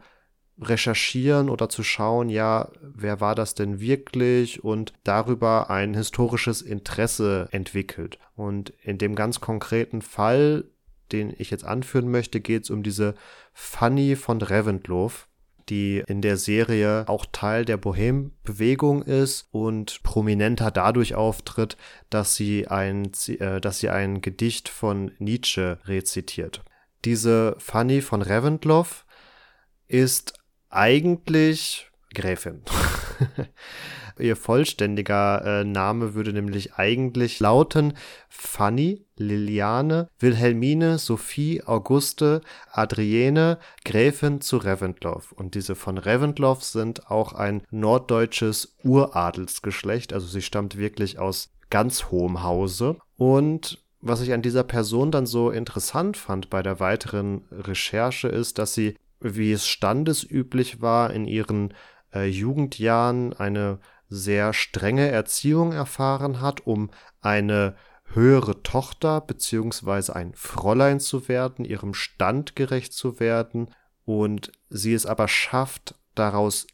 recherchieren 0.61 1.49
oder 1.49 1.69
zu 1.69 1.83
schauen, 1.83 2.29
ja, 2.29 2.71
wer 2.81 3.21
war 3.21 3.35
das 3.35 3.55
denn 3.55 3.81
wirklich 3.81 4.63
und 4.65 4.93
darüber 5.05 5.71
ein 5.71 5.95
historisches 5.95 6.63
Interesse 6.63 7.49
entwickelt. 7.53 8.19
Und 8.37 8.73
in 8.83 8.99
dem 8.99 9.15
ganz 9.15 9.41
konkreten 9.41 10.03
Fall, 10.03 10.65
den 11.13 11.33
ich 11.37 11.51
jetzt 11.51 11.65
anführen 11.65 12.11
möchte, 12.11 12.41
geht 12.41 12.65
es 12.65 12.71
um 12.71 12.83
diese 12.83 13.15
Fanny 13.53 14.17
von 14.17 14.43
Reventlow, 14.43 15.13
die 15.69 16.03
in 16.07 16.23
der 16.23 16.37
Serie 16.37 17.05
auch 17.09 17.27
Teil 17.31 17.65
der 17.65 17.77
Bohem-Bewegung 17.77 19.03
ist 19.03 19.49
und 19.51 20.03
prominenter 20.03 20.71
dadurch 20.71 21.15
auftritt, 21.15 21.77
dass 22.11 22.35
sie 22.35 22.69
ein, 22.69 23.11
äh, 23.29 23.61
dass 23.61 23.79
sie 23.79 23.91
ein 23.91 24.23
Gedicht 24.23 24.69
von 24.69 25.13
Nietzsche 25.19 25.79
rezitiert. 25.85 26.63
Diese 27.05 27.55
Fanny 27.59 28.01
von 28.01 28.23
Reventlow 28.23 28.87
ist 29.87 30.38
eigentlich 30.71 31.91
Gräfin. 32.15 32.63
Ihr 34.19 34.37
vollständiger 34.37 35.45
äh, 35.45 35.65
Name 35.65 36.15
würde 36.15 36.33
nämlich 36.33 36.75
eigentlich 36.75 37.39
lauten 37.39 37.95
Fanny 38.29 39.05
Liliane 39.17 40.09
Wilhelmine 40.19 40.99
Sophie 40.99 41.63
Auguste 41.65 42.41
Adrienne 42.73 43.59
Gräfin 43.85 44.41
zu 44.41 44.57
Reventlow. 44.57 45.23
Und 45.37 45.55
diese 45.55 45.77
von 45.77 45.99
Reventlow 45.99 46.59
sind 46.61 47.11
auch 47.11 47.33
ein 47.33 47.63
norddeutsches 47.71 48.77
Uradelsgeschlecht, 48.83 50.13
also 50.13 50.27
sie 50.27 50.43
stammt 50.43 50.77
wirklich 50.77 51.19
aus 51.19 51.51
ganz 51.71 52.07
hohem 52.07 52.43
Hause. 52.43 52.97
Und 53.17 53.79
was 54.01 54.21
ich 54.21 54.33
an 54.33 54.43
dieser 54.43 54.65
Person 54.65 55.11
dann 55.11 55.27
so 55.27 55.51
interessant 55.51 56.17
fand 56.17 56.51
bei 56.51 56.63
der 56.63 56.81
weiteren 56.81 57.45
Recherche 57.51 58.29
ist, 58.29 58.59
dass 58.59 58.75
sie, 58.75 58.97
wie 59.21 59.53
es 59.53 59.67
standesüblich 59.67 60.81
war, 60.81 61.13
in 61.13 61.27
ihren 61.27 61.75
äh, 62.15 62.27
Jugendjahren 62.27 63.33
eine 63.33 63.81
sehr 64.09 64.53
strenge 64.53 65.09
Erziehung 65.09 65.73
erfahren 65.73 66.41
hat, 66.41 66.67
um 66.67 66.91
eine 67.21 67.77
höhere 68.15 68.63
Tochter 68.63 69.21
beziehungsweise 69.21 70.17
ein 70.17 70.33
Fräulein 70.35 70.99
zu 71.01 71.29
werden, 71.29 71.65
ihrem 71.65 71.95
Stand 71.95 72.57
gerecht 72.57 72.93
zu 72.93 73.21
werden. 73.21 73.71
Und 74.05 74.53
sie 74.71 74.95
es 74.95 75.05
aber 75.05 75.29
schafft, 75.29 75.95
daraus 76.15 76.67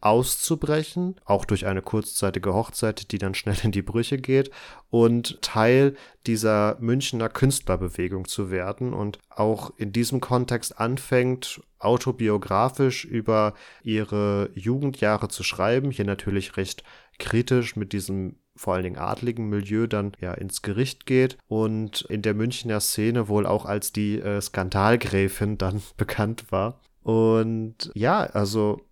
auszubrechen, 0.00 1.16
auch 1.24 1.44
durch 1.44 1.66
eine 1.66 1.82
kurzzeitige 1.82 2.54
Hochzeit, 2.54 3.10
die 3.12 3.18
dann 3.18 3.34
schnell 3.34 3.56
in 3.62 3.72
die 3.72 3.82
Brüche 3.82 4.18
geht 4.18 4.50
und 4.90 5.42
Teil 5.42 5.96
dieser 6.26 6.76
Münchner 6.80 7.28
Künstlerbewegung 7.28 8.26
zu 8.26 8.50
werden 8.50 8.92
und 8.92 9.18
auch 9.28 9.72
in 9.76 9.92
diesem 9.92 10.20
Kontext 10.20 10.78
anfängt, 10.78 11.60
autobiografisch 11.78 13.04
über 13.04 13.54
ihre 13.82 14.50
Jugendjahre 14.54 15.28
zu 15.28 15.42
schreiben, 15.42 15.90
hier 15.90 16.04
natürlich 16.04 16.56
recht 16.56 16.84
kritisch 17.18 17.76
mit 17.76 17.92
diesem 17.92 18.36
vor 18.58 18.74
allen 18.74 18.82
Dingen 18.82 18.98
adligen 18.98 19.48
Milieu 19.48 19.86
dann 19.86 20.12
ja 20.20 20.34
ins 20.34 20.62
Gericht 20.62 21.06
geht 21.06 21.38
und 21.46 22.02
in 22.02 22.22
der 22.22 22.34
Münchner 22.34 22.80
Szene 22.80 23.28
wohl 23.28 23.46
auch 23.46 23.64
als 23.64 23.92
die 23.92 24.18
äh, 24.18 24.40
Skandalgräfin 24.40 25.58
dann 25.58 25.80
bekannt 25.96 26.50
war. 26.50 26.80
Und 27.02 27.90
ja, 27.94 28.18
also 28.18 28.87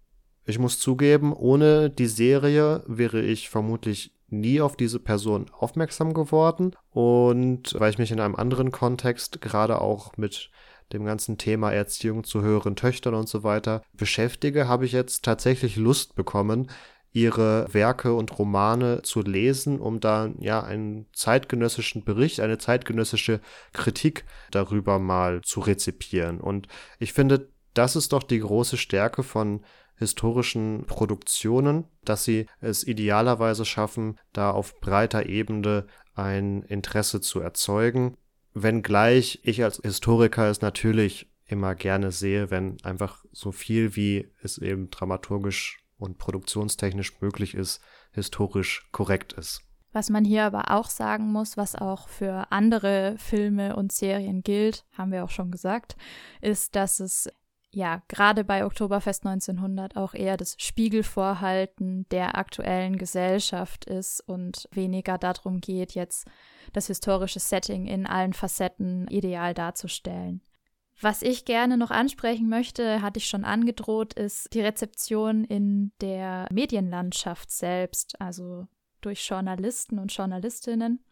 ich 0.46 0.58
muss 0.58 0.78
zugeben, 0.78 1.32
ohne 1.32 1.90
die 1.90 2.06
Serie 2.06 2.82
wäre 2.86 3.20
ich 3.20 3.50
vermutlich 3.50 4.12
nie 4.28 4.60
auf 4.60 4.76
diese 4.76 5.00
Person 5.00 5.46
aufmerksam 5.52 6.14
geworden. 6.14 6.72
Und 6.90 7.74
weil 7.78 7.90
ich 7.90 7.98
mich 7.98 8.12
in 8.12 8.20
einem 8.20 8.36
anderen 8.36 8.70
Kontext 8.70 9.40
gerade 9.40 9.80
auch 9.80 10.16
mit 10.16 10.50
dem 10.92 11.04
ganzen 11.04 11.36
Thema 11.36 11.72
Erziehung 11.72 12.24
zu 12.24 12.42
höheren 12.42 12.76
Töchtern 12.76 13.14
und 13.14 13.28
so 13.28 13.42
weiter 13.42 13.82
beschäftige, 13.92 14.68
habe 14.68 14.86
ich 14.86 14.92
jetzt 14.92 15.24
tatsächlich 15.24 15.76
Lust 15.76 16.14
bekommen, 16.14 16.70
ihre 17.12 17.66
Werke 17.72 18.12
und 18.12 18.38
Romane 18.38 19.02
zu 19.02 19.22
lesen, 19.22 19.80
um 19.80 20.00
da 20.00 20.30
ja 20.38 20.62
einen 20.62 21.06
zeitgenössischen 21.12 22.04
Bericht, 22.04 22.40
eine 22.40 22.58
zeitgenössische 22.58 23.40
Kritik 23.72 24.26
darüber 24.50 24.98
mal 24.98 25.40
zu 25.42 25.60
rezipieren. 25.60 26.40
Und 26.40 26.68
ich 26.98 27.14
finde, 27.14 27.48
das 27.72 27.96
ist 27.96 28.12
doch 28.12 28.22
die 28.22 28.40
große 28.40 28.76
Stärke 28.76 29.22
von 29.22 29.64
historischen 29.96 30.84
Produktionen, 30.86 31.84
dass 32.04 32.24
sie 32.24 32.46
es 32.60 32.86
idealerweise 32.86 33.64
schaffen, 33.64 34.18
da 34.32 34.50
auf 34.50 34.78
breiter 34.80 35.26
Ebene 35.26 35.86
ein 36.14 36.62
Interesse 36.62 37.20
zu 37.20 37.40
erzeugen. 37.40 38.16
Wenngleich 38.54 39.40
ich 39.42 39.62
als 39.64 39.78
Historiker 39.82 40.48
es 40.48 40.60
natürlich 40.60 41.30
immer 41.46 41.74
gerne 41.74 42.10
sehe, 42.10 42.50
wenn 42.50 42.78
einfach 42.82 43.24
so 43.32 43.52
viel 43.52 43.96
wie 43.96 44.30
es 44.42 44.58
eben 44.58 44.90
dramaturgisch 44.90 45.78
und 45.98 46.18
produktionstechnisch 46.18 47.20
möglich 47.20 47.54
ist, 47.54 47.80
historisch 48.12 48.88
korrekt 48.92 49.32
ist. 49.34 49.62
Was 49.92 50.10
man 50.10 50.24
hier 50.24 50.44
aber 50.44 50.72
auch 50.72 50.90
sagen 50.90 51.32
muss, 51.32 51.56
was 51.56 51.74
auch 51.74 52.08
für 52.08 52.52
andere 52.52 53.14
Filme 53.18 53.76
und 53.76 53.92
Serien 53.92 54.42
gilt, 54.42 54.84
haben 54.92 55.10
wir 55.10 55.24
auch 55.24 55.30
schon 55.30 55.50
gesagt, 55.50 55.96
ist, 56.42 56.76
dass 56.76 57.00
es 57.00 57.30
ja, 57.76 58.00
gerade 58.08 58.42
bei 58.42 58.64
Oktoberfest 58.64 59.26
1900 59.26 59.98
auch 59.98 60.14
eher 60.14 60.38
das 60.38 60.56
Spiegelvorhalten 60.56 62.08
der 62.08 62.38
aktuellen 62.38 62.96
Gesellschaft 62.96 63.84
ist 63.84 64.20
und 64.26 64.66
weniger 64.72 65.18
darum 65.18 65.60
geht, 65.60 65.92
jetzt 65.92 66.26
das 66.72 66.86
historische 66.86 67.38
Setting 67.38 67.86
in 67.86 68.06
allen 68.06 68.32
Facetten 68.32 69.06
ideal 69.08 69.52
darzustellen. 69.52 70.40
Was 71.02 71.20
ich 71.20 71.44
gerne 71.44 71.76
noch 71.76 71.90
ansprechen 71.90 72.48
möchte, 72.48 73.02
hatte 73.02 73.18
ich 73.18 73.26
schon 73.26 73.44
angedroht, 73.44 74.14
ist 74.14 74.54
die 74.54 74.62
Rezeption 74.62 75.44
in 75.44 75.92
der 76.00 76.46
Medienlandschaft 76.50 77.50
selbst, 77.50 78.18
also 78.18 78.68
durch 79.02 79.28
Journalisten 79.28 79.98
und 79.98 80.16
Journalistinnen. 80.16 81.04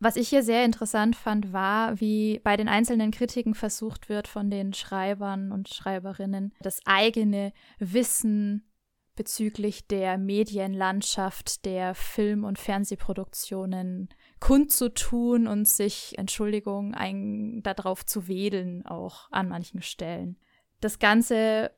Was 0.00 0.16
ich 0.16 0.28
hier 0.28 0.42
sehr 0.42 0.64
interessant 0.64 1.16
fand, 1.16 1.52
war, 1.52 2.00
wie 2.00 2.40
bei 2.44 2.56
den 2.56 2.68
einzelnen 2.68 3.10
Kritiken 3.10 3.54
versucht 3.54 4.08
wird, 4.08 4.28
von 4.28 4.50
den 4.50 4.72
Schreibern 4.72 5.52
und 5.52 5.68
Schreiberinnen 5.68 6.52
das 6.60 6.80
eigene 6.84 7.52
Wissen 7.78 8.68
bezüglich 9.16 9.86
der 9.86 10.18
Medienlandschaft, 10.18 11.64
der 11.64 11.94
Film- 11.94 12.44
und 12.44 12.58
Fernsehproduktionen 12.58 14.08
kundzutun 14.40 15.46
und 15.46 15.68
sich, 15.68 16.18
Entschuldigung, 16.18 16.94
ein, 16.94 17.62
darauf 17.62 18.04
zu 18.04 18.26
wedeln, 18.26 18.84
auch 18.86 19.30
an 19.30 19.48
manchen 19.48 19.82
Stellen. 19.82 20.36
Das 20.80 20.98
Ganze 20.98 21.70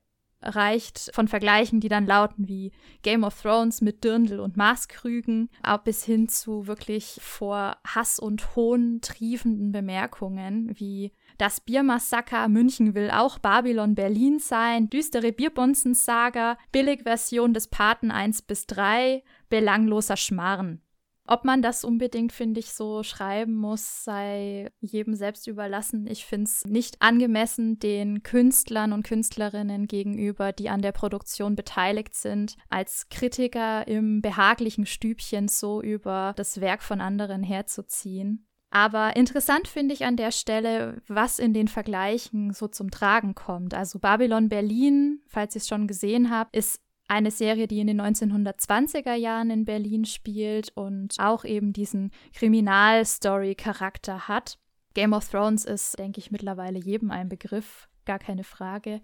reicht 0.42 1.10
von 1.14 1.28
Vergleichen, 1.28 1.80
die 1.80 1.88
dann 1.88 2.06
lauten 2.06 2.48
wie 2.48 2.72
Game 3.02 3.24
of 3.24 3.40
Thrones 3.40 3.80
mit 3.80 4.04
Dirndl 4.04 4.40
und 4.40 4.56
Maßkrügen, 4.56 5.50
bis 5.84 6.04
hin 6.04 6.28
zu 6.28 6.66
wirklich 6.66 7.18
vor 7.20 7.76
Hass 7.86 8.18
und 8.18 8.56
Hohn 8.56 9.00
triefenden 9.00 9.72
Bemerkungen 9.72 10.70
wie 10.78 11.12
das 11.38 11.60
Biermassaker 11.60 12.48
München 12.48 12.94
will 12.94 13.10
auch 13.10 13.38
Babylon 13.38 13.94
Berlin 13.94 14.38
sein, 14.38 14.88
düstere 14.88 15.32
Bierbonzen-Saga, 15.32 16.56
Billigversion 16.72 17.52
des 17.52 17.68
Paten 17.68 18.10
1 18.10 18.42
bis 18.42 18.66
3, 18.66 19.22
belangloser 19.48 20.16
Schmarren. 20.16 20.80
Ob 21.26 21.44
man 21.44 21.62
das 21.62 21.84
unbedingt, 21.84 22.32
finde 22.32 22.60
ich, 22.60 22.72
so 22.72 23.02
schreiben 23.02 23.56
muss, 23.56 24.04
sei 24.04 24.70
jedem 24.80 25.14
selbst 25.14 25.46
überlassen. 25.46 26.06
Ich 26.06 26.24
finde 26.24 26.44
es 26.44 26.64
nicht 26.64 27.02
angemessen, 27.02 27.78
den 27.78 28.22
Künstlern 28.22 28.92
und 28.92 29.04
Künstlerinnen 29.04 29.88
gegenüber, 29.88 30.52
die 30.52 30.68
an 30.68 30.82
der 30.82 30.92
Produktion 30.92 31.56
beteiligt 31.56 32.14
sind, 32.14 32.56
als 32.68 33.08
Kritiker 33.08 33.86
im 33.88 34.22
behaglichen 34.22 34.86
Stübchen 34.86 35.48
so 35.48 35.82
über 35.82 36.32
das 36.36 36.60
Werk 36.60 36.82
von 36.82 37.00
anderen 37.00 37.42
herzuziehen. 37.42 38.46
Aber 38.70 39.16
interessant 39.16 39.68
finde 39.68 39.94
ich 39.94 40.04
an 40.04 40.16
der 40.16 40.32
Stelle, 40.32 41.00
was 41.06 41.38
in 41.38 41.54
den 41.54 41.68
Vergleichen 41.68 42.52
so 42.52 42.68
zum 42.68 42.90
Tragen 42.90 43.34
kommt. 43.34 43.74
Also 43.74 43.98
Babylon 43.98 44.48
Berlin, 44.48 45.22
falls 45.28 45.54
ihr 45.54 45.60
es 45.60 45.68
schon 45.68 45.86
gesehen 45.86 46.30
habt, 46.30 46.54
ist 46.54 46.82
eine 47.08 47.30
Serie, 47.30 47.66
die 47.66 47.80
in 47.80 47.86
den 47.86 48.00
1920er 48.00 49.14
Jahren 49.14 49.50
in 49.50 49.64
Berlin 49.64 50.04
spielt 50.04 50.70
und 50.74 51.14
auch 51.18 51.44
eben 51.44 51.72
diesen 51.72 52.10
Kriminalstory-Charakter 52.34 54.28
hat. 54.28 54.58
Game 54.94 55.12
of 55.12 55.28
Thrones 55.28 55.64
ist, 55.64 55.98
denke 55.98 56.18
ich, 56.18 56.30
mittlerweile 56.30 56.78
jedem 56.78 57.10
ein 57.10 57.28
Begriff, 57.28 57.88
gar 58.06 58.18
keine 58.18 58.44
Frage. 58.44 59.00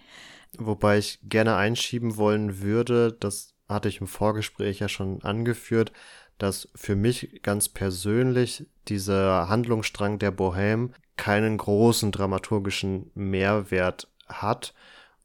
Wobei 0.59 0.99
ich 0.99 1.21
gerne 1.23 1.57
einschieben 1.57 2.17
wollen 2.17 2.61
würde, 2.61 3.13
das 3.13 3.55
hatte 3.69 3.89
ich 3.89 4.01
im 4.01 4.07
Vorgespräch 4.07 4.81
ja 4.81 4.89
schon 4.89 5.23
angeführt, 5.23 5.93
dass 6.39 6.69
für 6.75 6.97
mich 6.97 7.41
ganz 7.43 7.69
persönlich 7.69 8.67
dieser 8.89 9.49
Handlungsstrang 9.49 10.19
der 10.19 10.37
Bohème 10.37 10.91
keinen 11.17 11.59
großen 11.59 12.11
dramaturgischen 12.11 13.11
Mehrwert 13.15 14.09
hat 14.27 14.75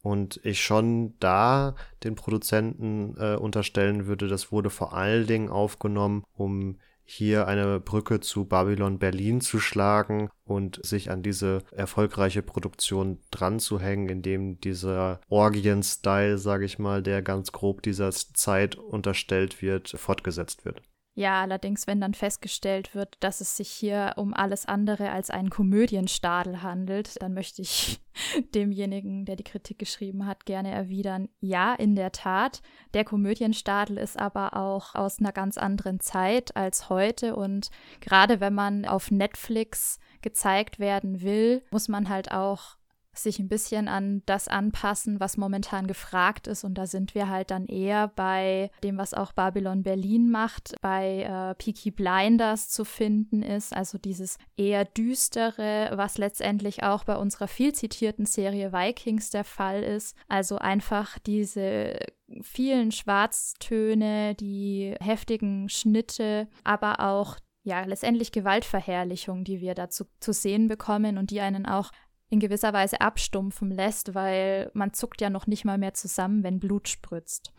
und 0.07 0.39
ich 0.43 0.61
schon 0.61 1.15
da 1.19 1.75
den 2.05 2.15
Produzenten 2.15 3.15
äh, 3.17 3.35
unterstellen 3.35 4.07
würde, 4.07 4.29
das 4.29 4.53
wurde 4.53 4.69
vor 4.69 4.93
allen 4.93 5.27
Dingen 5.27 5.49
aufgenommen, 5.49 6.23
um 6.33 6.77
hier 7.03 7.45
eine 7.45 7.81
Brücke 7.81 8.21
zu 8.21 8.45
Babylon 8.45 8.99
Berlin 8.99 9.41
zu 9.41 9.59
schlagen 9.59 10.29
und 10.45 10.79
sich 10.85 11.11
an 11.11 11.23
diese 11.23 11.61
erfolgreiche 11.71 12.41
Produktion 12.41 13.19
dran 13.31 13.59
zu 13.59 13.81
hängen, 13.81 14.07
indem 14.07 14.61
dieser 14.61 15.19
Orgien-Style, 15.27 16.37
sage 16.37 16.63
ich 16.63 16.79
mal, 16.79 17.03
der 17.03 17.21
ganz 17.21 17.51
grob 17.51 17.81
dieser 17.81 18.11
Zeit 18.11 18.75
unterstellt 18.75 19.61
wird, 19.61 19.89
fortgesetzt 19.89 20.63
wird. 20.63 20.81
Ja, 21.17 21.41
allerdings, 21.41 21.87
wenn 21.87 21.99
dann 21.99 22.13
festgestellt 22.13 22.93
wird, 22.93 23.17
dass 23.21 23.41
es 23.41 23.57
sich 23.57 23.69
hier 23.69 24.13
um 24.17 24.35
alles 24.35 24.67
andere 24.67 25.09
als 25.09 25.31
einen 25.31 25.49
Komödienstadel 25.49 26.61
handelt, 26.61 27.19
dann 27.23 27.33
möchte 27.33 27.63
ich 27.63 27.99
demjenigen, 28.53 29.25
der 29.25 29.35
die 29.35 29.43
Kritik 29.43 29.79
geschrieben 29.79 30.27
hat, 30.27 30.45
gerne 30.45 30.69
erwidern, 30.69 31.27
ja, 31.39 31.73
in 31.73 31.95
der 31.95 32.11
Tat. 32.11 32.61
Der 32.93 33.03
Komödienstadel 33.03 33.97
ist 33.97 34.19
aber 34.19 34.55
auch 34.55 34.93
aus 34.93 35.17
einer 35.17 35.31
ganz 35.31 35.57
anderen 35.57 35.99
Zeit 35.99 36.55
als 36.55 36.87
heute 36.89 37.35
und 37.35 37.71
gerade 37.99 38.39
wenn 38.39 38.53
man 38.53 38.85
auf 38.85 39.09
Netflix 39.09 39.97
gezeigt 40.21 40.77
werden 40.77 41.23
will, 41.23 41.63
muss 41.71 41.87
man 41.87 42.09
halt 42.09 42.31
auch 42.31 42.76
sich 43.17 43.39
ein 43.39 43.47
bisschen 43.47 43.87
an 43.87 44.21
das 44.25 44.47
anpassen, 44.47 45.19
was 45.19 45.37
momentan 45.37 45.87
gefragt 45.87 46.47
ist. 46.47 46.63
Und 46.63 46.75
da 46.75 46.85
sind 46.85 47.15
wir 47.15 47.29
halt 47.29 47.51
dann 47.51 47.65
eher 47.65 48.07
bei 48.09 48.71
dem, 48.83 48.97
was 48.97 49.13
auch 49.13 49.31
Babylon 49.33 49.83
Berlin 49.83 50.29
macht, 50.29 50.75
bei 50.81 51.23
äh, 51.23 51.55
Peaky 51.55 51.91
Blinders 51.91 52.69
zu 52.69 52.85
finden 52.85 53.43
ist. 53.43 53.75
Also 53.75 53.97
dieses 53.97 54.37
eher 54.55 54.85
düstere, 54.85 55.91
was 55.95 56.17
letztendlich 56.17 56.83
auch 56.83 57.03
bei 57.03 57.15
unserer 57.15 57.47
viel 57.47 57.73
zitierten 57.73 58.25
Serie 58.25 58.73
Vikings 58.73 59.29
der 59.29 59.43
Fall 59.43 59.83
ist. 59.83 60.15
Also 60.27 60.57
einfach 60.57 61.19
diese 61.19 61.97
vielen 62.41 62.91
Schwarztöne, 62.91 64.35
die 64.35 64.95
heftigen 64.99 65.69
Schnitte, 65.69 66.47
aber 66.63 66.99
auch 66.99 67.37
ja, 67.67 67.83
letztendlich 67.83 68.31
Gewaltverherrlichung, 68.31 69.43
die 69.43 69.59
wir 69.59 69.75
dazu 69.75 70.05
zu 70.21 70.31
sehen 70.31 70.69
bekommen 70.69 71.17
und 71.17 71.31
die 71.31 71.41
einen 71.41 71.65
auch 71.65 71.91
in 72.29 72.39
gewisser 72.39 72.73
Weise 72.73 73.01
abstumpfen 73.01 73.71
lässt, 73.71 74.15
weil 74.15 74.69
man 74.73 74.93
zuckt 74.93 75.21
ja 75.21 75.29
noch 75.29 75.47
nicht 75.47 75.65
mal 75.65 75.77
mehr 75.77 75.93
zusammen, 75.93 76.43
wenn 76.43 76.59
Blut 76.59 76.87
spritzt. 76.87 77.53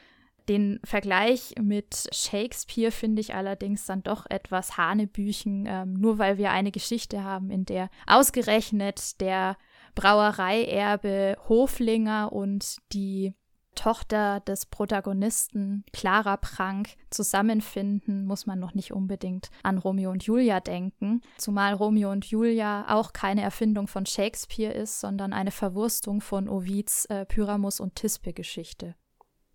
Den 0.48 0.80
Vergleich 0.82 1.54
mit 1.60 2.08
Shakespeare 2.10 2.90
finde 2.90 3.20
ich 3.20 3.34
allerdings 3.34 3.84
dann 3.84 4.02
doch 4.02 4.24
etwas 4.30 4.78
Hanebüchen, 4.78 5.66
ähm, 5.66 5.92
nur 5.94 6.18
weil 6.18 6.38
wir 6.38 6.50
eine 6.50 6.70
Geschichte 6.70 7.22
haben, 7.22 7.50
in 7.50 7.66
der 7.66 7.90
ausgerechnet 8.06 9.20
der 9.20 9.56
Brauereierbe 9.94 11.36
Hoflinger 11.48 12.32
und 12.32 12.76
die 12.92 13.34
Tochter 13.78 14.40
des 14.40 14.66
Protagonisten 14.66 15.84
Clara 15.92 16.36
Prank 16.36 16.96
zusammenfinden, 17.10 18.26
muss 18.26 18.44
man 18.44 18.58
noch 18.58 18.74
nicht 18.74 18.92
unbedingt 18.92 19.50
an 19.62 19.78
Romeo 19.78 20.10
und 20.10 20.24
Julia 20.24 20.58
denken, 20.58 21.22
zumal 21.36 21.74
Romeo 21.74 22.10
und 22.10 22.24
Julia 22.24 22.86
auch 22.88 23.12
keine 23.12 23.42
Erfindung 23.42 23.86
von 23.86 24.04
Shakespeare 24.04 24.72
ist, 24.72 24.98
sondern 24.98 25.32
eine 25.32 25.52
Verwurstung 25.52 26.20
von 26.20 26.48
Ovids 26.48 27.04
äh, 27.06 27.24
Pyramus 27.24 27.78
und 27.78 27.94
Thisbe 27.94 28.32
Geschichte. 28.32 28.96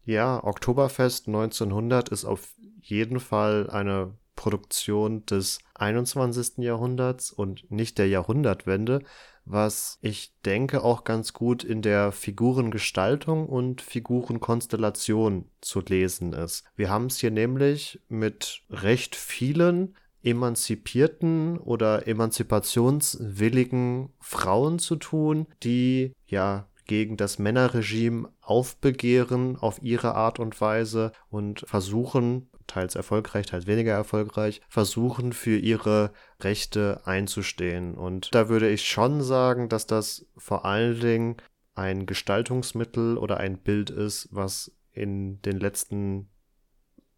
Ja, 0.06 0.42
Oktoberfest 0.42 1.28
1900 1.28 2.10
ist 2.10 2.24
auf 2.24 2.56
jeden 2.82 3.20
Fall 3.20 3.70
eine 3.70 4.14
Produktion 4.36 5.26
des 5.26 5.60
21. 5.76 6.60
Jahrhunderts 6.60 7.32
und 7.32 7.70
nicht 7.70 7.98
der 7.98 8.08
Jahrhundertwende, 8.08 9.02
was 9.46 9.98
ich 10.02 10.34
denke 10.46 10.84
auch 10.84 11.04
ganz 11.04 11.34
gut 11.34 11.64
in 11.64 11.82
der 11.82 12.12
Figurengestaltung 12.12 13.48
und 13.48 13.82
Figurenkonstellation 13.82 15.46
zu 15.62 15.82
lesen 15.82 16.34
ist. 16.34 16.64
Wir 16.76 16.90
haben 16.90 17.08
es 17.08 17.18
hier 17.18 17.32
nämlich 17.32 18.00
mit 18.08 18.62
recht 18.70 19.16
vielen 19.16 19.96
emanzipierten 20.24 21.58
oder 21.58 22.08
emanzipationswilligen 22.08 24.10
Frauen 24.20 24.80
zu 24.80 24.96
tun, 24.96 25.48
die 25.64 26.14
ja 26.28 26.68
gegen 26.86 27.18
das 27.18 27.40
Männerregime 27.40 28.30
aufbegehren 28.42 29.58
auf 29.58 29.82
ihre 29.82 30.16
Art 30.16 30.40
und 30.40 30.60
Weise 30.60 31.12
und 31.30 31.66
versuchen 31.68 32.50
teils 32.68 32.96
erfolgreich, 32.96 33.48
teils 33.48 33.68
weniger 33.68 33.94
erfolgreich, 33.94 34.62
versuchen 34.70 35.34
für 35.34 35.58
ihre 35.58 36.14
Rechte 36.42 37.02
einzustehen. 37.06 37.96
Und 37.96 38.34
da 38.34 38.50
würde 38.50 38.70
ich 38.70 38.88
schon 38.88 39.22
sagen, 39.22 39.70
dass 39.70 39.88
das 39.88 40.26
vor 40.38 40.66
allen 40.66 41.00
Dingen 41.00 41.38
ein 41.76 42.06
Gestaltungsmittel 42.06 43.18
oder 43.18 43.38
ein 43.38 43.58
Bild 43.58 43.90
ist, 43.90 44.30
was 44.32 44.76
in 44.92 45.42
den 45.42 45.60
letzten 45.60 46.30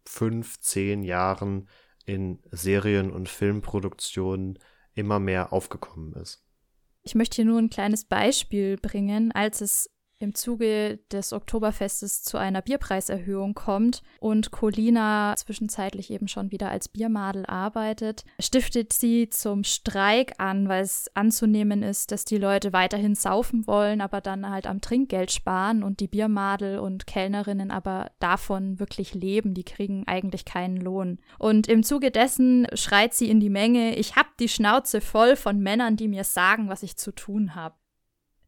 fünf, 0.04 0.60
zehn 0.60 1.02
Jahren 1.02 1.68
in 2.04 2.38
Serien- 2.50 3.10
und 3.10 3.28
Filmproduktionen 3.28 4.58
immer 4.94 5.18
mehr 5.20 5.52
aufgekommen 5.52 6.14
ist. 6.14 6.42
Ich 7.02 7.14
möchte 7.14 7.36
hier 7.36 7.44
nur 7.44 7.58
ein 7.58 7.70
kleines 7.70 8.04
Beispiel 8.04 8.78
bringen. 8.78 9.30
Als 9.32 9.60
es 9.60 9.90
im 10.18 10.34
Zuge 10.34 10.98
des 11.12 11.32
Oktoberfestes 11.32 12.22
zu 12.22 12.38
einer 12.38 12.62
Bierpreiserhöhung 12.62 13.54
kommt 13.54 14.02
und 14.18 14.50
Colina 14.50 15.34
zwischenzeitlich 15.36 16.10
eben 16.10 16.28
schon 16.28 16.50
wieder 16.50 16.70
als 16.70 16.88
Biermadel 16.88 17.44
arbeitet, 17.46 18.24
stiftet 18.40 18.92
sie 18.92 19.28
zum 19.28 19.64
Streik 19.64 20.34
an, 20.38 20.68
weil 20.68 20.82
es 20.82 21.10
anzunehmen 21.14 21.82
ist, 21.82 22.12
dass 22.12 22.24
die 22.24 22.38
Leute 22.38 22.72
weiterhin 22.72 23.14
saufen 23.14 23.66
wollen, 23.66 24.00
aber 24.00 24.20
dann 24.20 24.48
halt 24.48 24.66
am 24.66 24.80
Trinkgeld 24.80 25.30
sparen 25.32 25.82
und 25.82 26.00
die 26.00 26.08
Biermadel 26.08 26.78
und 26.78 27.06
Kellnerinnen 27.06 27.70
aber 27.70 28.10
davon 28.18 28.78
wirklich 28.78 29.14
leben, 29.14 29.52
die 29.54 29.64
kriegen 29.64 30.04
eigentlich 30.06 30.44
keinen 30.44 30.78
Lohn. 30.78 31.18
Und 31.38 31.68
im 31.68 31.82
Zuge 31.82 32.10
dessen 32.10 32.66
schreit 32.74 33.14
sie 33.14 33.28
in 33.28 33.40
die 33.40 33.50
Menge, 33.50 33.96
ich 33.96 34.16
hab 34.16 34.36
die 34.38 34.48
Schnauze 34.48 35.00
voll 35.00 35.36
von 35.36 35.60
Männern, 35.60 35.96
die 35.96 36.08
mir 36.08 36.24
sagen, 36.24 36.68
was 36.68 36.82
ich 36.82 36.96
zu 36.96 37.12
tun 37.12 37.54
habe. 37.54 37.74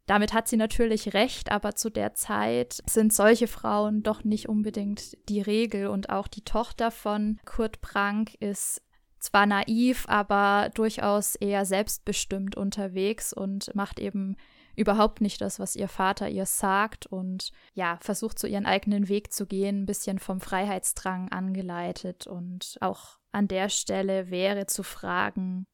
Damit 0.08 0.32
hat 0.32 0.48
sie 0.48 0.56
natürlich 0.56 1.12
recht, 1.12 1.52
aber 1.52 1.74
zu 1.74 1.90
der 1.90 2.14
Zeit 2.14 2.82
sind 2.86 3.12
solche 3.12 3.46
Frauen 3.46 4.02
doch 4.02 4.24
nicht 4.24 4.48
unbedingt 4.48 5.18
die 5.28 5.42
Regel. 5.42 5.88
Und 5.88 6.08
auch 6.08 6.28
die 6.28 6.44
Tochter 6.44 6.90
von 6.90 7.38
Kurt 7.44 7.82
Prank 7.82 8.34
ist 8.40 8.80
zwar 9.18 9.44
naiv, 9.44 10.06
aber 10.08 10.70
durchaus 10.72 11.34
eher 11.34 11.66
selbstbestimmt 11.66 12.56
unterwegs 12.56 13.34
und 13.34 13.74
macht 13.74 14.00
eben 14.00 14.36
überhaupt 14.76 15.20
nicht 15.20 15.42
das, 15.42 15.60
was 15.60 15.76
ihr 15.76 15.88
Vater 15.88 16.30
ihr 16.30 16.46
sagt 16.46 17.04
und 17.04 17.52
ja, 17.74 17.98
versucht 18.00 18.38
so 18.38 18.46
ihren 18.46 18.64
eigenen 18.64 19.10
Weg 19.10 19.30
zu 19.30 19.44
gehen, 19.44 19.82
ein 19.82 19.86
bisschen 19.86 20.18
vom 20.18 20.40
Freiheitsdrang 20.40 21.28
angeleitet. 21.32 22.26
Und 22.26 22.78
auch 22.80 23.18
an 23.30 23.46
der 23.46 23.68
Stelle 23.68 24.30
wäre 24.30 24.64
zu 24.64 24.82
fragen, 24.82 25.66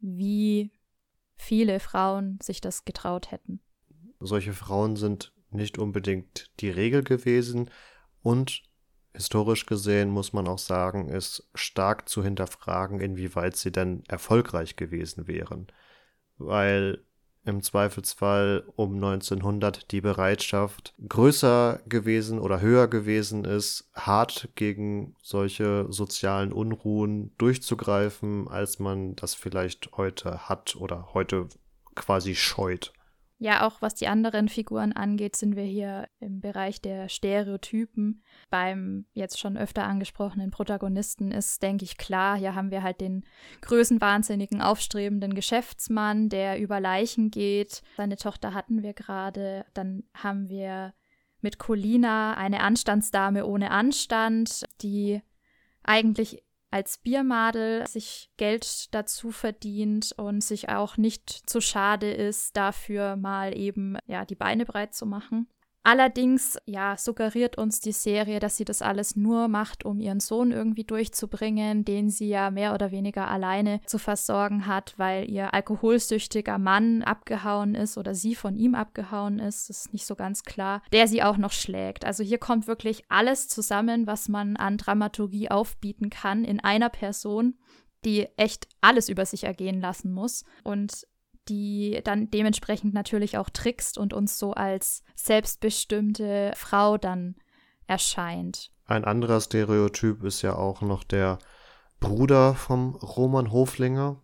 wie 0.00 0.72
viele 1.36 1.78
Frauen 1.78 2.40
sich 2.42 2.60
das 2.60 2.84
getraut 2.84 3.30
hätten 3.30 3.60
solche 4.20 4.52
Frauen 4.52 4.96
sind 4.96 5.32
nicht 5.50 5.78
unbedingt 5.78 6.50
die 6.60 6.70
Regel 6.70 7.02
gewesen 7.02 7.70
und 8.22 8.62
historisch 9.14 9.66
gesehen 9.66 10.10
muss 10.10 10.32
man 10.32 10.46
auch 10.46 10.58
sagen, 10.58 11.08
ist 11.08 11.48
stark 11.54 12.08
zu 12.08 12.22
hinterfragen, 12.22 13.00
inwieweit 13.00 13.56
sie 13.56 13.72
denn 13.72 14.02
erfolgreich 14.08 14.76
gewesen 14.76 15.26
wären. 15.26 15.68
Weil 16.38 17.02
im 17.46 17.62
Zweifelsfall 17.62 18.64
um 18.74 18.96
1900 18.96 19.90
die 19.92 20.00
Bereitschaft 20.00 20.94
größer 21.08 21.80
gewesen 21.88 22.40
oder 22.40 22.60
höher 22.60 22.88
gewesen 22.88 23.44
ist, 23.44 23.88
hart 23.94 24.48
gegen 24.56 25.14
solche 25.22 25.86
sozialen 25.88 26.52
Unruhen 26.52 27.30
durchzugreifen, 27.38 28.48
als 28.48 28.80
man 28.80 29.14
das 29.14 29.34
vielleicht 29.34 29.92
heute 29.96 30.48
hat 30.48 30.74
oder 30.76 31.14
heute 31.14 31.48
quasi 31.94 32.34
scheut. 32.34 32.92
Ja, 33.38 33.66
auch 33.66 33.82
was 33.82 33.94
die 33.94 34.08
anderen 34.08 34.48
Figuren 34.48 34.92
angeht, 34.92 35.36
sind 35.36 35.56
wir 35.56 35.64
hier 35.64 36.08
im 36.20 36.40
Bereich 36.40 36.80
der 36.80 37.10
Stereotypen. 37.10 38.22
Beim 38.48 39.04
jetzt 39.12 39.38
schon 39.38 39.58
öfter 39.58 39.84
angesprochenen 39.84 40.50
Protagonisten 40.50 41.32
ist, 41.32 41.62
denke 41.62 41.84
ich, 41.84 41.98
klar, 41.98 42.38
hier 42.38 42.54
haben 42.54 42.70
wir 42.70 42.82
halt 42.82 43.02
den 43.02 43.26
größenwahnsinnigen, 43.60 44.62
aufstrebenden 44.62 45.34
Geschäftsmann, 45.34 46.30
der 46.30 46.58
über 46.58 46.80
Leichen 46.80 47.30
geht. 47.30 47.82
Seine 47.98 48.16
Tochter 48.16 48.54
hatten 48.54 48.82
wir 48.82 48.94
gerade. 48.94 49.66
Dann 49.74 50.04
haben 50.14 50.48
wir 50.48 50.94
mit 51.42 51.58
Colina 51.58 52.34
eine 52.34 52.60
Anstandsdame 52.60 53.44
ohne 53.44 53.70
Anstand, 53.70 54.64
die 54.80 55.20
eigentlich 55.82 56.42
als 56.70 56.98
Biermadel 56.98 57.86
sich 57.86 58.30
Geld 58.36 58.94
dazu 58.94 59.30
verdient 59.30 60.12
und 60.16 60.42
sich 60.42 60.68
auch 60.68 60.96
nicht 60.96 61.30
zu 61.48 61.60
schade 61.60 62.10
ist, 62.10 62.56
dafür 62.56 63.16
mal 63.16 63.56
eben 63.56 63.96
ja 64.06 64.24
die 64.24 64.34
Beine 64.34 64.66
breit 64.66 64.94
zu 64.94 65.06
machen. 65.06 65.48
Allerdings, 65.88 66.58
ja, 66.66 66.96
suggeriert 66.96 67.58
uns 67.58 67.78
die 67.78 67.92
Serie, 67.92 68.40
dass 68.40 68.56
sie 68.56 68.64
das 68.64 68.82
alles 68.82 69.14
nur 69.14 69.46
macht, 69.46 69.84
um 69.84 70.00
ihren 70.00 70.18
Sohn 70.18 70.50
irgendwie 70.50 70.82
durchzubringen, 70.82 71.84
den 71.84 72.10
sie 72.10 72.26
ja 72.26 72.50
mehr 72.50 72.74
oder 72.74 72.90
weniger 72.90 73.28
alleine 73.28 73.80
zu 73.86 73.98
versorgen 73.98 74.66
hat, 74.66 74.94
weil 74.96 75.30
ihr 75.30 75.54
alkoholsüchtiger 75.54 76.58
Mann 76.58 77.04
abgehauen 77.04 77.76
ist 77.76 77.98
oder 77.98 78.16
sie 78.16 78.34
von 78.34 78.56
ihm 78.56 78.74
abgehauen 78.74 79.38
ist. 79.38 79.70
Das 79.70 79.84
ist 79.84 79.92
nicht 79.92 80.06
so 80.06 80.16
ganz 80.16 80.42
klar. 80.42 80.82
Der 80.90 81.06
sie 81.06 81.22
auch 81.22 81.36
noch 81.36 81.52
schlägt. 81.52 82.04
Also 82.04 82.24
hier 82.24 82.38
kommt 82.38 82.66
wirklich 82.66 83.04
alles 83.08 83.46
zusammen, 83.46 84.08
was 84.08 84.28
man 84.28 84.56
an 84.56 84.78
Dramaturgie 84.78 85.52
aufbieten 85.52 86.10
kann 86.10 86.44
in 86.44 86.58
einer 86.58 86.88
Person. 86.88 87.54
die 88.04 88.26
echt 88.36 88.68
alles 88.80 89.08
über 89.08 89.26
sich 89.26 89.44
ergehen 89.44 89.80
lassen 89.80 90.12
muss 90.12 90.44
und 90.62 91.06
die 91.48 92.00
dann 92.04 92.30
dementsprechend 92.30 92.94
natürlich 92.94 93.38
auch 93.38 93.50
trickst 93.50 93.98
und 93.98 94.12
uns 94.12 94.38
so 94.38 94.52
als 94.52 95.02
selbstbestimmte 95.14 96.52
Frau 96.54 96.98
dann 96.98 97.36
erscheint. 97.86 98.70
Ein 98.86 99.04
anderer 99.04 99.40
Stereotyp 99.40 100.22
ist 100.24 100.42
ja 100.42 100.54
auch 100.54 100.80
noch 100.80 101.04
der 101.04 101.38
Bruder 102.00 102.54
vom 102.54 102.94
Roman 102.96 103.50
Hoflinger. 103.50 104.22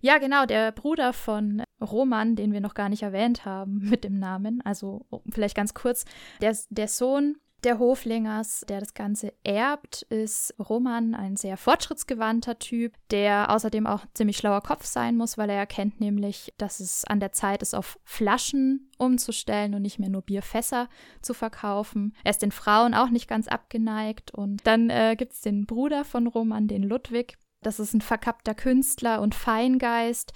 Ja, 0.00 0.18
genau, 0.18 0.46
der 0.46 0.72
Bruder 0.72 1.12
von 1.12 1.62
Roman, 1.80 2.34
den 2.34 2.52
wir 2.52 2.60
noch 2.60 2.74
gar 2.74 2.88
nicht 2.88 3.02
erwähnt 3.02 3.44
haben 3.44 3.78
mit 3.90 4.04
dem 4.04 4.18
Namen. 4.18 4.60
Also 4.64 5.06
vielleicht 5.30 5.56
ganz 5.56 5.74
kurz, 5.74 6.04
der, 6.40 6.56
der 6.70 6.88
Sohn 6.88 7.36
der 7.64 7.78
Hoflingers, 7.78 8.64
der 8.68 8.80
das 8.80 8.94
Ganze 8.94 9.32
erbt, 9.44 10.02
ist 10.02 10.54
Roman, 10.58 11.14
ein 11.14 11.36
sehr 11.36 11.56
fortschrittsgewandter 11.56 12.58
Typ, 12.58 12.94
der 13.10 13.50
außerdem 13.50 13.86
auch 13.86 14.06
ziemlich 14.14 14.38
schlauer 14.38 14.62
Kopf 14.62 14.84
sein 14.84 15.16
muss, 15.16 15.36
weil 15.36 15.50
er 15.50 15.56
erkennt 15.56 16.00
nämlich, 16.00 16.54
dass 16.58 16.80
es 16.80 17.04
an 17.04 17.20
der 17.20 17.32
Zeit 17.32 17.62
ist, 17.62 17.74
auf 17.74 17.98
Flaschen 18.04 18.90
umzustellen 18.98 19.74
und 19.74 19.82
nicht 19.82 19.98
mehr 19.98 20.08
nur 20.08 20.22
Bierfässer 20.22 20.88
zu 21.22 21.34
verkaufen. 21.34 22.14
Er 22.24 22.30
ist 22.30 22.42
den 22.42 22.52
Frauen 22.52 22.94
auch 22.94 23.10
nicht 23.10 23.28
ganz 23.28 23.48
abgeneigt. 23.48 24.32
Und 24.32 24.66
dann 24.66 24.90
äh, 24.90 25.16
gibt 25.16 25.32
es 25.32 25.40
den 25.40 25.66
Bruder 25.66 26.04
von 26.04 26.26
Roman, 26.26 26.68
den 26.68 26.82
Ludwig. 26.82 27.36
Das 27.62 27.78
ist 27.78 27.94
ein 27.94 28.00
verkappter 28.00 28.54
Künstler 28.54 29.20
und 29.20 29.34
Feingeist, 29.34 30.32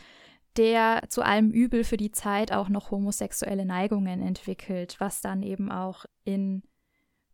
der 0.57 1.05
zu 1.09 1.22
allem 1.22 1.51
Übel 1.51 1.85
für 1.85 1.97
die 1.97 2.12
Zeit 2.12 2.53
auch 2.53 2.68
noch 2.68 2.91
homosexuelle 2.91 3.64
Neigungen 3.64 4.20
entwickelt, 4.20 4.97
was 4.99 5.20
dann 5.20 5.43
eben 5.43 5.70
auch 5.70 6.05
in 6.25 6.62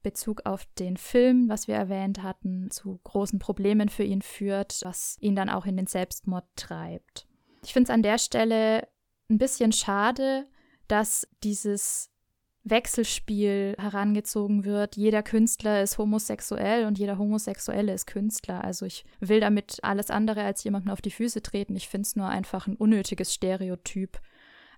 Bezug 0.03 0.43
auf 0.47 0.65
den 0.79 0.97
Film, 0.97 1.49
was 1.49 1.69
wir 1.69 1.75
erwähnt 1.75 2.23
hatten, 2.23 2.71
zu 2.71 3.01
großen 3.05 3.39
Problemen 3.39 3.89
für 3.89 4.05
ihn 4.05 4.23
führt, 4.23 4.81
was 4.85 5.17
ihn 5.21 5.37
dann 5.37 5.49
auch 5.51 5.67
in 5.67 5.77
den 5.77 5.87
Selbstmord 5.87 6.45
treibt. 6.57 7.27
Ich 7.65 7.73
finde 7.73 7.91
es 7.91 7.95
an 7.95 8.03
der 8.03 8.19
Stelle 8.19 8.89
ein 9.29 9.39
bisschen 9.39 9.73
schade, 9.73 10.47
dass 10.89 11.27
dieses 11.43 12.11
Wechselspiel 12.65 13.75
herangezogen 13.79 14.65
wird. 14.65 14.97
Jeder 14.97 15.23
Künstler 15.23 15.83
ist 15.83 15.99
homosexuell 15.99 16.85
und 16.87 16.99
jeder 16.99 17.17
Homosexuelle 17.17 17.95
ist 17.95 18.07
Künstler. 18.07 18.63
Also 18.65 18.87
ich 18.87 19.05
will 19.19 19.41
damit 19.41 19.79
alles 19.83 20.11
andere 20.11 20.43
als 20.43 20.63
jemandem 20.65 20.93
auf 20.93 21.01
die 21.01 21.11
Füße 21.11 21.43
treten. 21.43 21.75
Ich 21.77 21.89
finde 21.89 22.07
es 22.07 22.17
nur 22.17 22.29
einfach 22.29 22.67
ein 22.67 22.77
unnötiges 22.77 23.33
Stereotyp, 23.33 24.21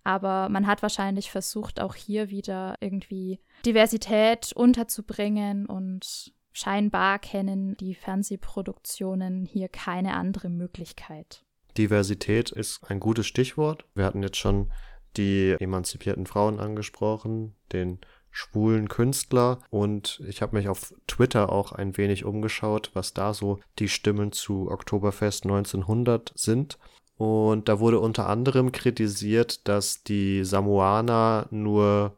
aber 0.05 0.49
man 0.49 0.67
hat 0.67 0.83
wahrscheinlich 0.83 1.31
versucht, 1.31 1.81
auch 1.81 1.95
hier 1.95 2.31
wieder 2.31 2.77
irgendwie 2.81 3.41
Diversität 3.65 4.53
unterzubringen 4.53 5.67
und 5.67 6.33
scheinbar 6.53 7.19
kennen 7.19 7.77
die 7.77 7.95
Fernsehproduktionen 7.95 9.47
hier 9.47 9.69
keine 9.69 10.15
andere 10.15 10.49
Möglichkeit. 10.49 11.45
Diversität 11.79 12.51
ist 12.51 12.81
ein 12.91 13.01
gutes 13.01 13.27
Stichwort. 13.27 13.87
Wir 13.95 14.05
hatten 14.05 14.23
jetzt 14.23 14.37
schon 14.37 14.71
die 15.17 15.57
emanzipierten 15.59 16.27
Frauen 16.27 16.59
angesprochen, 16.59 17.55
den 17.73 17.99
schwulen 18.31 18.89
Künstler 18.89 19.59
und 19.69 20.23
ich 20.27 20.41
habe 20.41 20.57
mich 20.57 20.69
auf 20.69 20.95
Twitter 21.07 21.53
auch 21.53 21.73
ein 21.73 21.99
wenig 21.99 22.25
umgeschaut, 22.25 22.91
was 22.95 23.13
da 23.13 23.35
so 23.35 23.61
die 23.79 23.89
Stimmen 23.89 24.33
zu 24.33 24.71
Oktoberfest 24.71 25.45
1900 25.45 26.33
sind. 26.35 26.79
Und 27.17 27.69
da 27.69 27.79
wurde 27.79 28.01
unter 28.01 28.29
anderem 28.29 28.73
kritisiert, 28.73 29.69
dass 29.69 30.03
die 30.03 30.45
Samoaner 30.45 31.47
nur 31.51 32.17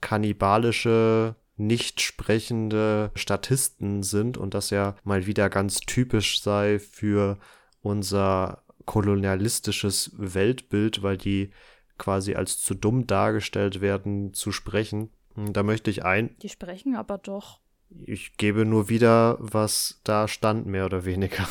kannibalische, 0.00 1.36
nicht 1.56 2.00
sprechende 2.00 3.10
Statisten 3.14 4.02
sind 4.02 4.36
und 4.36 4.54
das 4.54 4.70
ja 4.70 4.96
mal 5.02 5.26
wieder 5.26 5.50
ganz 5.50 5.80
typisch 5.80 6.40
sei 6.42 6.78
für 6.78 7.38
unser 7.80 8.62
kolonialistisches 8.84 10.12
Weltbild, 10.16 11.02
weil 11.02 11.16
die 11.16 11.50
quasi 11.98 12.34
als 12.34 12.60
zu 12.60 12.74
dumm 12.74 13.06
dargestellt 13.06 13.80
werden, 13.80 14.32
zu 14.34 14.52
sprechen. 14.52 15.10
Da 15.36 15.62
möchte 15.62 15.90
ich 15.90 16.04
ein. 16.04 16.36
Die 16.42 16.48
sprechen 16.48 16.96
aber 16.96 17.18
doch. 17.18 17.60
Ich 17.90 18.36
gebe 18.36 18.64
nur 18.64 18.88
wieder, 18.88 19.36
was 19.40 20.00
da 20.04 20.28
stand, 20.28 20.66
mehr 20.66 20.86
oder 20.86 21.04
weniger. 21.04 21.48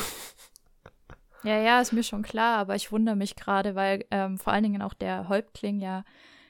Ja, 1.43 1.59
ja, 1.59 1.81
ist 1.81 1.93
mir 1.93 2.03
schon 2.03 2.23
klar, 2.23 2.57
aber 2.57 2.75
ich 2.75 2.91
wundere 2.91 3.15
mich 3.15 3.35
gerade, 3.35 3.75
weil 3.75 4.05
ähm, 4.11 4.37
vor 4.37 4.53
allen 4.53 4.63
Dingen 4.63 4.81
auch 4.81 4.93
der 4.93 5.29
Häuptling 5.29 5.79
ja 5.79 6.03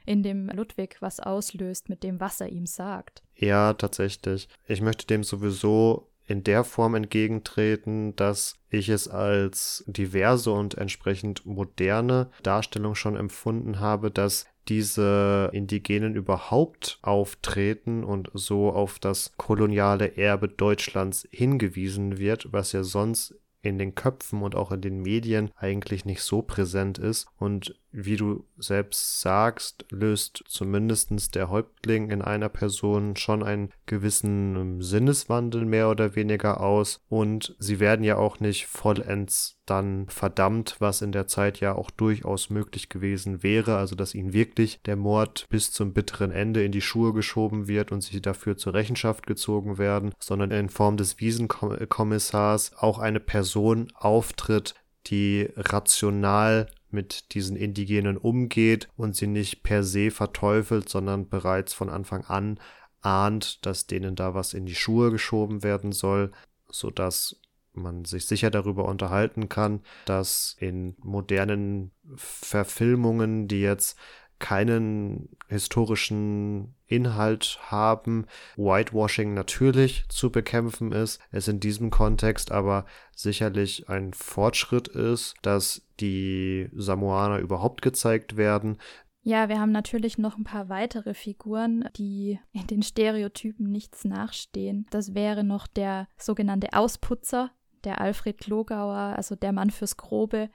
in 0.06 0.24
dem 0.24 0.50
Ludwig 0.50 0.98
was 1.02 1.20
auslöst 1.20 1.90
mit 1.90 2.04
dem, 2.04 2.20
was 2.20 2.40
er 2.42 2.50
ihm 2.50 2.66
sagt. 2.66 3.24
Ja, 3.36 3.74
tatsächlich. 3.74 4.48
Ich 4.66 4.82
möchte 4.82 5.06
dem 5.06 5.24
sowieso 5.24 6.10
in 6.26 6.44
der 6.44 6.64
Form 6.64 6.96
entgegentreten, 6.96 8.16
dass 8.16 8.56
ich 8.70 8.90
es 8.90 9.08
als 9.08 9.84
diverse 9.88 10.52
und 10.52 10.76
entsprechend 10.76 11.46
moderne 11.46 12.30
Darstellung 12.44 12.96
schon 12.96 13.16
empfunden 13.16 13.80
habe, 13.80 14.12
dass 14.12 14.46
diese 14.68 15.50
Indigenen 15.54 16.16
überhaupt 16.16 17.00
auftreten 17.02 18.04
und 18.04 18.30
so 18.34 18.72
auf 18.72 19.00
das 19.00 19.32
koloniale 19.38 20.18
Erbe 20.18 20.50
Deutschlands 20.50 21.28
hingewiesen 21.32 22.18
wird, 22.18 22.52
was 22.52 22.74
ja 22.74 22.84
sonst 22.84 23.36
in 23.68 23.78
den 23.78 23.96
Köpfen 23.96 24.42
und 24.42 24.56
auch 24.56 24.72
in 24.72 24.82
den 24.82 25.02
Medien 25.02 25.52
eigentlich 25.56 26.06
nicht 26.06 26.22
so 26.22 26.42
präsent 26.42 26.98
ist. 26.98 27.28
Und 27.38 27.76
wie 27.92 28.16
du 28.16 28.46
selbst 28.58 29.22
sagst, 29.22 29.86
löst 29.90 30.44
zumindest 30.48 31.36
der 31.36 31.50
Häuptling 31.50 32.10
in 32.12 32.22
einer 32.22 32.50
Person 32.50 33.16
schon 33.16 33.44
einen 33.44 33.72
gewissen 33.86 34.82
Sinneswandel 34.82 35.66
mehr 35.66 35.90
oder 35.90 36.16
weniger 36.16 36.62
aus. 36.62 37.02
Und 37.10 37.56
sie 37.60 37.80
werden 37.80 38.04
ja 38.04 38.18
auch 38.18 38.40
nicht 38.40 38.68
vollends 38.68 39.57
dann 39.70 40.08
verdammt, 40.10 40.78
was 40.80 41.02
in 41.02 41.12
der 41.12 41.28
Zeit 41.28 41.60
ja 41.60 41.76
auch 41.76 41.92
durchaus 41.92 42.50
möglich 42.50 42.90
gewesen 42.90 43.44
wäre. 43.44 43.78
Also 43.78 43.96
dass 43.96 44.16
ihnen 44.16 44.34
wirklich 44.34 44.80
der 44.86 44.96
Mord 44.96 45.46
bis 45.50 45.72
zum 45.72 45.94
bitteren 45.94 46.32
Ende 46.32 46.64
in 46.64 46.72
die 46.72 46.82
Schuhe 46.82 47.14
geschoben 47.14 47.68
wird 47.68 47.92
und 47.92 48.02
sie 48.02 48.22
dafür 48.22 48.58
zur 48.58 48.74
Rechenschaft 48.74 49.28
gezogen 49.28 49.78
werden, 49.78 50.14
sondern 50.20 50.52
in 50.52 50.70
Form 50.70 50.98
des 50.98 51.20
Wiesenkommissars 51.20 52.72
auch 52.78 53.00
eine 53.00 53.20
Person 53.20 53.92
auftritt, 53.94 54.74
die 55.08 55.50
rational 55.56 56.68
mit 56.90 57.34
diesen 57.34 57.56
Indigenen 57.56 58.18
umgeht 58.18 58.88
und 58.96 59.16
sie 59.16 59.28
nicht 59.28 59.64
per 59.64 59.84
se 59.84 60.10
verteufelt, 60.10 60.90
sondern 60.90 61.30
bereits 61.30 61.74
von 61.74 61.90
Anfang 61.90 62.24
an 62.26 62.60
ahnt, 63.02 63.66
dass 63.66 63.88
denen 63.88 64.16
da 64.16 64.34
was 64.34 64.54
in 64.54 64.66
die 64.66 64.76
Schuhe 64.76 65.12
geschoben 65.12 65.64
werden 65.64 65.92
soll, 65.92 66.32
sodass 66.70 67.40
man 67.78 68.06
sich 68.06 68.26
sicher 68.26 68.50
darüber 68.50 68.86
unterhalten 68.86 69.50
kann, 69.50 69.82
dass 70.06 70.56
in 70.60 70.96
modernen 71.00 71.92
Verfilmungen, 72.16 73.48
die 73.48 73.62
jetzt 73.62 73.98
keinen 74.40 75.30
historischen 75.48 76.76
Inhalt 76.86 77.60
haben, 77.64 78.28
Whitewashing 78.56 79.34
natürlich 79.34 80.06
zu 80.10 80.32
bekämpfen 80.32 80.92
ist, 80.92 81.20
es 81.32 81.48
in 81.48 81.60
diesem 81.60 81.90
Kontext 81.90 82.52
aber 82.52 82.86
sicherlich 83.16 83.90
ein 83.90 84.14
Fortschritt 84.14 84.88
ist, 84.88 85.36
dass 85.42 85.82
die 86.00 86.70
Samoaner 86.74 87.40
überhaupt 87.40 87.82
gezeigt 87.82 88.38
werden. 88.38 88.78
Ja, 89.24 89.50
wir 89.50 89.60
haben 89.60 89.74
natürlich 89.74 90.18
noch 90.18 90.38
ein 90.38 90.46
paar 90.46 90.70
weitere 90.70 91.14
Figuren, 91.14 91.90
die 91.98 92.40
in 92.54 92.66
den 92.68 92.82
Stereotypen 92.82 93.70
nichts 93.70 94.06
nachstehen. 94.06 94.86
Das 94.90 95.16
wäre 95.16 95.44
noch 95.44 95.68
der 95.68 96.08
sogenannte 96.18 96.72
Ausputzer, 96.72 97.52
der 97.88 98.02
Alfred 98.02 98.46
Logauer, 98.48 99.16
also 99.16 99.36
der 99.36 99.54
Mann 99.54 99.72
fürs 99.72 99.96
Grobe, 99.96 100.50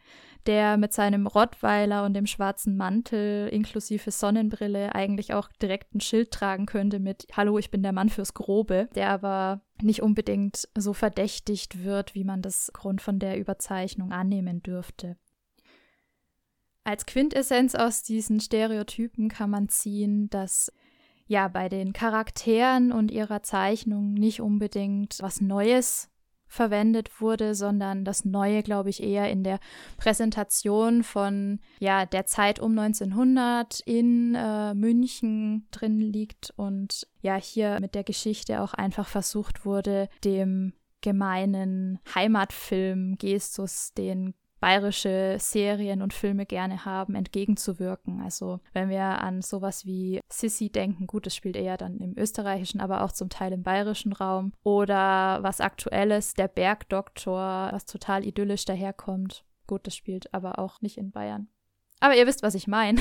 der 0.47 0.77
mit 0.77 0.93
seinem 0.93 1.27
Rottweiler 1.27 2.05
und 2.05 2.15
dem 2.15 2.27
schwarzen 2.27 2.77
Mantel 2.77 3.49
inklusive 3.49 4.11
Sonnenbrille 4.11 4.95
eigentlich 4.95 5.33
auch 5.33 5.49
direkt 5.61 5.95
ein 5.95 6.01
Schild 6.01 6.31
tragen 6.31 6.67
könnte 6.67 7.01
mit 7.01 7.27
Hallo, 7.35 7.59
ich 7.59 7.71
bin 7.71 7.83
der 7.83 7.93
Mann 7.93 8.11
fürs 8.11 8.35
Grobe, 8.35 8.89
der 8.95 9.09
aber 9.09 9.63
nicht 9.81 10.03
unbedingt 10.03 10.69
so 10.77 10.93
verdächtigt 10.93 11.83
wird, 11.85 12.15
wie 12.15 12.25
man 12.25 12.43
das 12.43 12.71
Grund 12.75 13.01
von 13.01 13.19
der 13.19 13.39
Überzeichnung 13.39 14.13
annehmen 14.13 14.63
dürfte. 14.63 15.17
Als 16.85 17.07
Quintessenz 17.07 17.75
aus 17.75 18.03
diesen 18.03 18.41
Stereotypen 18.41 19.29
kann 19.29 19.49
man 19.49 19.69
ziehen, 19.69 20.29
dass 20.29 20.71
ja 21.27 21.49
bei 21.49 21.69
den 21.69 21.93
Charakteren 21.93 22.93
und 22.93 23.11
ihrer 23.11 23.43
Zeichnung 23.43 24.13
nicht 24.13 24.43
unbedingt 24.43 25.17
was 25.21 25.41
Neues 25.41 26.12
verwendet 26.53 27.21
wurde, 27.21 27.55
sondern 27.55 28.05
das 28.05 28.27
Neue, 28.27 28.63
glaube 28.63 28.91
ich, 28.91 29.03
eher 29.03 29.31
in 29.31 29.43
der 29.43 29.59
Präsentation 29.97 31.03
von 31.03 31.61
ja, 31.81 32.05
der 32.05 32.27
Zeit 32.27 32.61
um 32.61 32.79
1900 32.79 33.81
in 33.81 34.35
äh, 34.35 34.75
München 34.75 35.67
drin 35.71 35.99
liegt 35.99 36.53
und 36.57 37.09
ja, 37.23 37.37
hier 37.37 37.81
mit 37.81 37.95
der 37.95 38.05
Geschichte 38.05 38.61
auch 38.61 38.75
einfach 38.75 39.09
versucht 39.09 39.65
wurde, 39.65 40.09
dem 40.25 40.75
gemeinen 41.01 41.99
Heimatfilm 42.15 43.17
Gestus, 43.17 43.95
den 43.95 44.35
bayerische 44.63 45.39
Serien 45.41 46.03
und 46.03 46.15
Filme 46.15 46.47
gerne 46.47 46.85
haben, 46.85 47.17
entgegenzuwirken. 47.17 48.21
Also 48.23 48.61
wenn 48.73 48.89
wir 48.89 49.03
an 49.03 49.43
sowas 49.43 49.85
wie 49.87 50.21
Sissy 50.29 50.71
denken, 50.71 51.09
gut, 51.09 51.27
das 51.27 51.35
spielt 51.35 51.57
eher 51.57 51.77
dann 51.77 51.99
im 51.99 52.17
österreichischen, 52.17 52.81
aber 52.81 53.03
auch 53.03 53.11
zum 53.11 53.29
Teil 53.29 53.53
im 53.53 53.65
bayerischen 53.65 54.13
Raum. 54.13 54.53
Oder 54.63 55.41
was 55.43 55.61
aktuelles, 55.61 56.35
der 56.35 56.47
Bergdoktor, 56.47 57.71
was 57.73 57.87
total 57.87 58.25
idyllisch 58.25 58.65
daherkommt. 58.65 59.45
Gut, 59.67 59.85
das 59.89 59.97
spielt 59.97 60.33
aber 60.33 60.61
auch 60.61 60.81
nicht 60.81 60.97
in 60.97 61.11
Bayern. 61.11 61.49
Aber 62.03 62.17
ihr 62.17 62.27
wisst, 62.27 62.43
was 62.43 62.57
ich 62.57 62.67
meine. 62.67 63.01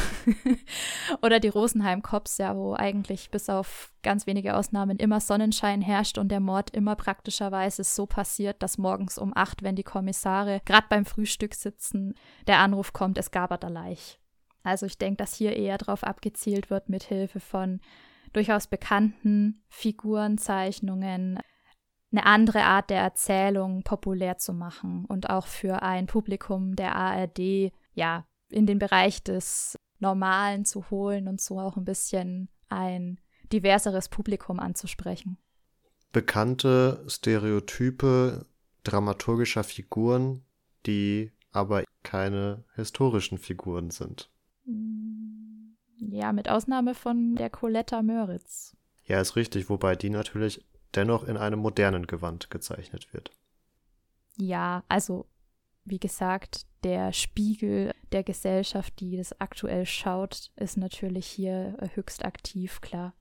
Oder 1.23 1.39
die 1.39 1.47
Rosenheim 1.47 2.03
Cops, 2.03 2.37
ja, 2.37 2.55
wo 2.55 2.75
eigentlich 2.75 3.31
bis 3.31 3.49
auf 3.49 3.91
ganz 4.03 4.27
wenige 4.27 4.55
Ausnahmen 4.55 4.97
immer 4.97 5.19
Sonnenschein 5.19 5.81
herrscht 5.81 6.19
und 6.19 6.29
der 6.29 6.39
Mord 6.39 6.69
immer 6.69 6.95
praktischerweise 6.95 7.83
so 7.83 8.05
passiert, 8.05 8.61
dass 8.61 8.77
morgens 8.77 9.17
um 9.17 9.35
acht, 9.35 9.63
wenn 9.63 9.75
die 9.75 9.81
Kommissare 9.81 10.61
gerade 10.65 10.85
beim 10.87 11.05
Frühstück 11.05 11.55
sitzen, 11.55 12.13
der 12.45 12.59
Anruf 12.59 12.93
kommt, 12.93 13.17
es 13.17 13.31
gab 13.31 13.49
er 13.49 13.69
Leich. 13.71 14.19
Also 14.61 14.85
ich 14.85 14.99
denke, 14.99 15.17
dass 15.17 15.33
hier 15.33 15.55
eher 15.55 15.79
darauf 15.79 16.03
abgezielt 16.03 16.69
wird, 16.69 16.87
mit 16.87 17.01
Hilfe 17.01 17.39
von 17.39 17.81
durchaus 18.33 18.67
bekannten 18.67 19.63
Figurenzeichnungen 19.69 21.39
eine 22.11 22.25
andere 22.27 22.65
Art 22.65 22.91
der 22.91 23.01
Erzählung 23.01 23.81
populär 23.81 24.37
zu 24.37 24.53
machen 24.53 25.05
und 25.05 25.31
auch 25.31 25.47
für 25.47 25.81
ein 25.81 26.05
Publikum 26.05 26.75
der 26.75 26.95
ARD 26.95 27.71
ja 27.93 28.27
in 28.51 28.65
den 28.65 28.79
Bereich 28.79 29.23
des 29.23 29.77
Normalen 29.99 30.65
zu 30.65 30.89
holen 30.89 31.27
und 31.27 31.41
so 31.41 31.59
auch 31.59 31.77
ein 31.77 31.85
bisschen 31.85 32.49
ein 32.69 33.19
diverseres 33.51 34.09
Publikum 34.09 34.59
anzusprechen. 34.59 35.37
Bekannte 36.11 37.03
Stereotype 37.07 38.45
dramaturgischer 38.83 39.63
Figuren, 39.63 40.43
die 40.85 41.31
aber 41.51 41.83
keine 42.03 42.63
historischen 42.75 43.37
Figuren 43.37 43.91
sind. 43.91 44.29
Ja, 45.97 46.33
mit 46.33 46.49
Ausnahme 46.49 46.95
von 46.95 47.35
der 47.35 47.49
Coletta 47.49 48.01
Möritz. 48.01 48.75
Ja, 49.05 49.21
ist 49.21 49.35
richtig, 49.35 49.69
wobei 49.69 49.95
die 49.95 50.09
natürlich 50.09 50.65
dennoch 50.95 51.23
in 51.23 51.37
einem 51.37 51.59
modernen 51.59 52.07
Gewand 52.07 52.49
gezeichnet 52.49 53.13
wird. 53.13 53.31
Ja, 54.37 54.83
also 54.87 55.27
wie 55.83 55.99
gesagt, 55.99 56.65
der 56.83 57.13
Spiegel 57.13 57.93
der 58.11 58.23
Gesellschaft, 58.23 58.99
die 58.99 59.17
das 59.17 59.39
aktuell 59.39 59.85
schaut, 59.85 60.51
ist 60.55 60.77
natürlich 60.77 61.27
hier 61.27 61.77
äh, 61.79 61.89
höchst 61.95 62.25
aktiv, 62.25 62.81
klar. 62.81 63.13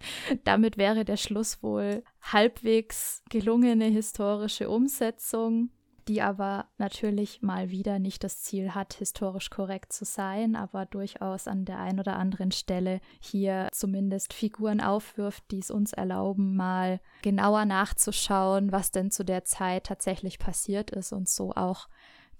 Damit 0.44 0.76
wäre 0.76 1.04
der 1.04 1.16
Schluss 1.16 1.62
wohl 1.62 2.02
halbwegs 2.20 3.22
gelungene 3.28 3.86
historische 3.86 4.68
Umsetzung 4.68 5.70
die 6.08 6.22
aber 6.22 6.66
natürlich 6.78 7.42
mal 7.42 7.70
wieder 7.70 7.98
nicht 7.98 8.24
das 8.24 8.42
Ziel 8.42 8.74
hat, 8.74 8.94
historisch 8.94 9.50
korrekt 9.50 9.92
zu 9.92 10.04
sein, 10.04 10.56
aber 10.56 10.86
durchaus 10.86 11.48
an 11.48 11.64
der 11.64 11.78
einen 11.78 12.00
oder 12.00 12.16
anderen 12.16 12.52
Stelle 12.52 13.00
hier 13.20 13.68
zumindest 13.72 14.32
Figuren 14.32 14.80
aufwirft, 14.80 15.44
die 15.50 15.58
es 15.58 15.70
uns 15.70 15.92
erlauben, 15.92 16.56
mal 16.56 17.00
genauer 17.22 17.64
nachzuschauen, 17.64 18.72
was 18.72 18.90
denn 18.90 19.10
zu 19.10 19.24
der 19.24 19.44
Zeit 19.44 19.84
tatsächlich 19.84 20.38
passiert 20.38 20.90
ist 20.90 21.12
und 21.12 21.28
so 21.28 21.52
auch 21.52 21.88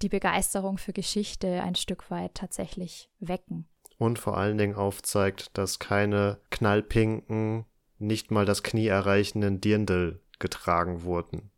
die 0.02 0.08
Begeisterung 0.08 0.78
für 0.78 0.92
Geschichte 0.92 1.62
ein 1.62 1.74
Stück 1.74 2.10
weit 2.10 2.34
tatsächlich 2.34 3.10
wecken. 3.20 3.68
Und 3.98 4.18
vor 4.18 4.38
allen 4.38 4.56
Dingen 4.56 4.76
aufzeigt, 4.76 5.56
dass 5.58 5.78
keine 5.78 6.40
knallpinken, 6.50 7.66
nicht 7.98 8.30
mal 8.30 8.46
das 8.46 8.62
Knie 8.62 8.86
erreichenden 8.86 9.60
Dirndl 9.60 10.22
getragen 10.38 11.02
wurden. 11.02 11.50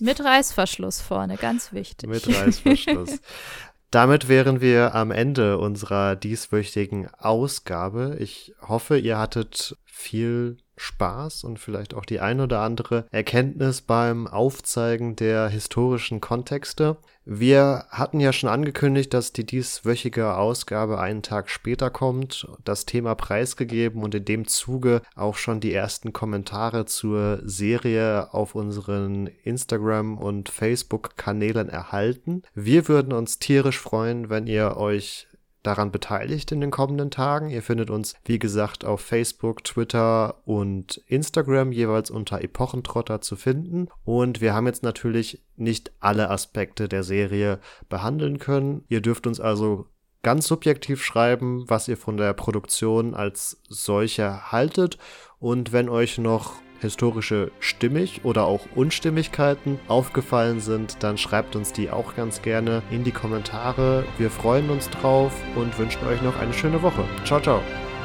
Mit 0.00 0.20
Reißverschluss 0.20 1.00
vorne, 1.00 1.36
ganz 1.36 1.72
wichtig. 1.72 2.08
Mit 2.08 2.28
Reißverschluss. 2.28 3.20
Damit 3.90 4.28
wären 4.28 4.60
wir 4.60 4.94
am 4.94 5.10
Ende 5.10 5.58
unserer 5.58 6.16
dieswöchigen 6.16 7.08
Ausgabe. 7.14 8.16
Ich 8.18 8.54
hoffe, 8.60 8.98
ihr 8.98 9.16
hattet 9.16 9.76
viel 9.84 10.58
Spaß 10.76 11.44
und 11.44 11.58
vielleicht 11.58 11.94
auch 11.94 12.04
die 12.04 12.20
ein 12.20 12.40
oder 12.40 12.60
andere 12.60 13.06
Erkenntnis 13.10 13.80
beim 13.80 14.26
Aufzeigen 14.26 15.16
der 15.16 15.48
historischen 15.48 16.20
Kontexte. 16.20 16.98
Wir 17.28 17.86
hatten 17.90 18.20
ja 18.20 18.32
schon 18.32 18.48
angekündigt, 18.48 19.12
dass 19.12 19.32
die 19.32 19.44
dieswöchige 19.44 20.36
Ausgabe 20.36 21.00
einen 21.00 21.22
Tag 21.22 21.50
später 21.50 21.90
kommt, 21.90 22.46
das 22.62 22.86
Thema 22.86 23.16
preisgegeben 23.16 24.04
und 24.04 24.14
in 24.14 24.24
dem 24.24 24.46
Zuge 24.46 25.02
auch 25.16 25.34
schon 25.34 25.58
die 25.58 25.72
ersten 25.72 26.12
Kommentare 26.12 26.86
zur 26.86 27.40
Serie 27.42 28.32
auf 28.32 28.54
unseren 28.54 29.26
Instagram- 29.42 30.18
und 30.18 30.50
Facebook-Kanälen 30.50 31.68
erhalten. 31.68 32.42
Wir 32.54 32.86
würden 32.86 33.12
uns 33.12 33.40
tierisch 33.40 33.80
freuen, 33.80 34.30
wenn 34.30 34.46
ihr 34.46 34.76
euch 34.76 35.26
daran 35.66 35.90
beteiligt 35.90 36.52
in 36.52 36.60
den 36.60 36.70
kommenden 36.70 37.10
Tagen. 37.10 37.50
Ihr 37.50 37.62
findet 37.62 37.90
uns, 37.90 38.14
wie 38.24 38.38
gesagt, 38.38 38.84
auf 38.84 39.00
Facebook, 39.00 39.64
Twitter 39.64 40.46
und 40.46 41.02
Instagram 41.06 41.72
jeweils 41.72 42.10
unter 42.10 42.42
Epochentrotter 42.42 43.20
zu 43.20 43.36
finden. 43.36 43.88
Und 44.04 44.40
wir 44.40 44.54
haben 44.54 44.66
jetzt 44.66 44.82
natürlich 44.82 45.42
nicht 45.56 45.92
alle 46.00 46.30
Aspekte 46.30 46.88
der 46.88 47.02
Serie 47.02 47.58
behandeln 47.88 48.38
können. 48.38 48.84
Ihr 48.88 49.00
dürft 49.00 49.26
uns 49.26 49.40
also 49.40 49.86
ganz 50.22 50.46
subjektiv 50.46 51.04
schreiben, 51.04 51.64
was 51.68 51.88
ihr 51.88 51.96
von 51.96 52.16
der 52.16 52.32
Produktion 52.32 53.14
als 53.14 53.62
solche 53.68 54.50
haltet. 54.50 54.98
Und 55.38 55.72
wenn 55.72 55.88
euch 55.88 56.18
noch 56.18 56.54
historische 56.80 57.50
Stimmig 57.60 58.20
oder 58.24 58.44
auch 58.44 58.66
Unstimmigkeiten 58.74 59.78
aufgefallen 59.88 60.60
sind, 60.60 61.02
dann 61.02 61.18
schreibt 61.18 61.56
uns 61.56 61.72
die 61.72 61.90
auch 61.90 62.14
ganz 62.16 62.42
gerne 62.42 62.82
in 62.90 63.04
die 63.04 63.12
Kommentare. 63.12 64.04
Wir 64.18 64.30
freuen 64.30 64.70
uns 64.70 64.90
drauf 64.90 65.32
und 65.54 65.78
wünschen 65.78 66.06
euch 66.06 66.22
noch 66.22 66.38
eine 66.38 66.52
schöne 66.52 66.82
Woche. 66.82 67.04
Ciao, 67.24 67.40
ciao. 67.40 67.60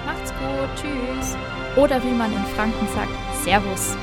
Macht's 0.05 0.31
gut. 0.31 0.69
Tschüss. 0.75 1.37
Oder 1.75 2.03
wie 2.03 2.11
man 2.11 2.31
in 2.31 2.43
Franken 2.55 2.87
sagt, 2.93 3.11
Servus. 3.43 3.95